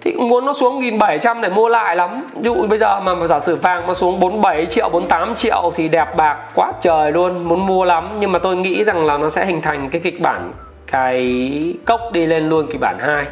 thì 0.05 0.11
cũng 0.11 0.27
muốn 0.27 0.45
nó 0.45 0.53
xuống 0.53 0.75
1700 0.75 1.41
để 1.41 1.49
mua 1.49 1.69
lại 1.69 1.95
lắm. 1.95 2.09
Ví 2.35 2.41
dụ 2.43 2.67
bây 2.67 2.79
giờ 2.79 2.99
mà, 2.99 3.15
mà 3.15 3.27
giả 3.27 3.39
sử 3.39 3.55
vàng 3.55 3.87
mà 3.87 3.93
xuống 3.93 4.19
47 4.19 4.65
triệu 4.65 4.89
48 4.89 5.35
triệu 5.35 5.71
thì 5.75 5.87
đẹp 5.87 6.15
bạc 6.15 6.37
quá 6.55 6.71
trời 6.81 7.11
luôn 7.11 7.43
muốn 7.43 7.67
mua 7.67 7.85
lắm. 7.85 8.09
Nhưng 8.19 8.31
mà 8.31 8.39
tôi 8.39 8.55
nghĩ 8.55 8.83
rằng 8.83 9.05
là 9.05 9.17
nó 9.17 9.29
sẽ 9.29 9.45
hình 9.45 9.61
thành 9.61 9.89
cái 9.89 10.01
kịch 10.01 10.21
bản 10.21 10.51
cái 10.91 11.75
cốc 11.85 12.01
đi 12.11 12.25
lên 12.25 12.49
luôn 12.49 12.67
kịch 12.71 12.81
bản 12.81 12.99
2 12.99 13.25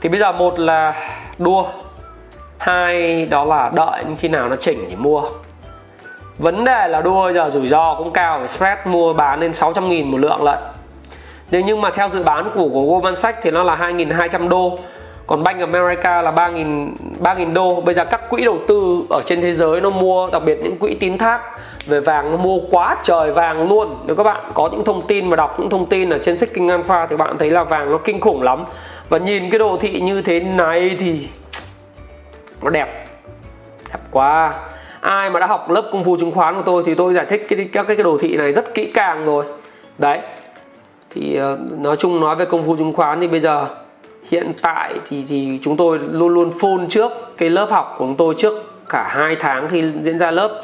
thì 0.00 0.08
bây 0.08 0.20
giờ 0.20 0.32
một 0.32 0.58
là 0.58 0.94
đua 1.38 1.64
hai 2.58 3.26
đó 3.26 3.44
là 3.44 3.70
đợi 3.74 4.04
khi 4.18 4.28
nào 4.28 4.48
nó 4.48 4.56
chỉnh 4.56 4.86
thì 4.90 4.96
mua. 4.96 5.22
Vấn 6.38 6.64
đề 6.64 6.88
là 6.88 7.00
đua 7.00 7.32
giờ 7.32 7.50
rủi 7.50 7.68
ro 7.68 7.94
cũng 7.94 8.10
cao 8.10 8.46
spread 8.46 8.78
mua 8.84 9.12
bán 9.12 9.40
lên 9.40 9.52
600 9.52 9.88
nghìn 9.88 10.10
một 10.10 10.18
lượng 10.18 10.42
lận. 10.42 10.58
Thế 11.50 11.62
nhưng 11.62 11.80
mà 11.80 11.90
theo 11.90 12.08
dự 12.08 12.22
báo 12.24 12.42
của, 12.54 12.68
của 12.68 12.82
Goldman 12.82 13.16
Sachs 13.16 13.38
thì 13.42 13.50
nó 13.50 13.62
là 13.62 13.76
2.200 13.76 14.48
đô 14.48 14.78
còn 15.26 15.42
Bank 15.42 15.60
America 15.60 16.22
là 16.22 16.32
3.000 16.32 16.92
3.000 17.20 17.52
đô. 17.52 17.80
Bây 17.80 17.94
giờ 17.94 18.04
các 18.04 18.30
quỹ 18.30 18.44
đầu 18.44 18.58
tư 18.68 19.02
ở 19.10 19.22
trên 19.26 19.40
thế 19.40 19.52
giới 19.52 19.80
nó 19.80 19.90
mua 19.90 20.28
đặc 20.32 20.42
biệt 20.44 20.58
những 20.62 20.78
quỹ 20.78 20.94
tín 20.94 21.18
thác. 21.18 21.40
Về 21.86 22.00
vàng 22.00 22.30
nó 22.30 22.36
mua 22.36 22.58
quá 22.70 22.96
trời 23.02 23.32
vàng 23.32 23.68
luôn. 23.68 23.96
Nếu 24.06 24.16
các 24.16 24.22
bạn 24.22 24.50
có 24.54 24.68
những 24.72 24.84
thông 24.84 25.06
tin 25.06 25.30
mà 25.30 25.36
đọc 25.36 25.60
những 25.60 25.70
thông 25.70 25.86
tin 25.86 26.10
ở 26.10 26.18
trên 26.18 26.36
Seeking 26.36 26.68
Alpha 26.68 27.06
thì 27.06 27.16
bạn 27.16 27.38
thấy 27.38 27.50
là 27.50 27.64
vàng 27.64 27.92
nó 27.92 27.98
kinh 27.98 28.20
khủng 28.20 28.42
lắm. 28.42 28.64
Và 29.08 29.18
nhìn 29.18 29.50
cái 29.50 29.58
đồ 29.58 29.76
thị 29.80 30.00
như 30.00 30.22
thế 30.22 30.40
này 30.40 30.96
thì 30.98 31.28
nó 32.62 32.70
đẹp. 32.70 33.06
Đẹp 33.92 34.00
quá. 34.10 34.52
Ai 35.00 35.30
mà 35.30 35.40
đã 35.40 35.46
học 35.46 35.70
lớp 35.70 35.82
công 35.92 36.04
phu 36.04 36.16
chứng 36.16 36.32
khoán 36.32 36.56
của 36.56 36.62
tôi 36.62 36.82
thì 36.86 36.94
tôi 36.94 37.14
giải 37.14 37.26
thích 37.28 37.46
cái, 37.48 37.68
các 37.72 37.86
cái 37.86 37.96
đồ 37.96 38.18
thị 38.20 38.36
này 38.36 38.52
rất 38.52 38.74
kỹ 38.74 38.90
càng 38.94 39.24
rồi. 39.24 39.44
Đấy. 39.98 40.20
Thì 41.10 41.36
ờ, 41.36 41.58
nói 41.78 41.96
chung 41.96 42.20
nói 42.20 42.36
về 42.36 42.44
công 42.44 42.66
phu 42.66 42.76
chứng 42.76 42.92
khoán 42.92 43.20
thì 43.20 43.26
bây 43.26 43.40
giờ 43.40 43.66
hiện 44.30 44.52
tại 44.62 44.94
thì 45.08 45.24
thì 45.28 45.58
chúng 45.62 45.76
tôi 45.76 45.98
luôn 45.98 46.28
luôn 46.28 46.50
full 46.60 46.88
trước 46.88 47.12
cái 47.38 47.50
lớp 47.50 47.70
học 47.70 47.94
của 47.98 48.04
chúng 48.04 48.16
tôi 48.16 48.34
trước 48.38 48.74
cả 48.88 49.08
hai 49.08 49.36
tháng 49.40 49.68
khi 49.68 49.82
diễn 50.02 50.18
ra 50.18 50.30
lớp. 50.30 50.62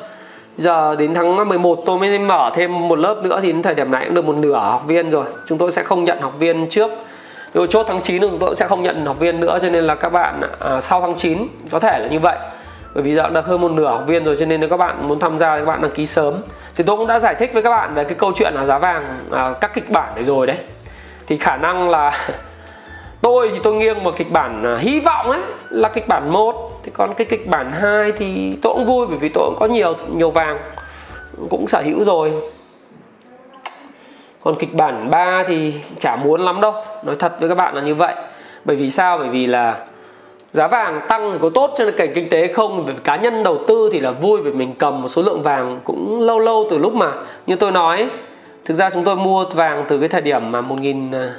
Giờ 0.58 0.96
đến 0.96 1.14
tháng 1.14 1.48
11 1.48 1.82
tôi 1.86 1.98
mới 1.98 2.18
mở 2.18 2.52
thêm 2.54 2.88
một 2.88 2.98
lớp 2.98 3.22
nữa 3.22 3.40
thì 3.42 3.52
đến 3.52 3.62
thời 3.62 3.74
điểm 3.74 3.90
này 3.90 4.04
cũng 4.04 4.14
được 4.14 4.24
một 4.24 4.36
nửa 4.36 4.58
học 4.58 4.82
viên 4.86 5.10
rồi. 5.10 5.24
Chúng 5.46 5.58
tôi 5.58 5.72
sẽ 5.72 5.82
không 5.82 6.04
nhận 6.04 6.20
học 6.20 6.38
viên 6.38 6.68
trước. 6.70 6.90
Rồi 7.54 7.66
chốt 7.70 7.86
tháng 7.88 8.00
9 8.02 8.20
chúng 8.20 8.38
tôi 8.38 8.56
sẽ 8.56 8.66
không 8.68 8.82
nhận 8.82 9.06
học 9.06 9.18
viên 9.18 9.40
nữa 9.40 9.58
cho 9.62 9.68
nên 9.68 9.84
là 9.84 9.94
các 9.94 10.08
bạn 10.08 10.40
à, 10.60 10.80
sau 10.80 11.00
tháng 11.00 11.14
9 11.16 11.38
có 11.70 11.78
thể 11.78 11.98
là 11.98 12.08
như 12.08 12.20
vậy. 12.20 12.36
Bởi 12.94 13.02
vì 13.02 13.14
giờ 13.14 13.28
đã 13.28 13.40
hơn 13.40 13.60
một 13.60 13.70
nửa 13.70 13.88
học 13.88 14.04
viên 14.06 14.24
rồi 14.24 14.36
cho 14.40 14.46
nên 14.46 14.60
nếu 14.60 14.68
các 14.68 14.76
bạn 14.76 15.08
muốn 15.08 15.18
tham 15.18 15.38
gia 15.38 15.54
thì 15.54 15.60
các 15.60 15.66
bạn 15.66 15.82
đăng 15.82 15.90
ký 15.90 16.06
sớm. 16.06 16.34
Thì 16.76 16.84
tôi 16.84 16.96
cũng 16.96 17.06
đã 17.06 17.18
giải 17.18 17.34
thích 17.34 17.50
với 17.54 17.62
các 17.62 17.70
bạn 17.70 17.94
về 17.94 18.04
cái 18.04 18.14
câu 18.14 18.32
chuyện 18.36 18.54
là 18.54 18.64
giá 18.64 18.78
vàng 18.78 19.02
à, 19.30 19.52
các 19.60 19.74
kịch 19.74 19.90
bản 19.90 20.12
này 20.14 20.24
rồi 20.24 20.46
đấy. 20.46 20.56
Thì 21.26 21.38
khả 21.38 21.56
năng 21.56 21.90
là 21.90 22.28
tôi 23.22 23.50
thì 23.52 23.59
tôi 23.62 23.74
nghiêng 23.74 24.04
vào 24.04 24.12
kịch 24.12 24.30
bản 24.33 24.64
à, 24.64 24.76
hy 24.76 25.00
vọng 25.00 25.30
ấy, 25.30 25.40
là 25.70 25.88
kịch 25.88 26.09
bản 26.09 26.30
một. 26.30 26.70
Thì 26.83 26.90
còn 26.94 27.14
cái 27.14 27.26
kịch 27.30 27.46
bản 27.46 27.72
2 27.72 28.12
thì 28.12 28.54
tôi 28.62 28.74
cũng 28.74 28.85
vui 28.85 29.06
bởi 29.06 29.18
vì 29.18 29.28
tôi 29.28 29.44
cũng 29.46 29.56
có 29.59 29.66
nhiều 29.66 29.94
nhiều 30.12 30.30
vàng, 30.30 30.59
cũng 31.50 31.66
sở 31.66 31.83
hữu 31.83 32.04
rồi. 32.04 32.33
Còn 34.40 34.56
kịch 34.59 34.74
bản 34.74 35.11
3 35.11 35.44
thì 35.48 35.74
chả 35.98 36.16
muốn 36.16 36.40
lắm 36.40 36.61
đâu, 36.61 36.74
nói 37.04 37.16
thật 37.18 37.40
với 37.40 37.48
các 37.48 37.54
bạn 37.54 37.74
là 37.74 37.83
như 37.83 37.94
vậy. 37.94 38.14
Bởi 38.64 38.76
vì 38.76 38.90
sao? 38.90 39.18
Bởi 39.18 39.28
vì 39.28 39.46
là 39.46 39.87
giá 40.52 40.68
vàng 40.68 41.00
tăng 41.09 41.33
thì 41.33 41.38
có 41.42 41.50
tốt, 41.50 41.74
cho 41.78 41.90
cảnh 41.90 42.12
kinh 42.14 42.28
tế 42.28 42.52
không. 42.52 42.85
Vì 42.87 42.92
cá 43.04 43.16
nhân 43.16 43.42
đầu 43.42 43.59
tư 43.68 43.90
thì 43.92 44.00
là 44.00 44.11
vui 44.11 44.40
vì 44.40 44.52
mình 44.52 44.74
cầm 44.78 45.02
một 45.02 45.09
số 45.09 45.22
lượng 45.22 45.42
vàng 45.42 45.80
cũng 45.85 46.20
lâu 46.20 46.38
lâu 46.38 46.66
từ 46.70 46.78
lúc 46.78 46.94
mà, 46.94 47.12
như 47.46 47.56
tôi 47.56 47.72
nói, 47.72 48.09
thực 48.64 48.74
ra 48.74 48.90
chúng 48.90 49.04
tôi 49.04 49.16
mua 49.16 49.44
vàng 49.44 49.85
từ 49.88 49.98
cái 49.98 50.09
thời 50.09 50.20
điểm 50.20 50.52
mà 50.52 50.61
1000 50.61 50.80
nghìn 50.83 51.14
à, 51.14 51.35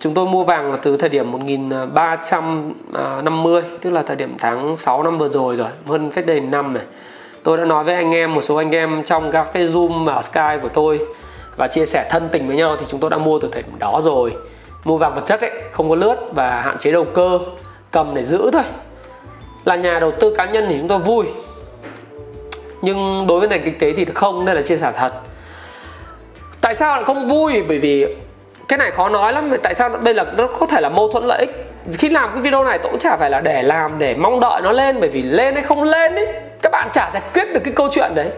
chúng 0.00 0.14
tôi 0.14 0.26
mua 0.26 0.44
vàng 0.44 0.70
là 0.70 0.76
từ 0.82 0.96
thời 0.96 1.08
điểm 1.08 1.32
1350 1.32 3.62
tức 3.80 3.90
là 3.90 4.02
thời 4.02 4.16
điểm 4.16 4.34
tháng 4.38 4.76
6 4.76 5.02
năm 5.02 5.18
vừa 5.18 5.28
rồi 5.28 5.56
rồi, 5.56 5.68
hơn 5.86 6.10
cách 6.10 6.26
đây 6.26 6.40
năm 6.40 6.74
này. 6.74 6.82
Tôi 7.42 7.56
đã 7.56 7.64
nói 7.64 7.84
với 7.84 7.94
anh 7.94 8.14
em, 8.14 8.34
một 8.34 8.40
số 8.40 8.56
anh 8.56 8.70
em 8.70 9.02
trong 9.02 9.32
các 9.32 9.46
cái 9.52 9.68
zoom 9.68 10.06
ở 10.06 10.22
sky 10.22 10.58
của 10.62 10.68
tôi 10.68 11.00
và 11.56 11.68
chia 11.68 11.86
sẻ 11.86 12.08
thân 12.10 12.28
tình 12.32 12.46
với 12.46 12.56
nhau 12.56 12.76
thì 12.80 12.86
chúng 12.88 13.00
tôi 13.00 13.10
đã 13.10 13.18
mua 13.18 13.38
từ 13.38 13.48
thời 13.52 13.62
điểm 13.62 13.78
đó 13.78 14.00
rồi. 14.02 14.34
Mua 14.84 14.96
vàng 14.96 15.14
vật 15.14 15.22
chất 15.26 15.40
ấy, 15.40 15.50
không 15.72 15.88
có 15.88 15.94
lướt 15.94 16.16
và 16.34 16.60
hạn 16.60 16.78
chế 16.78 16.92
đầu 16.92 17.04
cơ, 17.04 17.38
cầm 17.90 18.14
để 18.14 18.24
giữ 18.24 18.50
thôi. 18.52 18.62
Là 19.64 19.76
nhà 19.76 19.98
đầu 20.00 20.12
tư 20.20 20.34
cá 20.38 20.44
nhân 20.44 20.66
thì 20.68 20.78
chúng 20.78 20.88
tôi 20.88 20.98
vui. 20.98 21.26
Nhưng 22.82 23.26
đối 23.26 23.40
với 23.40 23.48
nền 23.48 23.64
kinh 23.64 23.78
tế 23.78 23.92
thì 23.92 24.04
không, 24.14 24.44
đây 24.44 24.54
là 24.54 24.62
chia 24.62 24.76
sẻ 24.76 24.92
thật. 24.96 25.12
Tại 26.60 26.74
sao 26.74 26.96
lại 26.96 27.04
không 27.04 27.28
vui? 27.28 27.62
Bởi 27.68 27.78
vì 27.78 28.16
cái 28.70 28.78
này 28.78 28.90
khó 28.90 29.08
nói 29.08 29.32
lắm, 29.32 29.52
tại 29.62 29.74
sao 29.74 29.88
đây 29.88 30.14
là 30.14 30.24
nó 30.36 30.46
có 30.60 30.66
thể 30.66 30.80
là 30.80 30.88
mâu 30.88 31.08
thuẫn 31.12 31.24
lợi 31.24 31.38
ích? 31.38 31.72
Khi 31.98 32.08
làm 32.08 32.28
cái 32.32 32.42
video 32.42 32.64
này 32.64 32.78
tôi 32.78 32.90
cũng 32.90 32.98
chả 32.98 33.16
phải 33.16 33.30
là 33.30 33.40
để 33.40 33.62
làm, 33.62 33.98
để 33.98 34.14
mong 34.14 34.40
đợi 34.40 34.60
nó 34.60 34.72
lên, 34.72 35.00
bởi 35.00 35.08
vì 35.08 35.22
lên 35.22 35.54
hay 35.54 35.62
không 35.62 35.82
lên 35.82 36.14
ấy, 36.14 36.26
các 36.62 36.72
bạn 36.72 36.88
chả 36.92 37.10
giải 37.12 37.22
quyết 37.34 37.44
được 37.52 37.60
cái 37.64 37.72
câu 37.76 37.88
chuyện 37.92 38.14
đấy. 38.14 38.28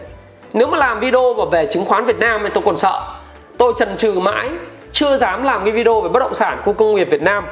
Nếu 0.53 0.67
mà 0.67 0.77
làm 0.77 0.99
video 0.99 1.33
mà 1.33 1.45
về 1.51 1.65
chứng 1.65 1.85
khoán 1.85 2.05
Việt 2.05 2.19
Nam 2.19 2.41
thì 2.43 2.49
tôi 2.53 2.63
còn 2.65 2.77
sợ. 2.77 3.01
Tôi 3.57 3.73
chần 3.77 3.97
chừ 3.97 4.19
mãi, 4.19 4.49
chưa 4.91 5.17
dám 5.17 5.43
làm 5.43 5.63
cái 5.63 5.71
video 5.71 6.01
về 6.01 6.09
bất 6.09 6.19
động 6.19 6.35
sản 6.35 6.61
khu 6.65 6.73
công 6.73 6.95
nghiệp 6.95 7.07
Việt 7.11 7.21
Nam. 7.21 7.45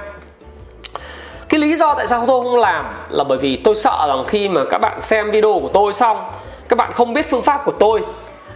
Cái 1.50 1.60
lý 1.60 1.76
do 1.76 1.94
tại 1.94 2.08
sao 2.08 2.24
tôi 2.28 2.44
không 2.44 2.60
làm 2.60 2.86
là 3.10 3.24
bởi 3.24 3.38
vì 3.38 3.56
tôi 3.56 3.76
sợ 3.76 4.06
rằng 4.08 4.26
khi 4.28 4.50
mà 4.50 4.62
các 4.70 4.78
bạn 4.78 5.02
xem 5.02 5.32
video 5.32 5.60
của 5.62 5.70
tôi 5.74 5.94
xong, 5.94 6.24
các 6.70 6.76
bạn 6.76 6.92
không 6.94 7.14
biết 7.14 7.30
phương 7.30 7.42
pháp 7.42 7.62
của 7.66 7.74
tôi. 7.80 8.02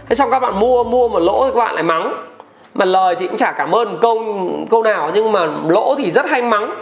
Thế 0.08 0.16
xong 0.16 0.30
các 0.30 0.38
bạn 0.38 0.60
mua 0.60 0.84
mua 0.84 1.08
một 1.08 1.18
lỗ 1.18 1.44
thì 1.44 1.50
các 1.54 1.64
bạn 1.64 1.74
lại 1.74 1.82
mắng 1.82 2.12
mà 2.78 2.84
lời 2.84 3.16
thì 3.18 3.26
cũng 3.26 3.36
chả 3.36 3.52
cảm 3.52 3.74
ơn 3.74 3.98
câu 4.02 4.24
câu 4.70 4.82
nào 4.82 5.10
nhưng 5.14 5.32
mà 5.32 5.48
lỗ 5.68 5.94
thì 5.98 6.10
rất 6.10 6.30
hay 6.30 6.42
mắng. 6.42 6.74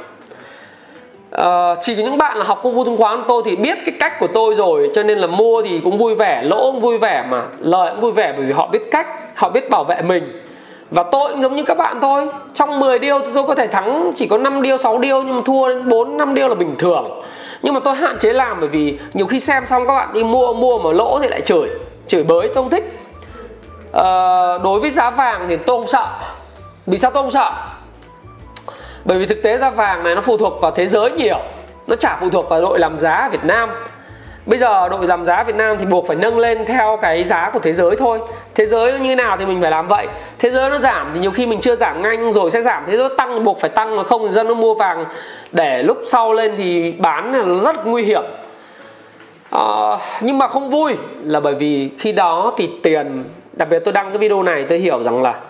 Uh, 1.40 1.78
chỉ 1.80 1.94
có 1.94 2.02
những 2.02 2.18
bạn 2.18 2.38
là 2.38 2.44
học 2.44 2.60
công 2.62 2.74
vụ 2.74 2.84
chứng 2.84 2.96
khoán 2.96 3.18
tôi 3.28 3.42
thì 3.44 3.56
biết 3.56 3.78
cái 3.86 3.94
cách 4.00 4.12
của 4.20 4.26
tôi 4.34 4.54
rồi 4.54 4.90
cho 4.94 5.02
nên 5.02 5.18
là 5.18 5.26
mua 5.26 5.62
thì 5.62 5.80
cũng 5.84 5.98
vui 5.98 6.14
vẻ 6.14 6.42
lỗ 6.42 6.72
cũng 6.72 6.80
vui 6.80 6.98
vẻ 6.98 7.24
mà 7.28 7.42
lời 7.60 7.90
cũng 7.90 8.00
vui 8.00 8.12
vẻ 8.12 8.34
bởi 8.36 8.46
vì 8.46 8.52
họ 8.52 8.68
biết 8.72 8.90
cách 8.90 9.06
họ 9.34 9.48
biết 9.48 9.70
bảo 9.70 9.84
vệ 9.84 10.02
mình. 10.02 10.42
Và 10.90 11.02
tôi 11.02 11.32
cũng 11.32 11.42
giống 11.42 11.56
như 11.56 11.62
các 11.62 11.78
bạn 11.78 11.96
thôi 12.00 12.28
trong 12.54 12.80
10 12.80 12.98
điều 12.98 13.20
thì 13.20 13.26
tôi 13.34 13.44
có 13.44 13.54
thể 13.54 13.66
thắng 13.66 14.12
chỉ 14.14 14.26
có 14.26 14.38
5 14.38 14.62
điều 14.62 14.78
6 14.78 14.98
điều 14.98 15.22
nhưng 15.22 15.36
mà 15.36 15.42
thua 15.44 15.68
đến 15.68 15.88
4 15.88 16.16
5 16.16 16.34
điều 16.34 16.48
là 16.48 16.54
bình 16.54 16.74
thường. 16.78 17.22
Nhưng 17.62 17.74
mà 17.74 17.80
tôi 17.80 17.94
hạn 17.94 18.16
chế 18.18 18.32
làm 18.32 18.56
bởi 18.60 18.68
vì 18.68 18.98
nhiều 19.14 19.26
khi 19.26 19.40
xem 19.40 19.66
xong 19.66 19.86
các 19.86 19.94
bạn 19.94 20.08
đi 20.12 20.24
mua 20.24 20.52
mua 20.52 20.78
mà 20.78 20.92
lỗ 20.92 21.18
thì 21.22 21.28
lại 21.28 21.40
chửi 21.40 21.68
chửi 22.06 22.22
bới 22.22 22.46
tôi 22.46 22.54
không 22.54 22.70
thích. 22.70 23.03
Ờ, 23.94 24.58
đối 24.64 24.80
với 24.80 24.90
giá 24.90 25.10
vàng 25.10 25.46
thì 25.48 25.56
tôi 25.56 25.80
không 25.80 25.88
sợ. 25.88 26.06
Vì 26.86 26.98
sao 26.98 27.10
tôi 27.10 27.22
không 27.22 27.30
sợ? 27.30 27.50
Bởi 29.04 29.18
vì 29.18 29.26
thực 29.26 29.42
tế 29.42 29.58
giá 29.58 29.70
vàng 29.70 30.04
này 30.04 30.14
nó 30.14 30.20
phụ 30.20 30.36
thuộc 30.36 30.60
vào 30.60 30.70
thế 30.70 30.86
giới 30.86 31.10
nhiều. 31.10 31.38
Nó 31.86 31.96
chả 31.96 32.16
phụ 32.20 32.30
thuộc 32.30 32.48
vào 32.48 32.60
đội 32.60 32.78
làm 32.78 32.98
giá 32.98 33.14
ở 33.14 33.28
Việt 33.28 33.44
Nam. 33.44 33.70
Bây 34.46 34.58
giờ 34.58 34.88
đội 34.88 35.06
làm 35.06 35.24
giá 35.24 35.42
Việt 35.42 35.56
Nam 35.56 35.76
thì 35.78 35.84
buộc 35.84 36.06
phải 36.06 36.16
nâng 36.16 36.38
lên 36.38 36.64
theo 36.66 36.98
cái 37.02 37.24
giá 37.24 37.50
của 37.50 37.58
thế 37.58 37.72
giới 37.72 37.96
thôi. 37.96 38.20
Thế 38.54 38.66
giới 38.66 38.92
nó 38.92 38.98
như 38.98 39.16
nào 39.16 39.36
thì 39.36 39.46
mình 39.46 39.60
phải 39.62 39.70
làm 39.70 39.88
vậy? 39.88 40.06
Thế 40.38 40.50
giới 40.50 40.70
nó 40.70 40.78
giảm 40.78 41.10
thì 41.14 41.20
nhiều 41.20 41.30
khi 41.30 41.46
mình 41.46 41.60
chưa 41.60 41.76
giảm 41.76 42.02
nhanh 42.02 42.32
rồi 42.32 42.50
sẽ 42.50 42.62
giảm. 42.62 42.84
Thế 42.86 42.96
giới 42.96 43.08
tăng 43.18 43.44
buộc 43.44 43.60
phải 43.60 43.70
tăng 43.70 43.96
mà 43.96 44.02
không 44.02 44.22
thì 44.26 44.32
dân 44.32 44.48
nó 44.48 44.54
mua 44.54 44.74
vàng 44.74 45.04
để 45.52 45.82
lúc 45.82 45.98
sau 46.10 46.32
lên 46.32 46.54
thì 46.56 46.92
bán 46.92 47.32
là 47.32 47.42
nó 47.42 47.58
rất 47.58 47.86
nguy 47.86 48.02
hiểm. 48.02 48.22
À, 49.50 49.96
nhưng 50.20 50.38
mà 50.38 50.48
không 50.48 50.70
vui 50.70 50.96
là 51.22 51.40
bởi 51.40 51.54
vì 51.54 51.90
khi 51.98 52.12
đó 52.12 52.52
thì 52.56 52.70
tiền 52.82 53.24
đặc 53.56 53.68
biệt 53.70 53.78
tôi 53.84 53.92
đăng 53.92 54.08
cái 54.08 54.18
video 54.18 54.42
này 54.42 54.64
tôi 54.68 54.78
hiểu 54.78 55.02
rằng 55.02 55.22
là 55.22 55.40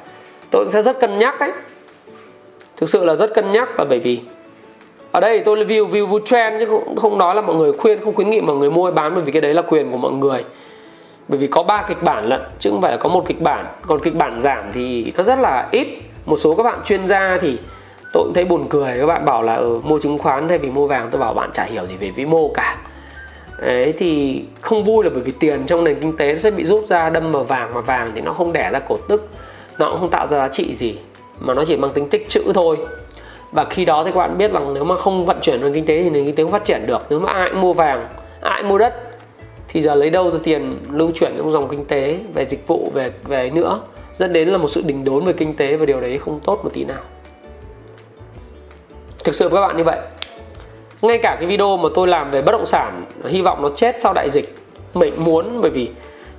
tôi 0.51 0.67
sẽ 0.69 0.83
rất 0.83 1.01
cân 1.01 1.19
nhắc 1.19 1.40
đấy 1.40 1.51
thực 2.77 2.88
sự 2.88 3.05
là 3.05 3.14
rất 3.14 3.35
cân 3.35 3.53
nhắc 3.53 3.79
là 3.79 3.85
bởi 3.85 3.99
vì 3.99 4.21
ở 5.14 5.21
đây 5.21 5.40
tôi 5.40 5.57
review 5.57 5.90
view 5.90 6.09
view 6.09 6.21
trend 6.25 6.61
chứ 6.61 6.67
cũng 6.67 6.97
không 6.97 7.19
nói 7.19 7.35
là 7.35 7.43
mọi 7.43 7.57
người 7.57 7.73
khuyên 7.73 8.05
không 8.05 8.14
khuyến 8.14 8.31
nghị 8.31 8.40
mọi 8.40 8.57
người 8.57 8.71
mua 8.71 8.90
bán 8.90 9.14
bởi 9.14 9.25
vì 9.25 9.33
cái 9.33 9.43
đấy 9.43 9.55
là 9.55 9.62
quyền 9.62 9.93
của 9.93 9.99
mọi 9.99 10.12
người. 10.12 10.45
Bởi 11.29 11.38
vì 11.38 11.47
có 11.47 11.62
ba 11.62 11.85
kịch 11.88 12.03
bản 12.03 12.25
lận 12.25 12.40
chứ 12.59 12.71
không 12.71 12.83
phải 12.83 12.90
là 12.90 12.97
có 12.97 13.09
một 13.09 13.25
kịch 13.27 13.40
bản. 13.40 13.64
Còn 13.87 14.01
kịch 14.01 14.14
bản 14.14 14.40
giảm 14.40 14.64
thì 14.73 15.12
nó 15.17 15.23
rất 15.23 15.38
là 15.38 15.69
ít. 15.73 15.88
Một 16.27 16.37
số 16.37 16.55
các 16.55 16.62
bạn 16.62 16.81
chuyên 16.85 17.07
gia 17.07 17.38
thì 17.40 17.59
tôi 18.12 18.25
cũng 18.25 18.33
thấy 18.35 18.45
buồn 18.45 18.67
cười 18.71 18.97
các 19.01 19.07
bạn 19.07 19.25
bảo 19.25 19.43
là 19.43 19.55
ừ, 19.55 19.81
mua 19.85 19.99
chứng 19.99 20.19
khoán 20.19 20.49
thay 20.49 20.59
vì 20.59 20.71
mua 20.71 20.87
vàng. 20.87 21.09
Tôi 21.11 21.21
bảo 21.21 21.35
bạn 21.35 21.51
chả 21.53 21.64
hiểu 21.64 21.87
gì 21.87 21.97
về 21.97 22.11
vĩ 22.11 22.25
mô 22.25 22.49
cả 22.55 22.77
đấy, 23.64 23.94
thì 23.98 24.42
không 24.61 24.85
vui 24.85 25.05
là 25.05 25.11
bởi 25.11 25.22
vì 25.22 25.33
tiền 25.33 25.66
trong 25.66 25.85
nền 25.85 26.00
kinh 26.00 26.16
tế 26.16 26.37
sẽ 26.37 26.50
bị 26.50 26.64
rút 26.64 26.88
ra, 26.88 27.11
đâm 27.11 27.33
vào 27.33 27.44
vàng 27.44 27.74
mà 27.74 27.81
vàng 27.81 28.12
thì 28.14 28.20
nó 28.20 28.33
không 28.33 28.53
đẻ 28.53 28.70
ra 28.72 28.79
cổ 28.79 28.96
tức, 29.09 29.29
nó 29.79 29.90
cũng 29.90 30.00
không 30.00 30.11
tạo 30.11 30.27
ra 30.27 30.38
giá 30.38 30.48
trị 30.48 30.74
gì, 30.74 30.94
mà 31.40 31.55
nó 31.55 31.64
chỉ 31.64 31.77
mang 31.77 31.90
tính 31.90 32.09
tích 32.09 32.29
trữ 32.29 32.53
thôi. 32.55 32.77
Và 33.53 33.64
khi 33.64 33.85
đó 33.85 34.05
thì 34.05 34.11
các 34.11 34.18
bạn 34.18 34.38
biết 34.38 34.53
rằng 34.53 34.74
nếu 34.74 34.85
mà 34.85 34.96
không 34.96 35.27
vận 35.27 35.37
chuyển 35.42 35.61
nền 35.61 35.72
kinh 35.72 35.87
tế 35.87 36.03
thì 36.03 36.11
nền 36.11 36.24
kinh 36.24 36.35
tế 36.35 36.42
không 36.42 36.53
phát 36.53 36.64
triển 36.64 36.87
được. 36.87 37.07
Nếu 37.11 37.18
mà 37.18 37.33
ai 37.33 37.50
cũng 37.50 37.61
mua 37.61 37.72
vàng, 37.72 38.09
ai 38.40 38.62
cũng 38.62 38.70
mua 38.70 38.79
đất, 38.79 38.94
thì 39.68 39.83
giờ 39.83 39.94
lấy 39.94 40.11
đâu 40.11 40.31
ra 40.31 40.38
tiền 40.44 40.77
lưu 40.92 41.11
chuyển 41.14 41.35
trong 41.38 41.53
dòng 41.53 41.68
kinh 41.68 41.85
tế, 41.85 42.18
về 42.35 42.44
dịch 42.44 42.66
vụ, 42.66 42.90
về 42.94 43.11
về 43.24 43.50
nữa. 43.50 43.81
Dẫn 44.18 44.33
đến 44.33 44.48
là 44.48 44.59
một 44.59 44.68
sự 44.68 44.83
đình 44.87 45.05
đốn 45.05 45.24
về 45.24 45.33
kinh 45.33 45.57
tế 45.57 45.77
và 45.77 45.87
điều 45.87 46.00
đấy 46.00 46.18
không 46.18 46.40
tốt 46.40 46.61
một 46.64 46.70
tí 46.72 46.85
nào. 46.85 47.00
Thực 49.24 49.35
sự 49.35 49.48
với 49.48 49.62
các 49.62 49.66
bạn 49.66 49.77
như 49.77 49.85
vậy 49.85 49.98
ngay 51.02 51.18
cả 51.18 51.37
cái 51.40 51.46
video 51.46 51.76
mà 51.76 51.88
tôi 51.94 52.09
làm 52.09 52.30
về 52.30 52.42
bất 52.42 52.52
động 52.52 52.66
sản, 52.66 53.04
hy 53.28 53.42
vọng 53.42 53.62
nó 53.62 53.68
chết 53.76 54.00
sau 54.00 54.12
đại 54.12 54.30
dịch. 54.30 54.54
Mình 54.94 55.14
muốn, 55.16 55.61
bởi 55.61 55.70
vì 55.70 55.90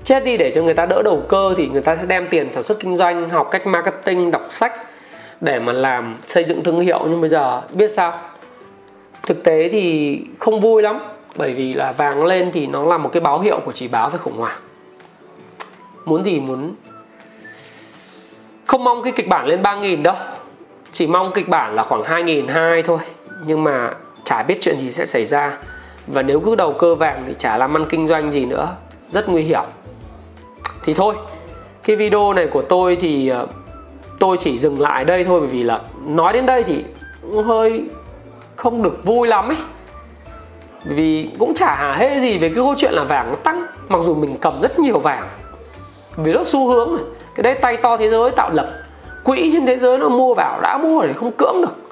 chết 0.04 0.26
đi 0.26 0.38
để 0.38 0.52
cho 0.56 0.62
người 0.62 0.74
ta 0.74 0.86
đỡ 0.86 1.02
đầu 1.04 1.24
cơ 1.28 1.54
thì 1.58 1.68
người 1.68 1.82
ta 1.82 1.96
sẽ 1.96 2.06
đem 2.06 2.28
tiền 2.30 2.52
sản 2.52 2.64
xuất 2.64 2.80
kinh 2.80 2.98
doanh, 2.98 3.30
học 3.30 3.48
cách 3.52 3.68
marketing, 3.68 4.32
đọc 4.32 4.48
sách 4.50 4.74
để 5.42 5.60
mà 5.60 5.74
làm, 5.74 6.18
xây 6.28 6.44
dựng 6.44 6.64
thương 6.64 6.80
hiệu. 6.80 7.00
Nhưng 7.04 7.22
bây 7.22 7.30
giờ, 7.30 7.62
biết 7.74 7.92
sao? 7.92 8.20
Thực 9.24 9.44
tế 9.44 9.70
thì 9.70 10.20
không 10.40 10.60
vui 10.60 10.82
lắm, 10.82 11.00
bởi 11.36 11.54
vì 11.54 11.74
là 11.74 11.92
vàng 11.92 12.26
lên 12.26 12.52
thì 12.54 12.68
nó 12.68 12.86
là 12.86 12.98
một 12.98 13.10
cái 13.14 13.22
báo 13.22 13.40
hiệu 13.40 13.60
của 13.66 13.72
chỉ 13.72 13.88
báo 13.88 14.10
về 14.10 14.18
khủng 14.18 14.38
hoảng. 14.38 14.60
Muốn 16.06 16.26
gì 16.26 16.40
muốn. 16.40 16.76
Không 18.66 18.84
mong 18.84 19.04
cái 19.04 19.14
kịch 19.16 19.28
bản 19.28 19.48
lên 19.48 19.62
3.000 19.62 20.04
đâu. 20.04 20.16
Chỉ 20.94 21.08
mong 21.08 21.32
kịch 21.34 21.50
bản 21.50 21.76
là 21.76 21.84
khoảng 21.84 22.04
2.200 22.04 22.84
thôi. 22.84 23.00
Nhưng 23.46 23.64
mà 23.64 23.92
chả 24.26 24.44
biết 24.44 24.58
chuyện 24.62 24.78
gì 24.78 24.92
sẽ 24.92 25.06
xảy 25.06 25.26
ra. 25.26 25.58
Và 26.08 26.22
nếu 26.22 26.40
cứ 26.40 26.56
đầu 26.56 26.74
cơ 26.74 26.96
vàng 26.96 27.24
thì 27.28 27.36
chả 27.40 27.58
làm 27.58 27.78
ăn 27.78 27.86
kinh 27.90 28.08
doanh 28.08 28.32
gì 28.32 28.46
nữa. 28.46 28.76
Rất 29.12 29.30
nguy 29.30 29.42
hiểm. 29.42 29.64
Thì 30.84 30.94
thôi, 30.94 31.16
cái 31.84 31.96
video 31.96 32.34
này 32.34 32.48
của 32.48 32.62
tôi 32.62 32.98
thì 33.02 33.28
ờ, 33.28 33.48
tôi 34.20 34.38
chỉ 34.40 34.58
dừng 34.58 34.82
lại 34.82 35.06
đây 35.06 35.24
thôi 35.24 35.40
bởi 35.40 35.50
vì 35.50 35.64
là 35.64 35.82
nói 36.06 36.34
đến 36.34 36.46
đây 36.46 36.64
thì 36.64 36.84
cũng 37.22 37.44
hơi 37.44 37.84
không 38.56 38.84
được 38.84 39.06
vui 39.06 39.28
lắm 39.28 39.50
ấy. 39.50 39.58
Vì 40.84 41.30
cũng 41.40 41.54
chả 41.54 41.96
hề 41.96 42.10
hê 42.10 42.20
gì 42.20 42.38
về 42.38 42.50
cái 42.50 42.56
câu 42.56 42.76
chuyện 42.78 42.94
là 42.94 43.04
vàng 43.04 43.30
nó 43.30 43.36
tăng, 43.36 43.66
mặc 43.90 44.00
dù 44.04 44.16
mình 44.16 44.38
cầm 44.42 44.54
rất 44.62 44.80
nhiều 44.80 45.00
vàng. 45.00 45.28
Vì 46.16 46.34
nó 46.34 46.44
xu 46.46 46.68
hướng 46.68 46.94
mà, 46.94 47.00
cái 47.36 47.44
đấy 47.44 47.56
tay 47.62 47.78
to 47.78 47.98
thế 47.98 48.10
giới 48.10 48.32
tạo 48.32 48.50
lập, 48.50 48.68
quỹ 49.24 49.50
trên 49.54 49.66
thế 49.66 49.78
giới 49.78 49.98
nó 49.98 50.10
mua 50.10 50.34
vào, 50.34 50.62
đã 50.62 50.78
mua 50.78 51.02
rồi 51.02 51.14
không 51.14 51.32
cưỡng 51.32 51.62
được. 51.62 51.85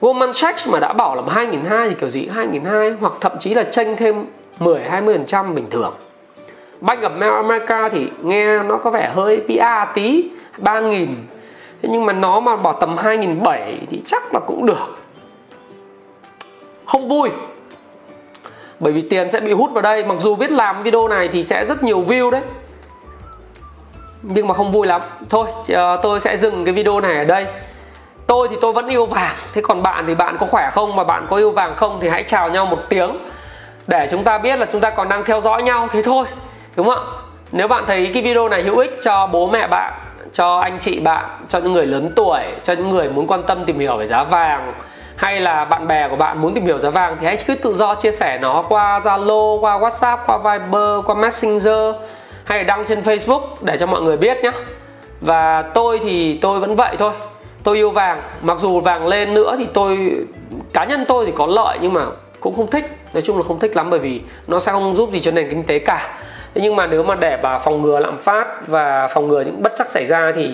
Goldman 0.00 0.32
Sachs 0.32 0.68
mà 0.68 0.80
đã 0.80 0.92
bảo 0.92 1.16
là 1.16 1.22
2002 1.28 1.88
thì 1.88 1.94
kiểu 2.00 2.10
gì? 2.10 2.28
2002 2.34 2.90
hoặc 3.00 3.12
thậm 3.20 3.32
chí 3.40 3.54
là 3.54 3.62
tranh 3.62 3.96
thêm 3.96 4.26
10 4.58 4.80
20% 4.80 5.54
bình 5.54 5.70
thường. 5.70 5.94
Bank 6.80 7.00
of 7.00 7.20
America 7.20 7.88
thì 7.88 8.08
nghe 8.22 8.62
nó 8.62 8.76
có 8.76 8.90
vẻ 8.90 9.10
hơi 9.14 9.42
PA 9.48 9.84
tí 9.94 10.28
3.000 10.58 11.06
Thế 11.82 11.88
nhưng 11.92 12.06
mà 12.06 12.12
nó 12.12 12.40
mà 12.40 12.56
bỏ 12.56 12.72
tầm 12.72 12.96
2.700 12.96 13.76
thì 13.90 14.02
chắc 14.06 14.34
là 14.34 14.40
cũng 14.46 14.66
được. 14.66 14.98
Không 16.84 17.08
vui. 17.08 17.30
Bởi 18.80 18.92
vì 18.92 19.02
tiền 19.02 19.30
sẽ 19.30 19.40
bị 19.40 19.52
hút 19.52 19.70
vào 19.72 19.82
đây, 19.82 20.04
Mặc 20.04 20.16
dù 20.20 20.36
biết 20.36 20.50
làm 20.50 20.82
video 20.82 21.08
này 21.08 21.28
thì 21.28 21.44
sẽ 21.44 21.64
rất 21.64 21.82
nhiều 21.82 22.04
view 22.08 22.30
đấy. 22.30 22.42
Nhưng 24.22 24.46
mà 24.46 24.54
không 24.54 24.72
vui 24.72 24.86
lắm. 24.86 25.02
Thôi 25.28 25.46
ờ, 25.68 26.00
tôi 26.02 26.20
sẽ 26.20 26.38
dừng 26.38 26.64
cái 26.64 26.74
video 26.74 27.00
này 27.00 27.18
ở 27.18 27.24
đây. 27.24 27.46
Tôi 28.26 28.48
thì 28.48 28.56
tôi 28.60 28.72
vẫn 28.72 28.88
yêu 28.88 29.06
vàng. 29.06 29.36
Thế 29.52 29.62
còn 29.64 29.82
bạn 29.82 30.04
thì 30.06 30.14
bạn 30.14 30.36
có 30.40 30.46
khỏe 30.46 30.70
không? 30.74 30.96
Mà 30.96 31.04
bạn 31.04 31.26
có 31.30 31.36
yêu 31.36 31.50
vàng 31.50 31.76
không 31.76 31.98
thì 32.00 32.08
hãy 32.08 32.24
chào 32.24 32.48
nhau 32.48 32.66
một 32.66 32.78
tiếng. 32.88 33.10
Để 33.86 34.08
chúng 34.10 34.24
ta 34.24 34.38
biết 34.38 34.58
là 34.58 34.66
chúng 34.72 34.80
ta 34.80 34.90
còn 34.90 35.08
đang 35.08 35.24
theo 35.24 35.40
dõi 35.40 35.62
nhau. 35.62 35.88
Thế 35.92 36.02
thôi 36.02 36.26
Đúng 36.76 36.88
không 36.88 36.98
ạ? 36.98 37.10
Nếu 37.52 37.68
bạn 37.68 37.84
thấy 37.86 38.10
cái 38.14 38.22
video 38.22 38.48
này 38.48 38.62
hữu 38.62 38.78
ích 38.78 38.98
cho 39.02 39.26
bố 39.26 39.46
mẹ 39.46 39.66
bạn 39.66 39.92
cho 40.32 40.58
anh 40.58 40.78
chị 40.78 41.00
bạn 41.00 41.24
cho 41.48 41.58
những 41.58 41.72
người 41.72 41.86
lớn 41.86 42.12
tuổi 42.16 42.40
cho 42.62 42.72
những 42.72 42.90
người 42.90 43.08
muốn 43.08 43.26
quan 43.26 43.42
tâm 43.42 43.64
tìm 43.64 43.78
hiểu 43.78 43.96
về 43.96 44.06
giá 44.06 44.22
vàng 44.22 44.72
hay 45.16 45.40
là 45.40 45.64
bạn 45.64 45.88
bè 45.88 46.08
của 46.08 46.16
bạn 46.16 46.42
muốn 46.42 46.54
tìm 46.54 46.64
hiểu 46.64 46.78
giá 46.78 46.90
vàng 46.90 47.16
thì 47.20 47.26
hãy 47.26 47.36
cứ 47.46 47.54
tự 47.54 47.76
do 47.76 47.94
chia 47.94 48.12
sẻ 48.12 48.38
nó 48.38 48.64
qua 48.68 49.00
Zalo, 49.04 49.60
qua 49.60 49.78
WhatsApp, 49.78 50.16
qua 50.26 50.38
Viber, 50.38 51.04
qua 51.06 51.14
Messenger 51.14 51.94
hay 52.44 52.58
là 52.58 52.64
đăng 52.64 52.84
trên 52.84 53.02
Facebook 53.02 53.40
để 53.60 53.76
cho 53.78 53.86
mọi 53.86 54.02
người 54.02 54.16
biết 54.16 54.36
nhé. 54.42 54.50
Và 55.20 55.62
tôi 55.62 56.00
thì 56.02 56.38
tôi 56.42 56.60
vẫn 56.60 56.76
vậy 56.76 56.96
thôi. 56.98 57.12
Tôi 57.66 57.76
yêu 57.76 57.90
vàng, 57.90 58.22
mặc 58.42 58.58
dù 58.60 58.80
vàng 58.80 59.06
lên 59.06 59.34
nữa 59.34 59.56
thì 59.58 59.66
tôi 59.74 59.98
cá 60.72 60.84
nhân 60.84 61.04
tôi 61.08 61.26
thì 61.26 61.32
có 61.34 61.46
lợi 61.46 61.78
nhưng 61.80 61.92
mà 61.92 62.02
cũng 62.40 62.56
không 62.56 62.70
thích. 62.70 62.84
Nói 63.14 63.22
chung 63.22 63.36
là 63.36 63.42
không 63.48 63.58
thích 63.58 63.76
lắm 63.76 63.90
bởi 63.90 63.98
vì 64.00 64.20
nó 64.46 64.60
sẽ 64.60 64.72
không 64.72 64.96
giúp 64.96 65.12
gì 65.12 65.20
cho 65.20 65.30
nền 65.30 65.50
kinh 65.50 65.64
tế 65.64 65.78
cả. 65.78 66.08
Thế 66.54 66.60
nhưng 66.64 66.76
mà 66.76 66.86
nếu 66.86 67.02
mà 67.02 67.14
để 67.14 67.38
bà 67.42 67.58
phòng 67.58 67.82
ngừa 67.82 68.00
lạm 68.00 68.16
phát 68.16 68.46
và 68.66 69.08
phòng 69.08 69.28
ngừa 69.28 69.40
những 69.40 69.62
bất 69.62 69.72
chắc 69.78 69.90
xảy 69.90 70.06
ra 70.06 70.32
thì 70.36 70.50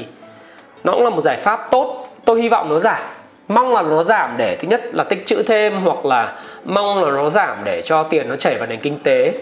nó 0.84 0.92
cũng 0.92 1.02
là 1.04 1.10
một 1.10 1.20
giải 1.20 1.36
pháp 1.36 1.68
tốt. 1.70 2.08
Tôi 2.24 2.42
hy 2.42 2.48
vọng 2.48 2.68
nó 2.68 2.78
giảm. 2.78 3.02
Mong 3.48 3.74
là 3.74 3.82
nó 3.82 4.02
giảm 4.02 4.30
để 4.36 4.56
thứ 4.56 4.68
nhất 4.68 4.82
là 4.92 5.04
tích 5.04 5.26
trữ 5.26 5.42
thêm 5.42 5.72
hoặc 5.72 6.04
là 6.06 6.32
mong 6.64 7.04
là 7.04 7.10
nó 7.10 7.30
giảm 7.30 7.56
để 7.64 7.82
cho 7.82 8.02
tiền 8.02 8.28
nó 8.28 8.36
chảy 8.36 8.54
vào 8.54 8.66
nền 8.66 8.80
kinh 8.80 8.98
tế. 9.00 9.32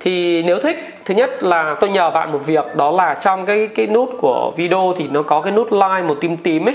Thì 0.00 0.42
nếu 0.42 0.58
thích 0.58 0.94
thứ 1.04 1.14
nhất 1.14 1.42
là 1.42 1.76
tôi 1.80 1.90
nhờ 1.90 2.10
bạn 2.10 2.32
một 2.32 2.40
việc 2.46 2.76
đó 2.76 2.90
là 2.90 3.14
trong 3.14 3.46
cái 3.46 3.68
cái 3.74 3.86
nút 3.86 4.10
của 4.20 4.52
video 4.56 4.94
thì 4.96 5.08
nó 5.10 5.22
có 5.22 5.40
cái 5.40 5.52
nút 5.52 5.72
like 5.72 6.02
một 6.08 6.14
tím 6.20 6.36
tím 6.36 6.68
ấy 6.68 6.74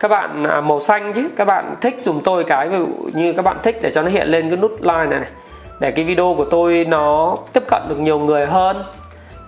các 0.00 0.08
bạn 0.08 0.44
à, 0.44 0.60
màu 0.60 0.80
xanh 0.80 1.12
chứ. 1.12 1.28
Các 1.36 1.44
bạn 1.44 1.64
thích 1.80 2.00
dùng 2.04 2.20
tôi 2.24 2.44
cái 2.44 2.68
ví 2.68 2.78
dụ 2.78 2.86
như 3.14 3.32
các 3.32 3.44
bạn 3.44 3.56
thích 3.62 3.78
để 3.82 3.90
cho 3.94 4.02
nó 4.02 4.08
hiện 4.08 4.28
lên 4.28 4.50
cái 4.50 4.58
nút 4.58 4.72
like 4.80 5.04
này 5.04 5.20
này. 5.20 5.30
Để 5.80 5.90
cái 5.90 6.04
video 6.04 6.34
của 6.36 6.44
tôi 6.44 6.84
nó 6.88 7.36
tiếp 7.52 7.62
cận 7.68 7.82
được 7.88 7.98
nhiều 7.98 8.18
người 8.18 8.46
hơn. 8.46 8.84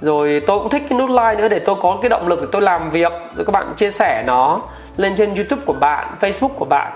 Rồi 0.00 0.42
tôi 0.46 0.58
cũng 0.58 0.68
thích 0.68 0.82
cái 0.88 0.98
nút 0.98 1.10
like 1.10 1.34
nữa 1.36 1.48
để 1.48 1.58
tôi 1.58 1.76
có 1.82 1.98
cái 2.02 2.08
động 2.08 2.28
lực 2.28 2.40
để 2.40 2.46
tôi 2.52 2.62
làm 2.62 2.90
việc. 2.90 3.12
Rồi 3.34 3.44
các 3.44 3.52
bạn 3.52 3.74
chia 3.76 3.90
sẻ 3.90 4.22
nó 4.26 4.60
lên 4.96 5.14
trên 5.16 5.34
youtube 5.34 5.62
của 5.66 5.72
bạn 5.72 6.06
facebook 6.20 6.48
của 6.48 6.64
bạn. 6.64 6.92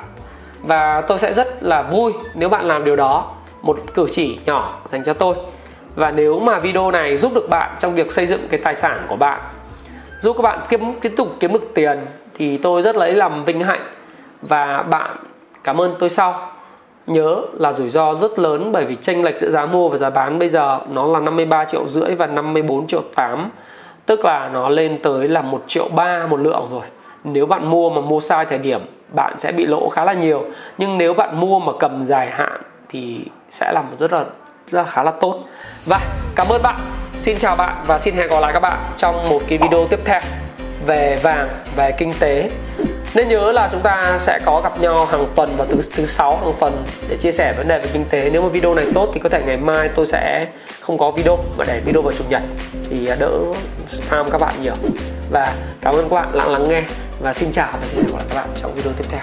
Và 0.62 1.00
tôi 1.00 1.18
sẽ 1.18 1.34
rất 1.34 1.62
là 1.62 1.82
vui 1.82 2.12
nếu 2.34 2.48
bạn 2.48 2.64
làm 2.64 2.84
điều 2.84 2.96
đó. 2.96 3.30
Một 3.62 3.78
cử 3.94 4.06
chỉ 4.12 4.38
nhỏ 4.46 4.80
dành 4.92 5.04
cho 5.04 5.12
tôi. 5.12 5.34
Và 5.94 6.10
nếu 6.10 6.38
mà 6.38 6.58
video 6.58 6.90
này 6.90 7.16
giúp 7.16 7.34
được 7.34 7.48
bạn 7.50 7.76
trong 7.80 7.94
việc 7.94 8.12
xây 8.12 8.26
dựng 8.26 8.48
cái 8.50 8.60
tài 8.64 8.74
sản 8.74 8.98
của 9.08 9.16
bạn 9.16 9.40
giúp 10.20 10.36
các 10.36 10.42
bạn 10.42 10.58
kiếm 10.68 11.00
tiếp 11.00 11.12
tục 11.16 11.28
kiếm 11.40 11.52
được 11.52 11.70
tiền 11.74 11.98
thì 12.34 12.56
tôi 12.56 12.82
rất 12.82 12.96
lấy 12.96 13.12
làm 13.12 13.44
vinh 13.44 13.60
hạnh 13.60 13.86
và 14.42 14.82
bạn 14.82 15.16
cảm 15.64 15.80
ơn 15.80 15.96
tôi 15.98 16.08
sau. 16.08 16.48
Nhớ 17.06 17.42
là 17.52 17.72
rủi 17.72 17.90
ro 17.90 18.14
rất 18.14 18.38
lớn 18.38 18.72
bởi 18.72 18.84
vì 18.84 18.96
chênh 18.96 19.24
lệch 19.24 19.40
giữa 19.40 19.50
giá 19.50 19.66
mua 19.66 19.88
và 19.88 19.96
giá 19.96 20.10
bán 20.10 20.38
bây 20.38 20.48
giờ 20.48 20.80
nó 20.90 21.06
là 21.06 21.20
53 21.20 21.64
triệu 21.64 21.86
rưỡi 21.86 22.14
và 22.14 22.26
54 22.26 22.86
triệu 22.86 23.02
8 23.14 23.50
tức 24.06 24.24
là 24.24 24.50
nó 24.52 24.68
lên 24.68 24.98
tới 25.02 25.28
là 25.28 25.42
1 25.42 25.62
triệu 25.66 25.88
3 25.94 26.26
một 26.26 26.40
lượng 26.40 26.68
rồi. 26.70 26.82
Nếu 27.24 27.46
bạn 27.46 27.70
mua 27.70 27.90
mà 27.90 28.00
mua 28.00 28.20
sai 28.20 28.44
thời 28.44 28.58
điểm, 28.58 28.80
bạn 29.14 29.38
sẽ 29.38 29.52
bị 29.52 29.66
lỗ 29.66 29.88
khá 29.88 30.04
là 30.04 30.12
nhiều. 30.12 30.44
Nhưng 30.78 30.98
nếu 30.98 31.14
bạn 31.14 31.40
mua 31.40 31.58
mà 31.58 31.72
cầm 31.80 32.04
dài 32.04 32.30
hạn 32.30 32.60
thì 32.88 33.20
sẽ 33.50 33.72
làm 33.72 33.84
rất 33.98 34.12
là 34.12 34.24
rất 34.66 34.78
là 34.78 34.84
khá 34.84 35.02
là 35.02 35.10
tốt. 35.10 35.38
Và 35.86 36.00
cảm 36.36 36.46
ơn 36.48 36.62
bạn. 36.62 36.76
Xin 37.18 37.38
chào 37.38 37.56
bạn 37.56 37.76
và 37.86 37.98
xin 37.98 38.14
hẹn 38.14 38.28
gặp 38.28 38.40
lại 38.40 38.52
các 38.52 38.60
bạn 38.60 38.78
trong 38.96 39.28
một 39.30 39.40
cái 39.48 39.58
video 39.58 39.86
tiếp 39.90 40.00
theo 40.04 40.20
về 40.86 41.18
vàng, 41.22 41.48
về 41.76 41.92
kinh 41.98 42.12
tế. 42.20 42.50
Nên 43.14 43.28
nhớ 43.28 43.52
là 43.52 43.68
chúng 43.72 43.80
ta 43.80 44.18
sẽ 44.20 44.40
có 44.44 44.60
gặp 44.60 44.80
nhau 44.80 45.06
hàng 45.06 45.26
tuần 45.36 45.56
vào 45.56 45.66
thứ 45.70 45.80
thứ 45.96 46.06
sáu 46.06 46.36
hàng 46.36 46.52
tuần 46.60 46.84
để 47.08 47.16
chia 47.16 47.32
sẻ 47.32 47.54
vấn 47.56 47.68
đề 47.68 47.78
về 47.78 47.88
kinh 47.92 48.04
tế. 48.04 48.30
Nếu 48.32 48.42
mà 48.42 48.48
video 48.48 48.74
này 48.74 48.86
tốt 48.94 49.10
thì 49.14 49.20
có 49.20 49.28
thể 49.28 49.42
ngày 49.46 49.56
mai 49.56 49.88
tôi 49.88 50.06
sẽ 50.06 50.46
không 50.80 50.98
có 50.98 51.10
video 51.10 51.38
mà 51.56 51.64
để 51.68 51.80
video 51.84 52.02
vào 52.02 52.12
chủ 52.18 52.24
nhật. 52.28 52.42
Thì 52.90 53.06
à, 53.06 53.16
đỡ 53.18 53.30
spam 53.86 54.30
các 54.30 54.40
bạn 54.40 54.54
nhiều. 54.62 54.74
Và 55.30 55.54
cảm 55.80 55.94
ơn 55.94 56.08
các 56.08 56.14
bạn 56.14 56.34
lắng 56.34 56.52
lắng 56.52 56.68
nghe 56.68 56.82
và 57.20 57.34
xin 57.34 57.52
chào 57.52 57.68
và 57.72 57.86
xin 57.86 57.96
hẹn 57.96 58.06
gặp 58.06 58.18
lại 58.18 58.26
các 58.28 58.34
bạn 58.34 58.48
trong 58.62 58.74
video 58.74 58.92
tiếp 58.92 59.04
theo. 59.10 59.22